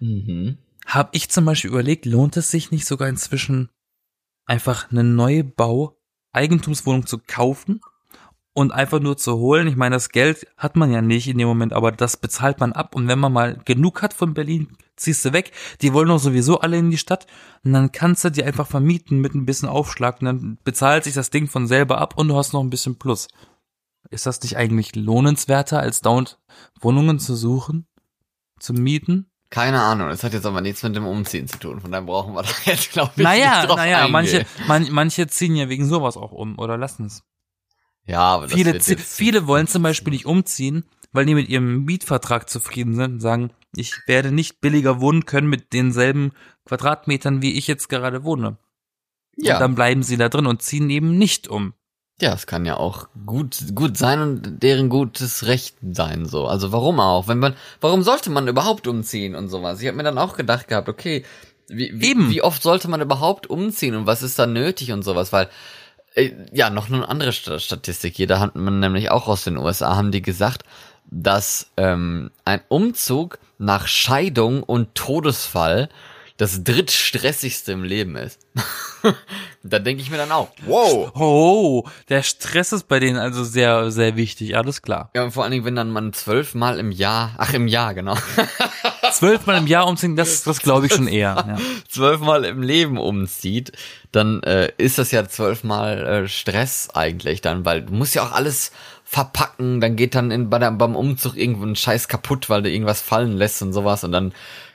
mhm. 0.00 0.56
Habe 0.86 1.10
ich 1.12 1.28
zum 1.28 1.44
Beispiel 1.44 1.70
überlegt, 1.70 2.06
lohnt 2.06 2.38
es 2.38 2.50
sich 2.50 2.70
nicht 2.70 2.86
sogar 2.86 3.10
inzwischen 3.10 3.68
einfach 4.46 4.90
eine 4.90 5.04
neue 5.04 5.44
Bau 5.44 5.98
Eigentumswohnung 6.32 7.04
zu 7.04 7.18
kaufen 7.18 7.82
und 8.58 8.72
einfach 8.72 8.98
nur 8.98 9.16
zu 9.16 9.36
holen. 9.36 9.68
Ich 9.68 9.76
meine, 9.76 9.94
das 9.94 10.08
Geld 10.08 10.46
hat 10.56 10.74
man 10.74 10.90
ja 10.90 11.00
nicht 11.00 11.28
in 11.28 11.38
dem 11.38 11.46
Moment, 11.46 11.72
aber 11.72 11.92
das 11.92 12.16
bezahlt 12.16 12.58
man 12.58 12.72
ab. 12.72 12.96
Und 12.96 13.06
wenn 13.06 13.20
man 13.20 13.32
mal 13.32 13.56
genug 13.64 14.02
hat 14.02 14.12
von 14.12 14.34
Berlin, 14.34 14.76
ziehst 14.96 15.24
du 15.24 15.32
weg. 15.32 15.52
Die 15.80 15.92
wollen 15.92 16.08
doch 16.08 16.18
sowieso 16.18 16.58
alle 16.58 16.76
in 16.76 16.90
die 16.90 16.98
Stadt. 16.98 17.28
Und 17.64 17.72
dann 17.72 17.92
kannst 17.92 18.24
du 18.24 18.30
die 18.30 18.42
einfach 18.42 18.66
vermieten 18.66 19.20
mit 19.20 19.32
ein 19.34 19.46
bisschen 19.46 19.68
Aufschlag. 19.68 20.20
Und 20.20 20.24
dann 20.26 20.58
bezahlt 20.64 21.04
sich 21.04 21.14
das 21.14 21.30
Ding 21.30 21.46
von 21.46 21.68
selber 21.68 21.98
ab 21.98 22.14
und 22.16 22.26
du 22.26 22.36
hast 22.36 22.52
noch 22.52 22.60
ein 22.60 22.68
bisschen 22.70 22.98
Plus. 22.98 23.28
Ist 24.10 24.26
das 24.26 24.42
nicht 24.42 24.56
eigentlich 24.56 24.96
lohnenswerter, 24.96 25.78
als 25.78 26.00
dauernd 26.00 26.40
Wohnungen 26.80 27.20
zu 27.20 27.36
suchen, 27.36 27.86
zu 28.58 28.72
mieten? 28.72 29.30
Keine 29.50 29.80
Ahnung, 29.80 30.08
das 30.08 30.24
hat 30.24 30.32
jetzt 30.32 30.46
aber 30.46 30.60
nichts 30.62 30.82
mit 30.82 30.96
dem 30.96 31.06
Umziehen 31.06 31.46
zu 31.46 31.58
tun. 31.60 31.80
Von 31.80 31.92
daher 31.92 32.04
brauchen 32.04 32.34
wir 32.34 32.42
da 32.42 32.48
jetzt, 32.64 32.90
glaube 32.92 33.12
ich, 33.16 33.22
Naja, 33.22 33.60
nicht 33.60 33.68
drauf 33.70 33.76
naja, 33.76 33.98
eingehen. 33.98 34.12
manche, 34.12 34.46
man, 34.66 34.88
manche 34.90 35.26
ziehen 35.28 35.54
ja 35.54 35.68
wegen 35.68 35.86
sowas 35.86 36.16
auch 36.16 36.32
um 36.32 36.58
oder 36.58 36.76
lassen 36.76 37.06
es. 37.06 37.22
Ja, 38.08 38.20
aber 38.22 38.46
das 38.46 38.54
Viele, 38.54 38.78
zi- 38.78 38.92
jetzt- 38.92 39.14
viele 39.16 39.46
wollen 39.46 39.66
zum 39.66 39.82
Beispiel 39.82 40.12
nicht 40.12 40.26
umziehen, 40.26 40.84
weil 41.12 41.26
die 41.26 41.34
mit 41.34 41.48
ihrem 41.48 41.84
Mietvertrag 41.84 42.48
zufrieden 42.50 42.94
sind 42.94 43.12
und 43.14 43.20
sagen, 43.20 43.50
ich 43.76 43.94
werde 44.06 44.32
nicht 44.32 44.60
billiger 44.60 45.00
wohnen 45.00 45.26
können 45.26 45.48
mit 45.48 45.72
denselben 45.72 46.32
Quadratmetern, 46.64 47.42
wie 47.42 47.56
ich 47.58 47.66
jetzt 47.66 47.88
gerade 47.88 48.24
wohne. 48.24 48.48
Und 49.36 49.46
Ja, 49.46 49.58
dann 49.58 49.74
bleiben 49.74 50.02
sie 50.02 50.16
da 50.16 50.28
drin 50.28 50.46
und 50.46 50.62
ziehen 50.62 50.90
eben 50.90 51.16
nicht 51.18 51.48
um. 51.48 51.74
ja, 52.20 52.32
es 52.34 52.46
kann 52.46 52.64
ja 52.66 52.76
auch 52.76 53.08
gut, 53.26 53.56
gut 53.74 53.96
sein 53.96 54.20
und 54.20 54.62
deren 54.62 54.88
gutes 54.88 55.46
Recht 55.46 55.76
sein, 55.92 56.26
so. 56.26 56.46
Also 56.46 56.72
warum 56.72 56.98
auch? 56.98 57.28
Wenn 57.28 57.38
man, 57.38 57.54
warum 57.80 58.02
sollte 58.02 58.30
man 58.30 58.48
überhaupt 58.48 58.86
umziehen 58.88 59.34
und 59.36 59.48
sowas? 59.48 59.80
Ich 59.80 59.86
habe 59.86 59.96
mir 59.96 60.02
dann 60.02 60.18
auch 60.18 60.36
gedacht 60.36 60.66
gehabt, 60.66 60.88
okay, 60.88 61.24
wie, 61.68 61.92
wie, 61.94 62.10
Eben. 62.10 62.30
wie 62.30 62.42
oft 62.42 62.62
sollte 62.62 62.88
man 62.88 63.00
überhaupt 63.02 63.48
umziehen 63.48 63.94
und 63.94 64.06
was 64.06 64.22
ist 64.22 64.38
da 64.38 64.46
nötig 64.46 64.90
und 64.92 65.02
sowas? 65.02 65.32
Weil, 65.32 65.48
ja, 66.52 66.70
noch 66.70 66.88
eine 66.90 67.08
andere 67.08 67.32
Sta- 67.32 67.58
Statistik 67.58 68.16
hier, 68.16 68.26
da 68.26 68.40
hat 68.40 68.54
man 68.56 68.80
nämlich 68.80 69.10
auch 69.10 69.28
aus 69.28 69.44
den 69.44 69.56
USA, 69.56 69.96
haben 69.96 70.10
die 70.12 70.22
gesagt, 70.22 70.62
dass 71.10 71.70
ähm, 71.76 72.30
ein 72.44 72.60
Umzug 72.68 73.38
nach 73.58 73.86
Scheidung 73.86 74.62
und 74.62 74.94
Todesfall 74.94 75.88
das 76.36 76.62
drittstressigste 76.62 77.72
im 77.72 77.82
Leben 77.82 78.14
ist. 78.14 78.38
da 79.64 79.78
denke 79.80 80.02
ich 80.02 80.10
mir 80.10 80.18
dann 80.18 80.30
auch, 80.30 80.50
wow. 80.66 81.10
Oh, 81.16 81.84
der 82.08 82.22
Stress 82.22 82.70
ist 82.72 82.86
bei 82.86 83.00
denen 83.00 83.18
also 83.18 83.42
sehr, 83.42 83.90
sehr 83.90 84.14
wichtig, 84.16 84.56
alles 84.56 84.80
klar. 84.82 85.10
Ja, 85.16 85.24
und 85.24 85.32
vor 85.32 85.42
allen 85.42 85.50
Dingen, 85.50 85.64
wenn 85.64 85.74
dann 85.74 85.90
man 85.90 86.12
zwölfmal 86.12 86.78
im 86.78 86.92
Jahr, 86.92 87.32
ach 87.38 87.52
im 87.54 87.66
Jahr, 87.66 87.92
genau, 87.94 88.16
Zwölfmal 89.18 89.58
im 89.58 89.66
Jahr 89.66 89.86
umziehen, 89.86 90.16
das, 90.16 90.44
das 90.44 90.60
glaube 90.60 90.86
ich 90.86 90.94
schon 90.94 91.08
eher. 91.08 91.44
Ja. 91.48 91.58
zwölfmal 91.88 92.44
im 92.44 92.62
Leben 92.62 92.98
umzieht, 92.98 93.72
dann 94.12 94.42
äh, 94.44 94.70
ist 94.78 94.98
das 94.98 95.10
ja 95.10 95.28
zwölfmal 95.28 96.06
äh, 96.06 96.28
Stress 96.28 96.90
eigentlich 96.94 97.40
dann, 97.40 97.64
weil 97.64 97.82
du 97.82 97.92
musst 97.92 98.14
ja 98.14 98.22
auch 98.22 98.32
alles 98.32 98.70
verpacken, 99.04 99.80
dann 99.80 99.96
geht 99.96 100.14
dann 100.14 100.30
in, 100.30 100.50
bei 100.50 100.58
der, 100.58 100.70
beim 100.70 100.94
Umzug 100.94 101.36
irgendwo 101.36 101.64
ein 101.64 101.76
Scheiß 101.76 102.08
kaputt, 102.08 102.48
weil 102.48 102.62
du 102.62 102.70
irgendwas 102.70 103.00
fallen 103.00 103.36
lässt 103.36 103.62
und 103.62 103.72
sowas 103.72 104.04
und 104.04 104.12
dann 104.12 104.32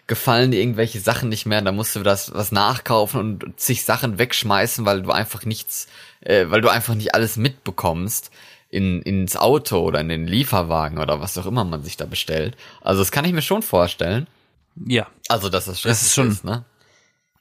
gefallen 0.08 0.51
dir 0.51 0.60
irgendwelche 0.60 0.99
Sachen 0.99 1.29
nicht 1.29 1.45
mehr, 1.45 1.62
dann 1.62 1.75
musst 1.75 1.95
du 1.95 2.03
das 2.03 2.34
was 2.34 2.51
nachkaufen 2.51 3.19
und 3.19 3.60
zig 3.60 3.86
Sachen 3.86 4.17
wegschmeißen, 4.17 4.86
weil 4.86 5.03
du 5.03 5.12
einfach 5.12 5.45
nichts, 5.45 5.88
äh, 6.21 6.47
weil 6.49 6.62
du 6.62 6.69
einfach 6.69 6.95
nicht 6.95 7.15
alles 7.15 7.38
mitbekommst 7.38 8.32
in, 8.73 9.01
ins 9.03 9.36
Auto 9.38 9.79
oder 9.79 10.01
in 10.01 10.09
den 10.09 10.27
Lieferwagen 10.27 10.97
oder 10.97 11.21
was 11.21 11.38
auch 11.38 11.45
immer 11.45 11.63
man 11.63 11.83
sich 11.83 11.95
da 11.97 12.05
bestellt. 12.05 12.57
Also 12.81 13.01
das 13.01 13.12
kann 13.12 13.25
ich 13.25 13.31
mir 13.33 13.41
schon 13.41 13.62
vorstellen. 13.62 14.27
ja, 14.75 15.07
Also, 15.29 15.49
dass 15.49 15.65
das 15.65 15.79
stressig 15.79 16.07
ist 16.07 16.13
schon- 16.15 16.31
ist, 16.31 16.43
ne? 16.43 16.65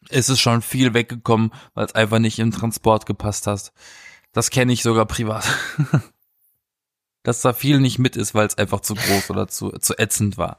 es 0.08 0.28
ist 0.28 0.40
schon 0.40 0.62
viel 0.62 0.94
weggekommen, 0.94 1.52
weil 1.74 1.86
es 1.86 1.94
einfach 1.94 2.18
nicht 2.18 2.38
im 2.38 2.50
Transport 2.52 3.06
gepasst 3.06 3.46
hast. 3.46 3.72
Das 4.32 4.50
kenne 4.50 4.72
ich 4.72 4.82
sogar 4.82 5.06
privat. 5.06 5.44
Dass 7.24 7.40
da 7.40 7.52
viel 7.52 7.78
nicht 7.80 7.98
mit 8.00 8.16
ist, 8.16 8.34
weil 8.34 8.46
es 8.46 8.58
einfach 8.58 8.80
zu 8.80 8.94
groß 8.94 9.30
oder 9.30 9.46
zu, 9.46 9.70
zu 9.78 9.96
ätzend 9.98 10.38
war. 10.38 10.58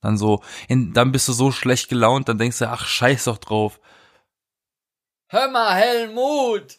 Dann 0.00 0.16
so, 0.16 0.42
in, 0.68 0.94
dann 0.94 1.12
bist 1.12 1.28
du 1.28 1.32
so 1.32 1.52
schlecht 1.52 1.88
gelaunt, 1.90 2.28
dann 2.28 2.38
denkst 2.38 2.58
du, 2.60 2.68
ach, 2.70 2.86
scheiß 2.86 3.24
doch 3.24 3.36
drauf. 3.38 3.78
Hör 5.28 5.50
mal, 5.50 5.74
Helmut! 5.74 6.78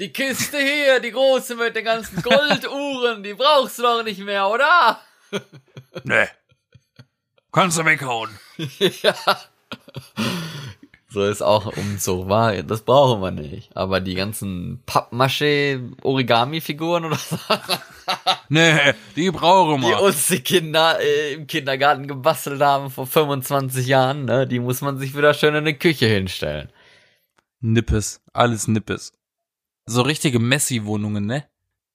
Die 0.00 0.12
Kiste 0.14 0.56
hier, 0.58 0.98
die 1.00 1.10
große 1.12 1.54
mit 1.56 1.76
den 1.76 1.84
ganzen 1.84 2.22
Golduhren, 2.22 3.22
die 3.22 3.34
brauchst 3.34 3.78
du 3.78 3.82
doch 3.82 4.02
nicht 4.02 4.20
mehr, 4.20 4.48
oder? 4.48 4.98
Nee. 6.04 6.26
Kannst 7.52 7.76
du 7.78 7.84
weghauen. 7.84 8.30
ja. 9.02 9.14
So 11.08 11.24
ist 11.24 11.42
auch 11.42 11.76
Umzug, 11.76 12.28
war, 12.28 12.62
das 12.62 12.82
brauchen 12.82 13.20
wir 13.20 13.32
nicht. 13.32 13.76
Aber 13.76 14.00
die 14.00 14.14
ganzen 14.14 14.82
Pappmaché-Origami-Figuren 14.86 17.04
oder 17.04 17.16
so, 17.16 17.36
Nee, 18.48 18.94
die 19.16 19.30
brauchen 19.30 19.82
die 19.82 19.88
wir. 19.88 20.00
uns 20.00 20.28
die 20.28 20.40
Kinder 20.40 20.98
äh, 21.00 21.34
im 21.34 21.46
Kindergarten 21.46 22.06
gebastelt 22.06 22.62
haben 22.62 22.88
vor 22.90 23.06
25 23.06 23.86
Jahren, 23.86 24.24
ne, 24.24 24.46
die 24.46 24.60
muss 24.60 24.80
man 24.80 24.96
sich 24.98 25.14
wieder 25.16 25.34
schön 25.34 25.54
in 25.56 25.66
die 25.66 25.78
Küche 25.78 26.06
hinstellen. 26.06 26.72
Nippes, 27.60 28.22
alles 28.32 28.66
Nippes. 28.66 29.12
So 29.90 30.02
richtige 30.02 30.38
Messi-Wohnungen, 30.38 31.26
ne? 31.26 31.44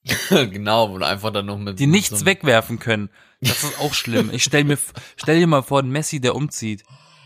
genau, 0.29 0.91
wo 0.91 0.97
du 0.99 1.05
einfach 1.07 1.31
dann 1.31 1.45
noch 1.47 1.57
mit 1.57 1.79
Die 1.79 1.87
nichts 1.87 2.19
so 2.19 2.25
wegwerfen 2.25 2.77
können. 2.79 3.09
Das 3.41 3.63
ist 3.63 3.79
auch 3.79 3.93
schlimm. 3.93 4.29
Ich 4.33 4.43
stell 4.43 4.63
mir, 4.63 4.77
stell 5.15 5.39
dir 5.39 5.47
mal 5.47 5.63
vor, 5.63 5.79
ein 5.81 5.89
Messi, 5.89 6.19
der 6.19 6.35
umzieht. 6.35 6.83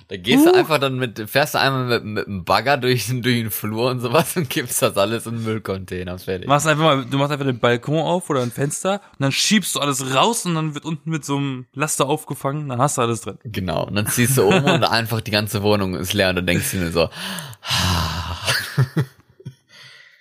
Da 0.08 0.18
gehst 0.18 0.44
du 0.44 0.52
einfach 0.56 0.80
dann 0.80 0.98
mit, 0.98 1.30
fährst 1.30 1.54
du 1.54 1.60
einmal 1.60 1.86
mit, 1.86 2.04
mit 2.04 2.26
einem 2.28 2.44
Bagger 2.44 2.78
durch, 2.78 3.06
den- 3.08 3.22
durch 3.24 3.36
den 3.36 3.52
Flur 3.52 3.92
und 3.92 4.00
sowas 4.00 4.36
und 4.38 4.50
gibst 4.50 4.82
das 4.82 4.98
alles 4.98 5.28
in 5.28 5.36
den 5.36 5.44
Müllcontainer. 5.44 6.18
Fertig. 6.18 6.48
machst 6.48 6.66
einfach 6.66 6.84
mal, 6.84 7.06
du 7.06 7.18
machst 7.20 7.32
einfach 7.32 7.46
den 7.46 7.60
Balkon 7.60 8.00
auf 8.02 8.28
oder 8.32 8.42
ein 8.42 8.50
Fenster 8.52 9.02
und 9.12 9.20
dann 9.22 9.32
schiebst 9.32 9.76
du 9.76 9.80
alles 9.80 10.16
raus 10.16 10.46
und 10.48 10.56
dann 10.56 10.74
wird 10.74 10.84
unten 10.86 11.12
mit 11.12 11.24
so 11.26 11.38
einem 11.38 11.68
Laster 11.74 12.08
aufgefangen, 12.08 12.70
dann 12.70 12.80
hast 12.82 12.98
du 12.98 13.02
alles 13.04 13.22
drin. 13.22 13.38
Genau. 13.44 13.86
Und 13.86 13.94
dann 13.96 14.08
ziehst 14.08 14.36
du 14.38 14.44
um 14.48 14.64
und 14.64 14.84
einfach 14.84 15.22
die 15.22 15.32
ganze 15.32 15.62
Wohnung 15.62 15.94
ist 15.96 16.14
leer 16.14 16.30
und 16.30 16.38
du 16.38 16.44
denkst 16.44 16.72
dir 16.72 16.80
nur 16.80 16.92
so, 16.92 17.10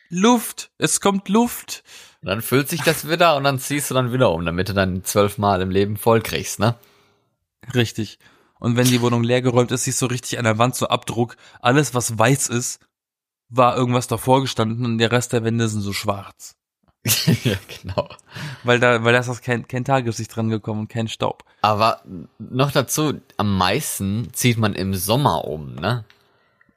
Luft, 0.08 0.70
es 0.78 1.00
kommt 1.00 1.28
Luft. 1.28 1.82
und 2.22 2.28
dann 2.28 2.42
füllt 2.42 2.68
sich 2.68 2.82
das 2.82 3.08
wieder 3.08 3.36
und 3.36 3.44
dann 3.44 3.58
ziehst 3.58 3.90
du 3.90 3.94
dann 3.94 4.12
wieder 4.12 4.30
um, 4.32 4.44
damit 4.44 4.68
du 4.68 4.74
dann 4.74 5.04
zwölfmal 5.04 5.60
im 5.60 5.70
Leben 5.70 5.96
voll 5.96 6.20
kriegst, 6.20 6.58
ne? 6.58 6.76
Richtig. 7.74 8.18
Und 8.58 8.76
wenn 8.76 8.86
die 8.86 9.00
Wohnung 9.00 9.22
leergeräumt 9.22 9.70
ist, 9.70 9.84
siehst 9.84 10.02
du 10.02 10.06
richtig 10.06 10.38
an 10.38 10.44
der 10.44 10.58
Wand 10.58 10.74
so 10.74 10.88
Abdruck. 10.88 11.36
Alles, 11.60 11.94
was 11.94 12.18
weiß 12.18 12.48
ist, 12.48 12.80
war 13.48 13.76
irgendwas 13.76 14.08
davor 14.08 14.40
gestanden 14.40 14.84
und 14.84 14.98
der 14.98 15.12
Rest 15.12 15.32
der 15.32 15.44
Wände 15.44 15.68
sind 15.68 15.80
so 15.80 15.92
schwarz. 15.92 16.56
ja, 17.44 17.56
genau. 17.80 18.08
Weil 18.64 18.80
da, 18.80 19.04
weil 19.04 19.12
da 19.12 19.20
ist 19.20 19.28
das 19.28 19.40
kein, 19.40 19.68
kein 19.68 19.84
Tageslicht 19.84 20.34
dran 20.34 20.50
gekommen 20.50 20.80
und 20.80 20.88
kein 20.88 21.08
Staub. 21.08 21.44
Aber 21.62 22.02
noch 22.38 22.72
dazu, 22.72 23.20
am 23.36 23.56
meisten 23.56 24.28
zieht 24.32 24.58
man 24.58 24.74
im 24.74 24.94
Sommer 24.94 25.44
um, 25.44 25.74
ne? 25.74 26.04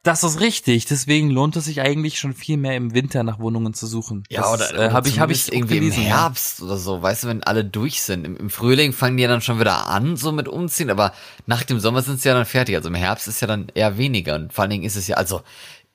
Das 0.04 0.24
ist 0.24 0.40
richtig. 0.40 0.86
Deswegen 0.86 1.30
lohnt 1.30 1.54
es 1.54 1.66
sich 1.66 1.80
eigentlich 1.80 2.18
schon 2.18 2.34
viel 2.34 2.56
mehr 2.56 2.76
im 2.76 2.92
Winter 2.92 3.22
nach 3.22 3.38
Wohnungen 3.38 3.72
zu 3.72 3.86
suchen. 3.86 4.24
Ja, 4.28 4.40
das 4.40 4.72
oder, 4.72 4.88
äh, 4.88 4.90
habe 4.90 5.08
ich, 5.08 5.20
habe 5.20 5.32
ich 5.32 5.52
irgendwie 5.52 5.76
gelesen. 5.76 6.02
im 6.02 6.08
ja. 6.08 6.22
Herbst 6.22 6.60
oder 6.60 6.76
so, 6.76 7.00
weißt 7.00 7.24
du, 7.24 7.28
wenn 7.28 7.44
alle 7.44 7.64
durch 7.64 8.02
sind. 8.02 8.24
Im, 8.24 8.36
Im 8.36 8.50
Frühling 8.50 8.92
fangen 8.92 9.16
die 9.16 9.22
ja 9.22 9.28
dann 9.28 9.42
schon 9.42 9.60
wieder 9.60 9.86
an, 9.86 10.16
so 10.16 10.32
mit 10.32 10.48
umziehen, 10.48 10.90
aber 10.90 11.12
nach 11.46 11.62
dem 11.62 11.78
Sommer 11.78 12.02
sind 12.02 12.20
sie 12.20 12.28
ja 12.28 12.34
dann 12.34 12.46
fertig. 12.46 12.74
Also 12.74 12.88
im 12.88 12.96
Herbst 12.96 13.28
ist 13.28 13.40
ja 13.40 13.46
dann 13.46 13.68
eher 13.74 13.96
weniger 13.96 14.34
und 14.34 14.52
vor 14.52 14.62
allen 14.62 14.70
Dingen 14.70 14.84
ist 14.84 14.96
es 14.96 15.06
ja, 15.06 15.16
also 15.18 15.42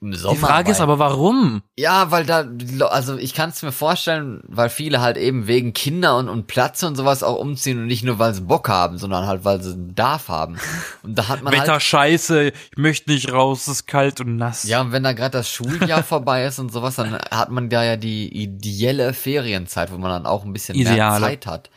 im 0.02 0.14
Sommer. 0.14 0.36
Die 0.36 0.40
Frage 0.40 0.72
ist 0.72 0.82
aber, 0.82 1.00
warum? 1.00 1.64
Ja, 1.76 2.12
weil 2.12 2.26
da, 2.26 2.46
also 2.88 3.18
ich 3.18 3.34
kann 3.34 3.50
es 3.50 3.64
mir 3.64 3.72
vorstellen, 3.72 4.42
weil 4.48 4.70
viele 4.70 5.02
halt 5.02 5.18
eben 5.18 5.48
wegen 5.48 5.74
Kinder 5.74 6.18
und, 6.18 6.30
und 6.30 6.48
Platz 6.48 6.84
und 6.84 6.96
sowas 6.96 7.24
auch 7.24 7.38
umziehen 7.38 7.80
und 7.80 7.88
nicht 7.88 8.04
nur, 8.04 8.20
weil 8.20 8.34
sie 8.34 8.42
Bock 8.42 8.70
haben, 8.70 8.98
sondern 8.98 9.26
halt, 9.26 9.44
weil 9.44 9.62
sie 9.62 9.74
einen 9.74 9.88
Bedarf 9.90 10.28
haben. 10.30 10.58
Und 11.04 11.18
da 11.18 11.28
hat 11.28 11.42
man 11.42 11.54
Wetter 11.54 11.74
halt, 11.74 11.82
scheiße, 11.82 12.50
ich 12.50 12.78
möchte 12.78 13.10
nicht 13.12 13.32
raus, 13.32 13.62
es 13.62 13.68
ist 13.68 13.88
kalt 13.88 14.22
und 14.22 14.36
nass. 14.36 14.64
ja, 14.64 14.82
und 14.82 14.92
wenn 14.92 15.04
da 15.04 15.14
gerade 15.14 15.32
das 15.32 15.50
Schuljahr 15.50 16.04
vorbei 16.04 16.46
ist 16.46 16.60
und 16.60 16.72
sowas, 16.72 16.96
dann 16.96 17.14
hat 17.16 17.50
man 17.50 17.70
da 17.70 17.84
ja 17.84 17.98
die 17.98 18.28
ideelle 18.44 19.14
Ferienzeit, 19.14 19.92
wo 19.92 19.98
man 19.98 20.12
dann 20.12 20.26
auch 20.26 20.46
ein 20.46 20.54
bisschen 20.54 20.78
mehr 20.78 20.92
Ideale. 20.92 21.26
Zeit 21.26 21.48
hat. 21.48 21.70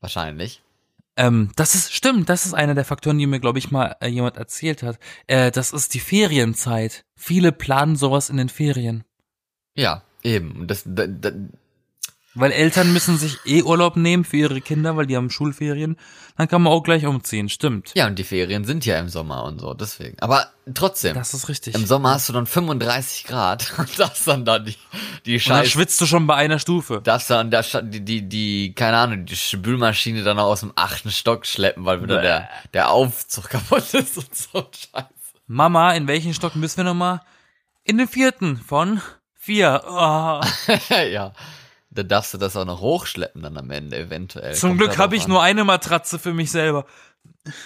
Wahrscheinlich. 0.00 0.62
Ähm, 1.20 1.50
das 1.54 1.74
ist, 1.74 1.92
stimmt, 1.92 2.30
das 2.30 2.46
ist 2.46 2.54
einer 2.54 2.74
der 2.74 2.86
Faktoren, 2.86 3.18
die 3.18 3.26
mir, 3.26 3.40
glaube 3.40 3.58
ich, 3.58 3.70
mal 3.70 3.94
äh, 4.00 4.08
jemand 4.08 4.38
erzählt 4.38 4.82
hat. 4.82 4.98
Äh, 5.26 5.50
das 5.50 5.74
ist 5.74 5.92
die 5.92 6.00
Ferienzeit. 6.00 7.04
Viele 7.14 7.52
planen 7.52 7.96
sowas 7.96 8.30
in 8.30 8.38
den 8.38 8.48
Ferien. 8.48 9.04
Ja, 9.74 10.02
eben. 10.22 10.66
Das, 10.66 10.82
da, 10.86 11.06
da, 11.06 11.32
Weil 12.34 12.52
Eltern 12.52 12.92
müssen 12.92 13.18
sich 13.18 13.38
eh 13.44 13.62
Urlaub 13.62 13.96
nehmen 13.96 14.24
für 14.24 14.36
ihre 14.36 14.60
Kinder, 14.60 14.96
weil 14.96 15.06
die 15.06 15.16
haben 15.16 15.30
Schulferien. 15.30 15.96
Dann 16.36 16.46
kann 16.46 16.62
man 16.62 16.72
auch 16.72 16.82
gleich 16.84 17.04
umziehen, 17.04 17.48
stimmt. 17.48 17.90
ja, 17.96 18.06
und 18.06 18.18
die 18.20 18.24
Ferien 18.24 18.64
sind 18.64 18.86
ja 18.86 18.98
im 19.00 19.08
Sommer 19.08 19.42
und 19.44 19.58
so, 19.60 19.74
deswegen. 19.74 20.16
Aber 20.20 20.46
trotzdem. 20.72 21.14
Das 21.14 21.34
ist 21.34 21.48
richtig. 21.48 21.74
Im 21.74 21.86
Sommer 21.86 22.10
hast 22.12 22.28
du 22.28 22.32
dann 22.32 22.46
35 22.46 23.24
Grad 23.24 23.72
und 23.78 23.98
das 23.98 24.22
dann 24.24 24.44
da 24.44 24.60
die, 24.60 24.76
die 25.26 25.34
und 25.38 25.48
dann 25.48 25.66
schwitzt 25.66 26.00
du 26.00 26.06
schon 26.06 26.28
bei 26.28 26.36
einer 26.36 26.60
Stufe. 26.60 27.00
das 27.02 27.26
dann 27.26 27.50
Scha- 27.50 27.82
die, 27.82 28.00
die, 28.04 28.28
die, 28.28 28.74
keine 28.74 28.96
Ahnung, 28.98 29.26
die 29.26 29.36
Spülmaschine 29.36 30.22
dann 30.22 30.38
auch 30.38 30.46
aus 30.52 30.60
dem 30.60 30.72
achten 30.76 31.10
Stock 31.10 31.46
schleppen, 31.46 31.84
weil 31.84 32.00
wieder 32.00 32.16
Bäh. 32.18 32.22
der, 32.22 32.48
der 32.74 32.90
Aufzug 32.90 33.48
kaputt 33.50 33.92
ist 33.92 34.16
und 34.16 34.34
so 34.36 34.60
Scheiße. 34.70 35.08
Mama, 35.48 35.92
in 35.94 36.06
welchen 36.06 36.32
Stock 36.32 36.54
müssen 36.54 36.76
wir 36.76 36.84
nochmal? 36.84 37.22
In 37.82 37.98
den 37.98 38.06
vierten 38.06 38.56
von 38.56 39.00
vier. 39.34 39.82
Oh. 39.84 40.40
ja. 41.10 41.32
Da 41.92 42.02
darfst 42.04 42.32
du 42.34 42.38
das 42.38 42.56
auch 42.56 42.64
noch 42.64 42.80
hochschleppen 42.80 43.42
dann 43.42 43.56
am 43.56 43.70
Ende 43.70 43.98
eventuell. 43.98 44.54
Zum 44.54 44.70
Kommt 44.70 44.80
Glück 44.80 44.98
habe 44.98 45.16
ich 45.16 45.24
an. 45.24 45.30
nur 45.30 45.42
eine 45.42 45.64
Matratze 45.64 46.18
für 46.18 46.32
mich 46.32 46.50
selber. 46.50 46.86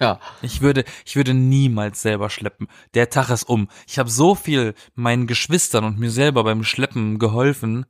Ja. 0.00 0.18
Ich 0.42 0.60
würde, 0.60 0.84
ich 1.04 1.14
würde 1.14 1.32
niemals 1.32 2.02
selber 2.02 2.30
schleppen. 2.30 2.66
Der 2.94 3.10
Tag 3.10 3.30
ist 3.30 3.44
um. 3.44 3.68
Ich 3.86 3.98
habe 4.00 4.10
so 4.10 4.34
viel 4.34 4.74
meinen 4.96 5.28
Geschwistern 5.28 5.84
und 5.84 6.00
mir 6.00 6.10
selber 6.10 6.42
beim 6.42 6.64
Schleppen 6.64 7.20
geholfen. 7.20 7.86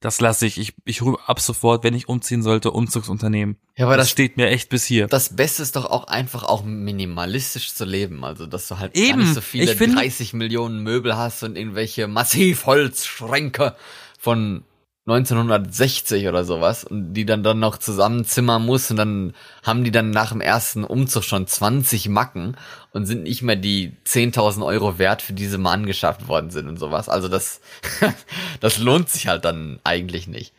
Das 0.00 0.20
lasse 0.20 0.44
ich. 0.46 0.58
Ich, 0.58 0.74
ich 0.84 1.00
rufe 1.00 1.18
ab 1.26 1.40
sofort, 1.40 1.82
wenn 1.82 1.94
ich 1.94 2.08
umziehen 2.10 2.42
sollte, 2.42 2.72
Umzugsunternehmen. 2.72 3.56
Ja, 3.76 3.86
aber 3.86 3.96
das, 3.96 4.04
das- 4.08 4.10
steht 4.10 4.36
mir 4.36 4.48
echt 4.48 4.68
bis 4.68 4.84
hier. 4.84 5.06
Das 5.06 5.34
Beste 5.34 5.62
ist 5.62 5.76
doch 5.76 5.86
auch 5.86 6.04
einfach 6.08 6.42
auch 6.44 6.62
minimalistisch 6.62 7.72
zu 7.72 7.86
leben. 7.86 8.22
Also, 8.22 8.46
dass 8.46 8.68
du 8.68 8.78
halt 8.78 8.94
Eben. 8.94 9.08
gar 9.10 9.16
nicht 9.24 9.34
so 9.34 9.40
viele 9.40 9.74
find- 9.74 9.96
30 9.96 10.34
Millionen 10.34 10.82
Möbel 10.82 11.16
hast 11.16 11.42
und 11.42 11.56
irgendwelche 11.56 12.06
Massivholzschränke 12.06 13.76
von 14.20 14.64
1960 15.06 16.28
oder 16.28 16.44
sowas 16.44 16.84
und 16.84 17.14
die 17.14 17.24
dann 17.24 17.42
dann 17.42 17.58
noch 17.58 17.78
zusammenzimmern 17.78 18.64
muss 18.64 18.90
und 18.90 18.98
dann 18.98 19.34
haben 19.62 19.82
die 19.82 19.90
dann 19.90 20.10
nach 20.10 20.30
dem 20.30 20.42
ersten 20.42 20.84
Umzug 20.84 21.24
schon 21.24 21.46
20 21.46 22.10
Macken 22.10 22.54
und 22.92 23.06
sind 23.06 23.22
nicht 23.22 23.40
mehr 23.40 23.56
die 23.56 23.96
10.000 24.06 24.64
Euro 24.64 24.98
wert, 24.98 25.22
für 25.22 25.32
die 25.32 25.46
sie 25.46 25.56
mal 25.56 25.72
angeschafft 25.72 26.28
worden 26.28 26.50
sind 26.50 26.68
und 26.68 26.76
sowas. 26.76 27.08
Also 27.08 27.28
das, 27.28 27.62
das 28.60 28.76
lohnt 28.76 29.08
sich 29.08 29.26
halt 29.26 29.46
dann 29.46 29.80
eigentlich 29.84 30.28
nicht. 30.28 30.52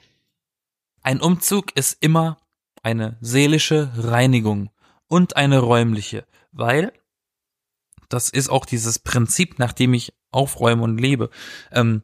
Ein 1.03 1.21
Umzug 1.21 1.77
ist 1.77 1.97
immer 2.01 2.39
eine 2.81 3.17
seelische 3.21 3.91
Reinigung 3.95 4.71
und 5.07 5.35
eine 5.35 5.59
räumliche, 5.59 6.25
weil 6.51 6.93
das 8.09 8.29
ist 8.29 8.49
auch 8.49 8.65
dieses 8.65 8.97
Prinzip, 8.97 9.59
nach 9.59 9.71
dem 9.71 9.93
ich 9.93 10.13
aufräume 10.31 10.81
und 10.81 10.97
lebe. 10.97 11.29
Ähm, 11.71 12.01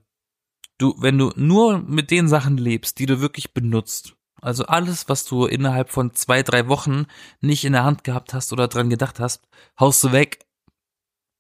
du, 0.78 0.96
wenn 1.00 1.18
du 1.18 1.32
nur 1.36 1.80
mit 1.80 2.12
den 2.12 2.28
Sachen 2.28 2.58
lebst, 2.58 3.00
die 3.00 3.06
du 3.06 3.20
wirklich 3.22 3.54
benutzt, 3.54 4.16
also 4.42 4.66
alles, 4.66 5.10
was 5.10 5.26
du 5.26 5.46
innerhalb 5.46 5.90
von 5.90 6.14
zwei, 6.14 6.44
drei 6.44 6.68
Wochen 6.68 7.06
nicht 7.42 7.66
in 7.66 7.74
der 7.74 7.84
Hand 7.84 8.04
gehabt 8.04 8.34
hast 8.34 8.54
oder 8.54 8.68
dran 8.68 8.90
gedacht 8.90 9.20
hast, 9.20 9.48
haust 9.80 10.04
du 10.04 10.12
weg. 10.12 10.46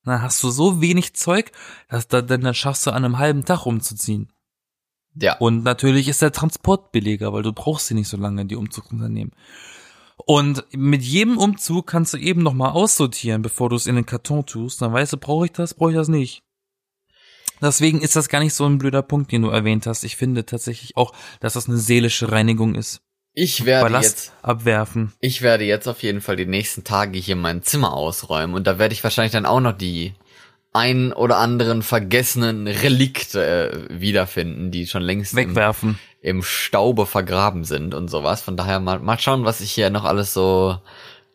Dann 0.03 0.21
hast 0.21 0.41
du 0.41 0.49
so 0.49 0.81
wenig 0.81 1.13
Zeug, 1.13 1.51
dass 1.89 2.07
da, 2.07 2.21
dann, 2.21 2.41
dann 2.41 2.53
schaffst 2.53 2.87
du 2.87 2.91
an 2.91 3.05
einem 3.05 3.17
halben 3.17 3.45
Tag 3.45 3.65
umzuziehen. 3.65 4.31
Ja. 5.15 5.37
Und 5.37 5.63
natürlich 5.63 6.07
ist 6.07 6.21
der 6.21 6.31
Transport 6.31 6.91
billiger, 6.91 7.33
weil 7.33 7.43
du 7.43 7.53
brauchst 7.53 7.87
sie 7.87 7.93
nicht 7.93 8.07
so 8.07 8.17
lange, 8.17 8.45
die 8.45 8.55
Umzugsunternehmen. 8.55 9.33
Und 10.25 10.65
mit 10.71 11.03
jedem 11.03 11.37
Umzug 11.37 11.87
kannst 11.87 12.13
du 12.13 12.17
eben 12.17 12.41
nochmal 12.41 12.71
aussortieren, 12.71 13.41
bevor 13.41 13.69
du 13.69 13.75
es 13.75 13.85
in 13.85 13.95
den 13.95 14.05
Karton 14.05 14.45
tust. 14.45 14.81
Dann 14.81 14.93
weißt 14.93 15.13
du, 15.13 15.17
brauche 15.17 15.45
ich 15.45 15.51
das, 15.51 15.73
brauche 15.73 15.91
ich 15.91 15.97
das 15.97 16.07
nicht. 16.07 16.43
Deswegen 17.61 18.01
ist 18.01 18.15
das 18.15 18.29
gar 18.29 18.39
nicht 18.39 18.53
so 18.53 18.65
ein 18.65 18.77
blöder 18.77 19.01
Punkt, 19.01 19.31
den 19.31 19.41
du 19.41 19.49
erwähnt 19.49 19.87
hast. 19.87 20.03
Ich 20.03 20.15
finde 20.15 20.45
tatsächlich 20.45 20.95
auch, 20.95 21.13
dass 21.39 21.53
das 21.53 21.67
eine 21.67 21.77
seelische 21.77 22.31
Reinigung 22.31 22.75
ist. 22.75 23.01
Ich 23.33 23.65
werde 23.65 23.85
Ballast 23.85 24.17
jetzt 24.17 24.33
abwerfen. 24.41 25.13
Ich 25.19 25.43
werde 25.43 25.63
jetzt 25.63 25.87
auf 25.87 26.01
jeden 26.01 26.21
Fall 26.21 26.37
die 26.37 26.47
nächsten 26.47 26.83
Tage 26.83 27.19
hier 27.19 27.35
mein 27.35 27.61
Zimmer 27.61 27.93
ausräumen 27.93 28.55
und 28.55 28.65
da 28.65 28.79
werde 28.79 28.93
ich 28.93 29.03
wahrscheinlich 29.03 29.31
dann 29.31 29.45
auch 29.45 29.59
noch 29.59 29.77
die 29.77 30.15
ein 30.73 31.13
oder 31.13 31.37
anderen 31.37 31.81
vergessenen 31.81 32.67
Relikte 32.67 33.89
äh, 33.89 34.01
wiederfinden, 34.01 34.71
die 34.71 34.87
schon 34.87 35.03
längst 35.03 35.33
im, 35.33 35.49
Wegwerfen. 35.49 35.99
im 36.21 36.43
Staube 36.43 37.05
vergraben 37.05 37.63
sind 37.63 37.93
und 37.93 38.09
sowas. 38.09 38.41
Von 38.41 38.57
daher 38.57 38.79
mal, 38.79 38.99
mal 38.99 39.19
schauen, 39.19 39.45
was 39.45 39.59
sich 39.59 39.71
hier 39.71 39.89
noch 39.89 40.03
alles 40.03 40.33
so 40.33 40.79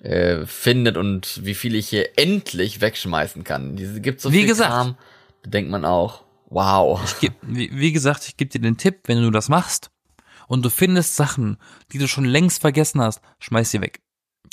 äh, 0.00 0.44
findet 0.46 0.96
und 0.96 1.44
wie 1.44 1.54
viel 1.54 1.74
ich 1.74 1.88
hier 1.88 2.10
endlich 2.16 2.80
wegschmeißen 2.80 3.44
kann. 3.44 3.76
Diese 3.76 4.00
gibt 4.00 4.20
so 4.20 4.32
Wie 4.32 4.38
viel 4.38 4.46
gesagt. 4.46 4.70
Kram, 4.70 4.96
da 5.42 5.50
denkt 5.50 5.70
man 5.70 5.84
auch, 5.84 6.22
wow. 6.48 7.00
Ich 7.04 7.18
geb, 7.20 7.34
wie, 7.42 7.92
gesagt, 7.92 8.26
ich 8.28 8.36
gebe 8.36 8.50
dir 8.50 8.60
den 8.60 8.76
Tipp, 8.76 9.00
wenn 9.04 9.22
du 9.22 9.30
das 9.30 9.48
machst 9.48 9.90
und 10.48 10.64
du 10.64 10.70
findest 10.70 11.16
Sachen, 11.16 11.58
die 11.92 11.98
du 11.98 12.08
schon 12.08 12.24
längst 12.24 12.60
vergessen 12.60 13.00
hast, 13.00 13.20
schmeiß 13.38 13.70
sie 13.70 13.80
weg. 13.80 14.00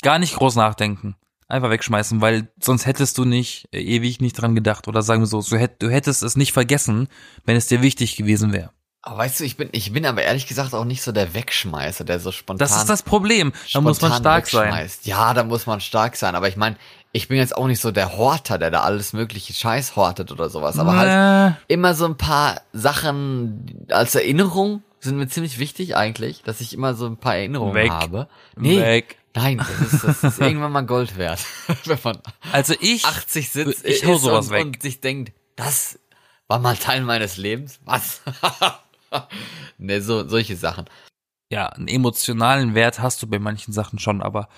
Gar 0.02 0.18
nicht 0.18 0.34
groß 0.34 0.56
nachdenken. 0.56 1.16
Einfach 1.46 1.70
wegschmeißen, 1.70 2.20
weil 2.20 2.48
sonst 2.60 2.86
hättest 2.86 3.18
du 3.18 3.24
nicht 3.24 3.68
äh, 3.72 3.80
ewig 3.80 4.20
nicht 4.20 4.34
dran 4.34 4.54
gedacht. 4.54 4.86
Oder 4.86 5.02
sagen 5.02 5.22
wir 5.22 5.26
so, 5.26 5.42
du, 5.42 5.58
hätt, 5.58 5.82
du 5.82 5.90
hättest 5.90 6.22
es 6.22 6.36
nicht 6.36 6.52
vergessen, 6.52 7.08
wenn 7.44 7.56
es 7.56 7.66
dir 7.66 7.82
wichtig 7.82 8.16
gewesen 8.16 8.52
wäre. 8.52 8.70
Aber 9.02 9.18
weißt 9.18 9.40
du, 9.40 9.44
ich 9.44 9.56
bin, 9.56 9.70
ich 9.72 9.92
bin 9.92 10.04
aber 10.04 10.22
ehrlich 10.22 10.46
gesagt 10.46 10.74
auch 10.74 10.84
nicht 10.84 11.02
so 11.02 11.10
der 11.10 11.32
Wegschmeißer, 11.34 12.04
der 12.04 12.20
so 12.20 12.32
spontan 12.32 12.58
Das 12.58 12.76
ist 12.76 12.88
das 12.88 13.02
Problem. 13.02 13.52
Da 13.72 13.80
muss 13.80 14.00
man 14.00 14.12
stark 14.12 14.46
sein. 14.46 14.90
Ja, 15.02 15.32
da 15.32 15.42
muss 15.42 15.66
man 15.66 15.80
stark 15.80 16.16
sein. 16.16 16.34
Aber 16.34 16.48
ich 16.48 16.56
meine, 16.56 16.76
ich 17.12 17.28
bin 17.28 17.38
jetzt 17.38 17.56
auch 17.56 17.66
nicht 17.66 17.80
so 17.80 17.90
der 17.90 18.16
Horter, 18.16 18.58
der 18.58 18.70
da 18.70 18.80
alles 18.82 19.12
mögliche 19.12 19.52
Scheiß 19.52 19.96
hortet 19.96 20.30
oder 20.30 20.48
sowas. 20.48 20.78
Aber 20.78 20.96
halt 20.96 21.56
immer 21.68 21.94
so 21.94 22.04
ein 22.06 22.16
paar 22.16 22.60
Sachen 22.72 23.86
als 23.90 24.14
Erinnerung 24.14 24.82
sind 25.00 25.16
mir 25.16 25.28
ziemlich 25.28 25.58
wichtig 25.58 25.96
eigentlich, 25.96 26.42
dass 26.42 26.60
ich 26.60 26.72
immer 26.74 26.94
so 26.94 27.06
ein 27.06 27.16
paar 27.16 27.34
Erinnerungen 27.36 27.74
Weg. 27.74 27.90
habe. 27.90 28.28
Nee, 28.56 28.80
weg. 28.80 29.16
nein, 29.34 29.58
das 29.58 29.92
ist, 29.92 30.04
das 30.04 30.22
ist 30.22 30.40
irgendwann 30.40 30.72
mal 30.72 30.82
Gold 30.82 31.16
wert. 31.16 31.40
Wenn 31.84 31.98
man 32.04 32.18
Also 32.52 32.74
ich, 32.80 33.04
80 33.04 33.50
sitzt 33.50 33.84
ich 33.84 34.04
hau 34.06 34.16
sowas 34.16 34.48
und, 34.48 34.52
weg. 34.52 34.64
und 34.66 34.82
sich 34.82 35.00
denkt, 35.00 35.32
das 35.56 35.98
war 36.48 36.58
mal 36.58 36.76
Teil 36.76 37.00
meines 37.02 37.38
Lebens. 37.38 37.80
Was? 37.84 38.20
ne, 39.78 40.00
so, 40.02 40.28
solche 40.28 40.56
Sachen. 40.56 40.84
ja, 41.50 41.66
einen 41.70 41.88
emotionalen 41.88 42.74
Wert 42.74 43.00
hast 43.00 43.22
du 43.22 43.26
bei 43.26 43.38
manchen 43.38 43.72
Sachen 43.72 43.98
schon, 43.98 44.22
aber 44.22 44.48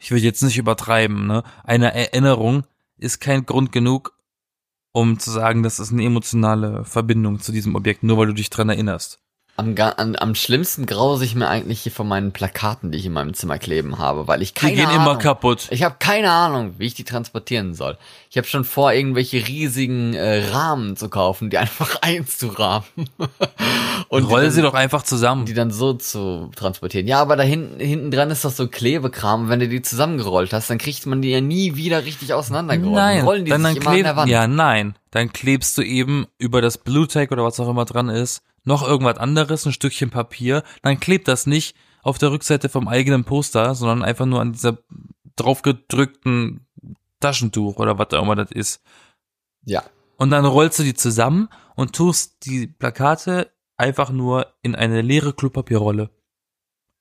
ich 0.00 0.10
will 0.10 0.18
jetzt 0.18 0.42
nicht 0.42 0.58
übertreiben, 0.58 1.26
ne? 1.26 1.44
Eine 1.62 1.94
Erinnerung 1.94 2.64
ist 2.96 3.20
kein 3.20 3.46
Grund 3.46 3.70
genug, 3.70 4.18
um 4.92 5.18
zu 5.18 5.30
sagen, 5.30 5.62
das 5.62 5.78
ist 5.78 5.92
eine 5.92 6.04
emotionale 6.04 6.84
Verbindung 6.84 7.38
zu 7.40 7.52
diesem 7.52 7.76
Objekt, 7.76 8.02
nur 8.02 8.18
weil 8.18 8.26
du 8.26 8.34
dich 8.34 8.50
dran 8.50 8.70
erinnerst. 8.70 9.20
Am, 9.60 9.74
an, 9.78 10.16
am 10.16 10.34
schlimmsten 10.34 10.86
grause 10.86 11.24
ich 11.24 11.34
mir 11.34 11.48
eigentlich 11.48 11.82
hier 11.82 11.92
von 11.92 12.08
meinen 12.08 12.32
Plakaten, 12.32 12.90
die 12.90 12.98
ich 12.98 13.04
in 13.04 13.12
meinem 13.12 13.34
Zimmer 13.34 13.58
kleben 13.58 13.98
habe, 13.98 14.26
weil 14.26 14.40
ich 14.40 14.54
Die 14.54 14.60
keine 14.60 14.74
gehen 14.74 14.86
Ahnung, 14.86 15.02
immer 15.02 15.16
kaputt. 15.18 15.68
Ich 15.70 15.82
habe 15.82 15.96
keine 15.98 16.30
Ahnung, 16.30 16.74
wie 16.78 16.86
ich 16.86 16.94
die 16.94 17.04
transportieren 17.04 17.74
soll. 17.74 17.98
Ich 18.30 18.38
habe 18.38 18.46
schon 18.46 18.64
vor, 18.64 18.92
irgendwelche 18.92 19.46
riesigen 19.46 20.14
äh, 20.14 20.48
Rahmen 20.50 20.96
zu 20.96 21.10
kaufen, 21.10 21.50
die 21.50 21.58
einfach 21.58 21.96
einzurahmen. 22.00 22.86
Und 24.08 24.22
die 24.22 24.32
Roll 24.32 24.42
dann, 24.44 24.50
sie 24.50 24.62
doch 24.62 24.74
einfach 24.74 25.02
zusammen. 25.02 25.44
die 25.44 25.54
dann 25.54 25.70
so 25.70 25.92
zu 25.92 26.50
transportieren. 26.56 27.06
Ja, 27.06 27.20
aber 27.20 27.36
da 27.36 27.42
hinten, 27.42 27.78
hinten 27.78 28.10
dran 28.10 28.30
ist 28.30 28.44
doch 28.44 28.50
so 28.50 28.66
Klebekram. 28.66 29.48
Wenn 29.50 29.60
du 29.60 29.68
die 29.68 29.82
zusammengerollt 29.82 30.52
hast, 30.52 30.70
dann 30.70 30.78
kriegt 30.78 31.04
man 31.06 31.20
die 31.20 31.30
ja 31.30 31.40
nie 31.40 31.76
wieder 31.76 32.04
richtig 32.04 32.32
auseinandergerollt. 32.32 32.94
Nein, 32.96 33.16
Dann 33.18 33.26
rollen 33.26 33.44
die 33.44 33.50
dann, 33.50 33.64
sich 33.66 33.74
dann 33.74 33.82
immer 33.82 33.90
an 33.90 34.02
der 34.02 34.16
Wand. 34.16 34.30
ja, 34.30 34.46
nein, 34.46 34.94
dann 35.10 35.32
klebst 35.32 35.76
du 35.76 35.82
eben 35.82 36.26
über 36.38 36.62
das 36.62 36.78
Blu-Tack 36.78 37.30
oder 37.30 37.44
was 37.44 37.60
auch 37.60 37.68
immer 37.68 37.84
dran 37.84 38.08
ist, 38.08 38.42
noch 38.64 38.86
irgendwas 38.86 39.18
anderes, 39.18 39.64
ein 39.66 39.72
Stückchen 39.72 40.10
Papier, 40.10 40.62
dann 40.82 41.00
klebt 41.00 41.28
das 41.28 41.46
nicht 41.46 41.76
auf 42.02 42.18
der 42.18 42.30
Rückseite 42.30 42.68
vom 42.68 42.88
eigenen 42.88 43.24
Poster, 43.24 43.74
sondern 43.74 44.02
einfach 44.02 44.26
nur 44.26 44.40
an 44.40 44.52
dieser 44.52 44.78
draufgedrückten 45.36 46.66
Taschentuch 47.20 47.76
oder 47.76 47.98
was 47.98 48.08
auch 48.12 48.22
immer 48.22 48.36
das 48.36 48.50
ist. 48.50 48.82
ja. 49.64 49.82
Und 50.16 50.28
dann 50.32 50.44
rollst 50.44 50.78
du 50.78 50.82
die 50.82 50.92
zusammen 50.92 51.48
und 51.76 51.96
tust 51.96 52.44
die 52.44 52.66
Plakate 52.66 53.50
einfach 53.78 54.10
nur 54.10 54.52
in 54.60 54.74
eine 54.74 55.00
leere 55.00 55.32
Klopapierrolle. 55.32 56.10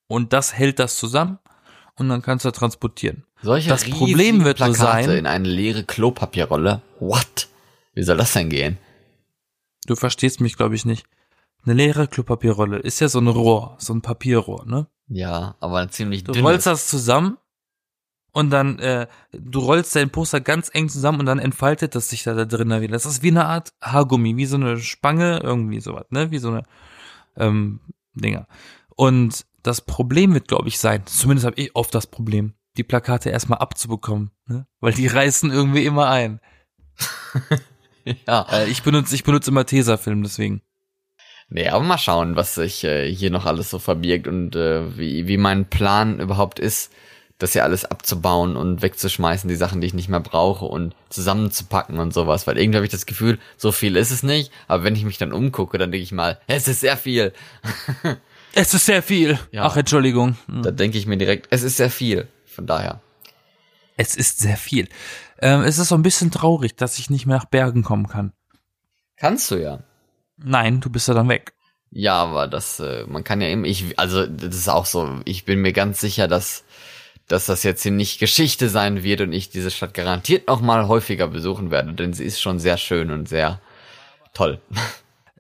Und 0.08 0.32
das 0.32 0.54
hält 0.54 0.80
das 0.80 0.96
zusammen 0.96 1.38
und 1.96 2.08
dann 2.08 2.22
kannst 2.22 2.46
du 2.46 2.52
transportieren. 2.52 3.26
Solche 3.42 3.68
Das 3.68 3.84
Problem 3.90 4.46
wird 4.46 4.56
Plakate 4.56 4.78
sein- 5.08 5.10
in 5.18 5.28
eine 5.28 5.50
leere 5.50 5.84
Klopapierrolle. 5.84 6.82
What? 7.02 7.50
Wie 7.94 8.04
soll 8.04 8.16
das 8.16 8.32
denn 8.32 8.50
gehen? 8.50 8.78
Du 9.86 9.98
verstehst 9.98 10.40
mich, 10.40 10.56
glaube 10.56 10.76
ich, 10.76 10.86
nicht. 10.86 11.06
Eine 11.66 11.74
leere 11.74 12.08
Klopapierrolle 12.08 12.78
ist 12.78 13.00
ja 13.00 13.10
so 13.10 13.20
ein 13.20 13.28
Rohr, 13.28 13.76
so 13.80 13.94
ein 13.94 14.02
Papierrohr, 14.02 14.66
ne? 14.66 14.88
Ja, 15.08 15.56
aber 15.60 15.80
ein 15.80 15.90
ziemlich 15.90 16.24
Du 16.24 16.32
dünnes. 16.32 16.48
rollst 16.50 16.68
das 16.68 16.88
zusammen 16.88 17.38
und 18.32 18.52
dann, 18.52 18.80
äh, 18.80 19.08
du 19.32 19.60
rollst 19.60 19.96
dein 19.96 20.10
Poster 20.10 20.40
ganz 20.40 20.70
eng 20.74 20.88
zusammen 20.90 21.20
und 21.20 21.26
dann 21.26 21.40
entfaltet 21.40 21.96
das 21.96 22.10
sich 22.10 22.24
da, 22.24 22.34
da 22.34 22.46
drinnen 22.46 22.82
wieder. 22.82 22.94
Das 22.94 23.06
ist 23.06 23.24
wie 23.24 23.30
eine 23.30 23.46
Art 23.46 23.74
Haargummi, 23.82 24.38
wie 24.38 24.46
so 24.46 24.56
eine 24.56 24.80
Spange, 24.80 25.40
irgendwie 25.44 25.80
sowas, 25.80 26.06
ne? 26.10 26.32
Wie 26.32 26.38
so 26.38 26.50
eine, 26.50 26.64
ähm, 27.36 27.80
Dinger. 28.14 28.48
Und 28.96 29.46
das 29.64 29.82
Problem 29.82 30.34
wird, 30.34 30.48
glaube 30.48 30.68
ich, 30.68 30.80
sein, 30.80 31.06
zumindest 31.06 31.46
habe 31.46 31.60
ich 31.60 31.76
oft 31.76 31.94
das 31.94 32.08
Problem, 32.08 32.54
die 32.78 32.84
Plakate 32.84 33.30
erstmal 33.30 33.60
abzubekommen, 33.60 34.32
ne? 34.46 34.68
Weil 34.80 34.94
die 34.94 35.08
reißen 35.08 35.52
irgendwie 35.52 35.86
immer 35.86 36.10
ein. 36.10 36.40
ja. 38.28 38.46
Äh, 38.52 38.70
ich 38.70 38.84
benutze, 38.84 39.16
ich 39.16 39.24
benutze 39.24 39.52
immer 39.52 39.66
Tesafilm, 39.66 40.24
deswegen. 40.24 40.62
Nee, 41.50 41.68
aber 41.68 41.84
mal 41.84 41.98
schauen, 41.98 42.36
was 42.36 42.56
sich 42.56 42.84
äh, 42.84 43.12
hier 43.12 43.32
noch 43.32 43.46
alles 43.46 43.70
so 43.72 43.80
verbirgt 43.80 44.28
und 44.28 44.56
äh, 44.56 44.98
wie, 44.98 45.28
wie 45.28 45.38
mein 45.38 45.66
Plan 45.66 46.20
überhaupt 46.20 46.60
ist, 46.60 46.92
das 47.40 47.54
hier 47.54 47.64
alles 47.64 47.86
abzubauen 47.86 48.56
und 48.56 48.82
wegzuschmeißen, 48.82 49.48
die 49.48 49.56
Sachen, 49.56 49.82
die 49.82 49.88
ich 49.88 49.94
nicht 49.94 50.10
mehr 50.10 50.20
brauche 50.20 50.66
und 50.66 50.94
zusammenzupacken 51.10 51.98
und 51.98 52.14
sowas. 52.14 52.46
Weil 52.46 52.60
irgendwie 52.60 52.78
habe 52.78 52.86
ich 52.86 52.92
das 52.92 53.06
Gefühl, 53.06 53.40
so 53.58 53.72
viel 53.72 53.96
ist 53.96 54.12
es 54.12 54.24
nicht, 54.24 54.52
aber 54.68 54.84
wenn 54.84 54.96
ich 54.96 55.06
mich 55.06 55.18
dann 55.18 55.34
umgucke, 55.34 55.78
dann 55.78 55.92
denke 55.92 56.04
ich 56.04 56.12
mal, 56.12 56.40
es 56.48 56.68
ist 56.68 56.82
sehr 56.82 56.98
viel. 56.98 57.34
Es 58.56 58.74
ist 58.74 58.88
sehr 58.88 59.04
viel. 59.04 59.38
Ja. 59.52 59.66
Ach, 59.66 59.78
Entschuldigung. 59.78 60.36
Da 60.48 60.72
denke 60.72 60.98
ich 60.98 61.06
mir 61.06 61.18
direkt, 61.18 61.48
es 61.52 61.62
ist 61.62 61.78
sehr 61.78 61.92
viel. 61.92 62.28
Von 62.46 62.66
daher. 62.66 63.00
Es 63.96 64.16
ist 64.16 64.40
sehr 64.40 64.58
viel. 64.58 64.90
Ähm, 65.40 65.62
es 65.62 65.78
ist 65.78 65.90
so 65.90 65.96
ein 65.96 66.02
bisschen 66.02 66.32
traurig, 66.32 66.76
dass 66.76 66.98
ich 66.98 67.12
nicht 67.12 67.28
mehr 67.28 67.38
nach 67.38 67.46
Bergen 67.46 67.84
kommen 67.84 68.08
kann. 68.08 68.34
Kannst 69.18 69.52
du 69.52 69.58
ja. 69.58 69.84
Nein, 70.44 70.80
du 70.82 70.90
bist 70.90 71.08
ja 71.08 71.14
dann 71.14 71.30
weg. 71.30 71.54
Ja, 71.92 72.16
aber 72.16 72.48
das, 72.48 72.80
äh, 72.80 73.06
man 73.08 73.24
kann 73.24 73.42
ja 73.42 73.48
eben, 73.48 73.66
ich, 73.66 73.98
also 73.98 74.26
das 74.26 74.56
ist 74.56 74.70
auch 74.70 74.86
so, 74.86 75.22
ich 75.26 75.46
bin 75.46 75.62
mir 75.62 75.74
ganz 75.74 76.00
sicher, 76.00 76.28
dass, 76.28 76.64
dass 77.28 77.48
das 77.48 77.64
jetzt 77.64 77.82
hier 77.82 77.92
nicht 77.92 78.20
Geschichte 78.20 78.70
sein 78.70 79.04
wird 79.04 79.22
und 79.22 79.34
ich 79.34 79.50
diese 79.50 79.72
Stadt 79.72 79.94
garantiert 79.94 80.48
noch 80.48 80.62
mal 80.62 80.88
häufiger 80.88 81.28
besuchen 81.28 81.72
werde, 81.72 81.94
denn 81.94 82.14
sie 82.14 82.26
ist 82.26 82.42
schon 82.42 82.60
sehr 82.60 82.78
schön 82.78 83.12
und 83.12 83.28
sehr 83.28 83.62
toll. 84.34 84.62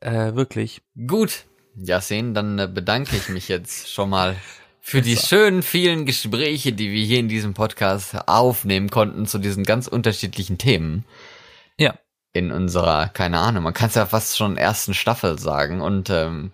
Äh, 0.02 0.34
wirklich. 0.34 0.82
Gut, 1.08 1.44
Yasin, 1.76 2.34
dann 2.34 2.58
äh, 2.58 2.70
bedanke 2.74 3.18
ich 3.18 3.28
mich 3.28 3.50
jetzt 3.50 3.92
schon 3.92 4.10
mal 4.10 4.38
für 4.80 5.02
die 5.02 5.18
schönen 5.18 5.62
vielen 5.62 6.06
Gespräche, 6.06 6.72
die 6.72 6.90
wir 6.92 7.04
hier 7.04 7.20
in 7.20 7.28
diesem 7.28 7.54
Podcast 7.54 8.16
aufnehmen 8.28 8.90
konnten 8.90 9.26
zu 9.26 9.40
diesen 9.40 9.66
ganz 9.66 9.88
unterschiedlichen 9.88 10.58
Themen 10.58 11.04
Ja. 11.78 11.96
In 12.34 12.52
unserer, 12.52 13.08
keine 13.08 13.40
Ahnung, 13.40 13.64
man 13.64 13.74
kann 13.74 13.90
es 13.90 13.96
ja 13.96 14.06
fast 14.06 14.38
schon 14.38 14.58
ersten 14.58 14.94
Staffel 14.94 15.40
sagen. 15.40 15.82
Und 15.82 16.10
ähm, 16.10 16.52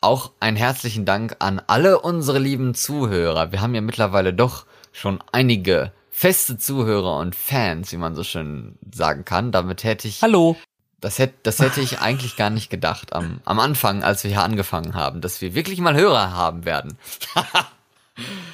auch 0.00 0.32
einen 0.40 0.56
herzlichen 0.56 1.04
Dank 1.04 1.36
an 1.38 1.60
alle 1.66 2.00
unsere 2.00 2.38
lieben 2.38 2.74
Zuhörer. 2.74 3.52
Wir 3.52 3.60
haben 3.60 3.74
ja 3.74 3.80
mittlerweile 3.80 4.32
doch 4.32 4.66
schon 4.92 5.22
einige 5.32 5.92
feste 6.10 6.58
Zuhörer 6.58 7.18
und 7.18 7.34
Fans, 7.34 7.92
wie 7.92 7.96
man 7.96 8.14
so 8.14 8.24
schön 8.24 8.76
sagen 8.92 9.24
kann. 9.24 9.52
Damit 9.52 9.84
hätte 9.84 10.08
ich, 10.08 10.22
Hallo. 10.22 10.56
das 11.00 11.18
hätte, 11.18 11.34
das 11.42 11.60
hätte 11.60 11.80
ich 11.80 12.00
eigentlich 12.00 12.36
gar 12.36 12.50
nicht 12.50 12.70
gedacht 12.70 13.12
am, 13.12 13.40
am 13.44 13.60
Anfang, 13.60 14.02
als 14.02 14.24
wir 14.24 14.30
hier 14.30 14.42
angefangen 14.42 14.94
haben, 14.94 15.20
dass 15.20 15.40
wir 15.40 15.54
wirklich 15.54 15.80
mal 15.80 15.94
Hörer 15.94 16.32
haben 16.32 16.64
werden. 16.64 16.98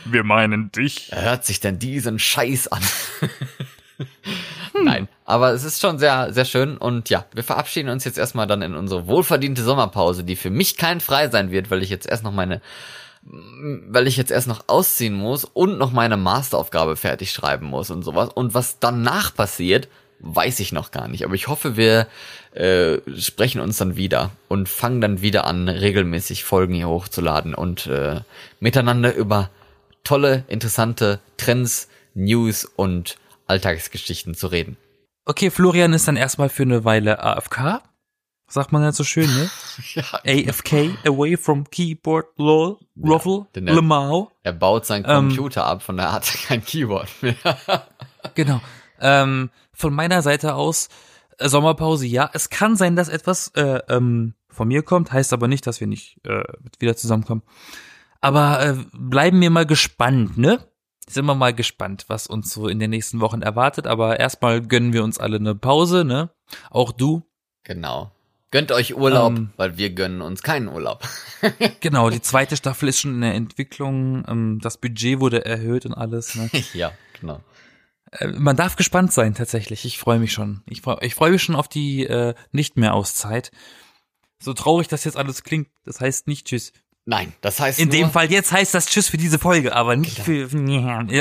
Wir 0.04 0.22
meinen 0.22 0.70
dich. 0.70 1.10
hört 1.12 1.44
sich 1.44 1.58
denn 1.58 1.80
diesen 1.80 2.20
Scheiß 2.20 2.68
an? 2.68 2.82
Nein, 4.84 5.08
aber 5.26 5.50
es 5.50 5.64
ist 5.64 5.80
schon 5.80 5.98
sehr, 5.98 6.32
sehr 6.32 6.44
schön 6.44 6.78
und 6.78 7.10
ja, 7.10 7.26
wir 7.34 7.42
verabschieden 7.42 7.88
uns 7.88 8.04
jetzt 8.04 8.16
erstmal 8.16 8.46
dann 8.46 8.62
in 8.62 8.76
unsere 8.76 9.08
wohlverdiente 9.08 9.64
Sommerpause, 9.64 10.22
die 10.22 10.36
für 10.36 10.50
mich 10.50 10.76
kein 10.76 11.00
frei 11.00 11.28
sein 11.28 11.50
wird, 11.50 11.68
weil 11.68 11.82
ich 11.82 11.90
jetzt 11.90 12.06
erst 12.06 12.22
noch 12.22 12.30
meine, 12.30 12.62
weil 13.22 14.06
ich 14.06 14.16
jetzt 14.16 14.30
erst 14.30 14.46
noch 14.46 14.64
ausziehen 14.68 15.14
muss 15.14 15.44
und 15.44 15.78
noch 15.78 15.90
meine 15.90 16.16
Masteraufgabe 16.16 16.94
fertig 16.94 17.32
schreiben 17.32 17.66
muss 17.66 17.90
und 17.90 18.04
sowas. 18.04 18.28
Und 18.32 18.54
was 18.54 18.78
danach 18.78 19.34
passiert, 19.34 19.88
weiß 20.20 20.60
ich 20.60 20.70
noch 20.70 20.92
gar 20.92 21.08
nicht. 21.08 21.24
Aber 21.24 21.34
ich 21.34 21.48
hoffe, 21.48 21.76
wir 21.76 22.06
äh, 22.52 22.98
sprechen 23.18 23.60
uns 23.60 23.78
dann 23.78 23.96
wieder 23.96 24.30
und 24.46 24.68
fangen 24.68 25.00
dann 25.00 25.22
wieder 25.22 25.44
an, 25.44 25.68
regelmäßig 25.68 26.44
Folgen 26.44 26.74
hier 26.74 26.88
hochzuladen 26.88 27.52
und 27.52 27.88
äh, 27.88 28.20
miteinander 28.60 29.12
über 29.12 29.50
tolle, 30.04 30.44
interessante 30.46 31.18
Trends, 31.36 31.88
News 32.14 32.64
und 32.64 33.18
Alltagsgeschichten 33.48 34.36
zu 34.36 34.46
reden. 34.46 34.76
Okay, 35.26 35.50
Florian 35.50 35.92
ist 35.92 36.06
dann 36.08 36.16
erstmal 36.16 36.48
für 36.48 36.62
eine 36.62 36.84
Weile 36.84 37.22
AFK. 37.22 37.82
Sagt 38.48 38.70
man 38.70 38.82
ja 38.82 38.92
so 38.92 39.02
schön, 39.02 39.26
ne? 39.34 39.50
Ja, 39.94 40.04
AFK, 40.24 40.96
away 41.04 41.36
from 41.36 41.68
keyboard, 41.68 42.26
lol, 42.38 42.78
ruffle, 43.02 43.46
er- 43.54 43.60
lemau. 43.74 44.30
er 44.44 44.52
baut 44.52 44.86
seinen 44.86 45.04
Ähm. 45.04 45.28
Computer 45.28 45.64
ab, 45.64 45.82
von 45.82 45.96
daher 45.96 46.12
hat 46.12 46.32
er 46.32 46.40
kein 46.46 46.64
Keyboard 46.64 47.08
mehr. 47.22 47.34
Genau. 48.34 48.60
Ähm, 49.00 49.50
von 49.72 49.92
meiner 49.94 50.22
Seite 50.22 50.54
aus, 50.54 50.88
äh, 51.38 51.48
Sommerpause, 51.48 52.06
ja. 52.06 52.30
Es 52.32 52.48
kann 52.50 52.76
sein, 52.76 52.94
dass 52.96 53.08
etwas 53.08 53.48
äh, 53.56 53.80
ähm, 53.88 54.34
von 54.48 54.68
mir 54.68 54.82
kommt, 54.82 55.12
heißt 55.12 55.32
aber 55.32 55.48
nicht, 55.48 55.66
dass 55.66 55.80
wir 55.80 55.86
nicht 55.88 56.18
äh, 56.24 56.42
wieder 56.78 56.96
zusammenkommen. 56.96 57.42
Aber 58.20 58.64
äh, 58.64 58.74
bleiben 58.92 59.40
wir 59.40 59.50
mal 59.50 59.66
gespannt, 59.66 60.38
ne? 60.38 60.60
Sind 61.08 61.24
wir 61.26 61.34
mal 61.34 61.54
gespannt, 61.54 62.04
was 62.08 62.26
uns 62.26 62.52
so 62.52 62.68
in 62.68 62.78
den 62.78 62.90
nächsten 62.90 63.20
Wochen 63.20 63.42
erwartet. 63.42 63.86
Aber 63.86 64.18
erstmal 64.18 64.60
gönnen 64.60 64.92
wir 64.92 65.04
uns 65.04 65.18
alle 65.18 65.36
eine 65.36 65.54
Pause, 65.54 66.04
ne? 66.04 66.30
Auch 66.70 66.92
du. 66.92 67.22
Genau. 67.62 68.10
Gönnt 68.50 68.72
euch 68.72 68.96
Urlaub, 68.96 69.32
Ähm. 69.36 69.50
weil 69.56 69.76
wir 69.76 69.90
gönnen 69.90 70.22
uns 70.22 70.42
keinen 70.42 70.68
Urlaub. 70.68 71.06
Genau, 71.80 72.10
die 72.10 72.22
zweite 72.22 72.56
Staffel 72.56 72.88
ist 72.88 73.00
schon 73.00 73.14
in 73.14 73.20
der 73.20 73.34
Entwicklung. 73.34 74.24
Ähm, 74.26 74.58
das 74.62 74.78
Budget 74.78 75.20
wurde 75.20 75.44
erhöht 75.44 75.84
und 75.86 75.94
alles. 75.94 76.34
Ne? 76.34 76.50
ja, 76.74 76.92
genau. 77.20 77.40
Äh, 78.12 78.28
man 78.28 78.56
darf 78.56 78.76
gespannt 78.76 79.12
sein, 79.12 79.34
tatsächlich. 79.34 79.84
Ich 79.84 79.98
freue 79.98 80.18
mich 80.18 80.32
schon. 80.32 80.62
Ich 80.66 80.80
freue 80.80 80.98
ich 81.02 81.14
freu 81.14 81.30
mich 81.30 81.42
schon 81.42 81.54
auf 81.56 81.68
die 81.68 82.06
äh, 82.06 82.34
nicht 82.52 82.76
mehr 82.76 82.94
Auszeit. 82.94 83.50
So 84.38 84.54
traurig 84.54 84.88
das 84.88 85.04
jetzt 85.04 85.16
alles 85.16 85.42
klingt, 85.44 85.68
das 85.84 86.00
heißt 86.00 86.26
nicht 86.26 86.46
Tschüss. 86.46 86.72
Nein, 87.08 87.32
das 87.40 87.60
heißt 87.60 87.78
In 87.78 87.86
nur, 87.88 87.96
dem 87.96 88.10
Fall 88.10 88.30
jetzt 88.32 88.50
heißt 88.50 88.74
das 88.74 88.86
Tschüss 88.86 89.08
für 89.08 89.16
diese 89.16 89.38
Folge, 89.38 89.74
aber 89.76 89.94
nicht 89.96 90.18
für. 90.18 90.48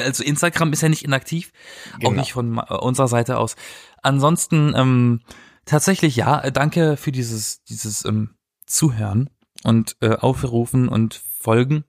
Also 0.03 0.23
Instagram 0.23 0.73
ist 0.73 0.81
ja 0.81 0.89
nicht 0.89 1.05
inaktiv, 1.05 1.51
auch 1.95 1.99
Genau. 1.99 2.11
nicht 2.21 2.33
von 2.33 2.49
ma- 2.49 2.63
unserer 2.75 3.07
Seite 3.07 3.38
aus. 3.38 3.55
Ansonsten 4.01 4.73
ähm, 4.75 5.21
tatsächlich 5.65 6.15
ja, 6.15 6.39
äh, 6.41 6.51
danke 6.51 6.97
für 6.97 7.11
dieses 7.11 7.63
dieses 7.65 8.03
ähm, 8.03 8.36
Zuhören 8.65 9.29
und 9.63 9.95
äh, 10.01 10.09
Aufrufen 10.15 10.89
und 10.89 11.21
Folgen, 11.39 11.83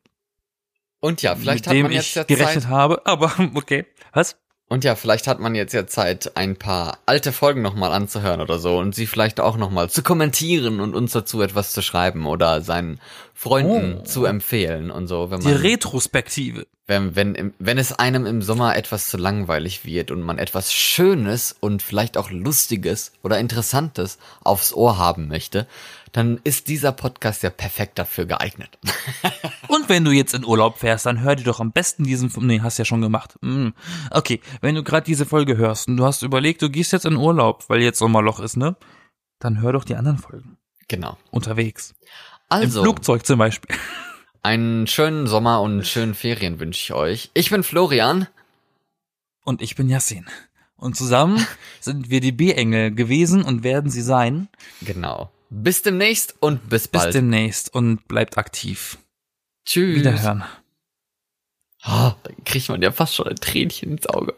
Und 1.01 1.22
ja, 1.22 1.34
vielleicht 1.34 1.64
mit 1.64 1.68
hat 1.68 1.74
dem 1.74 1.82
man 1.84 1.92
jetzt 1.92 2.14
ich 2.16 2.26
gerechnet 2.26 2.64
Zeit. 2.64 2.70
habe. 2.70 3.01
Aber 3.07 3.32
okay, 3.55 3.86
was? 4.12 4.36
Und 4.68 4.82
ja, 4.82 4.96
vielleicht 4.96 5.28
hat 5.28 5.38
man 5.38 5.54
jetzt 5.54 5.74
ja 5.74 5.86
Zeit, 5.86 6.32
ein 6.36 6.56
paar 6.56 6.98
alte 7.06 7.30
Folgen 7.32 7.62
nochmal 7.62 7.92
anzuhören 7.92 8.40
oder 8.40 8.58
so 8.58 8.78
und 8.78 8.96
sie 8.96 9.06
vielleicht 9.06 9.38
auch 9.38 9.56
nochmal 9.56 9.88
zu 9.90 10.02
kommentieren 10.02 10.80
und 10.80 10.94
uns 10.94 11.12
dazu 11.12 11.40
etwas 11.40 11.70
zu 11.72 11.82
schreiben 11.82 12.26
oder 12.26 12.60
seinen 12.62 13.00
Freunden 13.32 13.98
Oh. 14.00 14.02
zu 14.04 14.24
empfehlen 14.24 14.90
und 14.90 15.06
so, 15.06 15.30
wenn 15.30 15.38
Die 15.40 15.48
man, 15.48 15.56
Retrospektive. 15.56 16.66
wenn, 16.88 17.14
wenn, 17.14 17.54
wenn 17.60 17.78
es 17.78 17.92
einem 17.92 18.26
im 18.26 18.42
Sommer 18.42 18.76
etwas 18.76 19.08
zu 19.08 19.18
langweilig 19.18 19.84
wird 19.84 20.10
und 20.10 20.22
man 20.22 20.38
etwas 20.38 20.72
Schönes 20.72 21.54
und 21.60 21.80
vielleicht 21.80 22.16
auch 22.16 22.30
Lustiges 22.30 23.12
oder 23.22 23.38
Interessantes 23.38 24.18
aufs 24.42 24.72
Ohr 24.72 24.98
haben 24.98 25.28
möchte, 25.28 25.68
dann 26.12 26.40
ist 26.44 26.68
dieser 26.68 26.92
Podcast 26.92 27.42
ja 27.42 27.50
perfekt 27.50 27.98
dafür 27.98 28.26
geeignet. 28.26 28.78
Und 29.68 29.88
wenn 29.88 30.04
du 30.04 30.11
jetzt 30.11 30.34
in 30.34 30.44
Urlaub 30.44 30.78
fährst, 30.78 31.07
dann 31.07 31.20
hör 31.20 31.36
dir 31.36 31.44
doch 31.44 31.61
am 31.61 31.72
besten 31.72 32.04
diesen, 32.04 32.32
nee, 32.46 32.61
hast 32.61 32.78
ja 32.78 32.84
schon 32.84 33.00
gemacht. 33.00 33.36
Mm. 33.42 33.68
Okay, 34.11 34.40
wenn 34.61 34.74
du 34.74 34.82
gerade 34.82 35.04
diese 35.04 35.26
Folge 35.26 35.57
hörst 35.57 35.88
und 35.88 35.96
du 35.96 36.04
hast 36.04 36.22
überlegt, 36.22 36.62
du 36.62 36.70
gehst 36.70 36.92
jetzt 36.92 37.07
in 37.07 37.16
Urlaub, 37.16 37.64
weil 37.68 37.82
jetzt 37.82 37.98
Sommerloch 37.98 38.40
ist, 38.40 38.57
ne? 38.57 38.76
Dann 39.38 39.61
hör 39.61 39.72
doch 39.72 39.84
die 39.84 39.96
anderen 39.96 40.18
Folgen. 40.18 40.57
Genau. 40.88 41.18
Unterwegs. 41.30 41.94
Also. 42.48 42.80
Im 42.80 42.84
Flugzeug 42.84 43.26
zum 43.26 43.38
Beispiel. 43.38 43.76
Einen 44.42 44.86
schönen 44.86 45.26
Sommer 45.26 45.61
und 45.61 45.86
schönen 45.86 46.14
Ferien 46.14 46.61
wünsche 46.61 46.80
ich 46.80 46.92
euch. 46.92 47.30
Ich 47.34 47.50
bin 47.50 47.62
Florian. 47.62 48.28
Und 49.44 49.61
ich 49.61 49.74
bin 49.76 49.88
Yassin. 49.88 50.26
Und 50.76 50.96
zusammen 50.96 51.44
sind 51.80 52.11
wir 52.11 52.20
die 52.20 52.32
B-Engel 52.32 52.92
gewesen 52.92 53.42
und 53.42 53.64
werden 53.64 53.90
sie 53.90 54.02
sein. 54.02 54.48
Genau. 54.82 55.30
Bis 55.51 55.82
demnächst 55.82 56.34
und 56.40 56.68
bis 56.68 56.88
Bis 56.88 57.03
bald. 57.03 57.14
demnächst 57.14 57.74
und 57.74 58.07
bleibt 58.09 58.36
aktiv. 58.38 58.99
Tschüss. 59.64 60.01
Wiederhören. 60.01 60.44
Oh, 61.86 62.12
dann 62.22 62.44
kriegt 62.44 62.68
man 62.68 62.82
ja 62.82 62.92
fast 62.92 63.14
schon 63.14 63.28
ein 63.28 63.36
Tränchen 63.36 63.92
ins 63.92 64.07
Auge. 64.07 64.34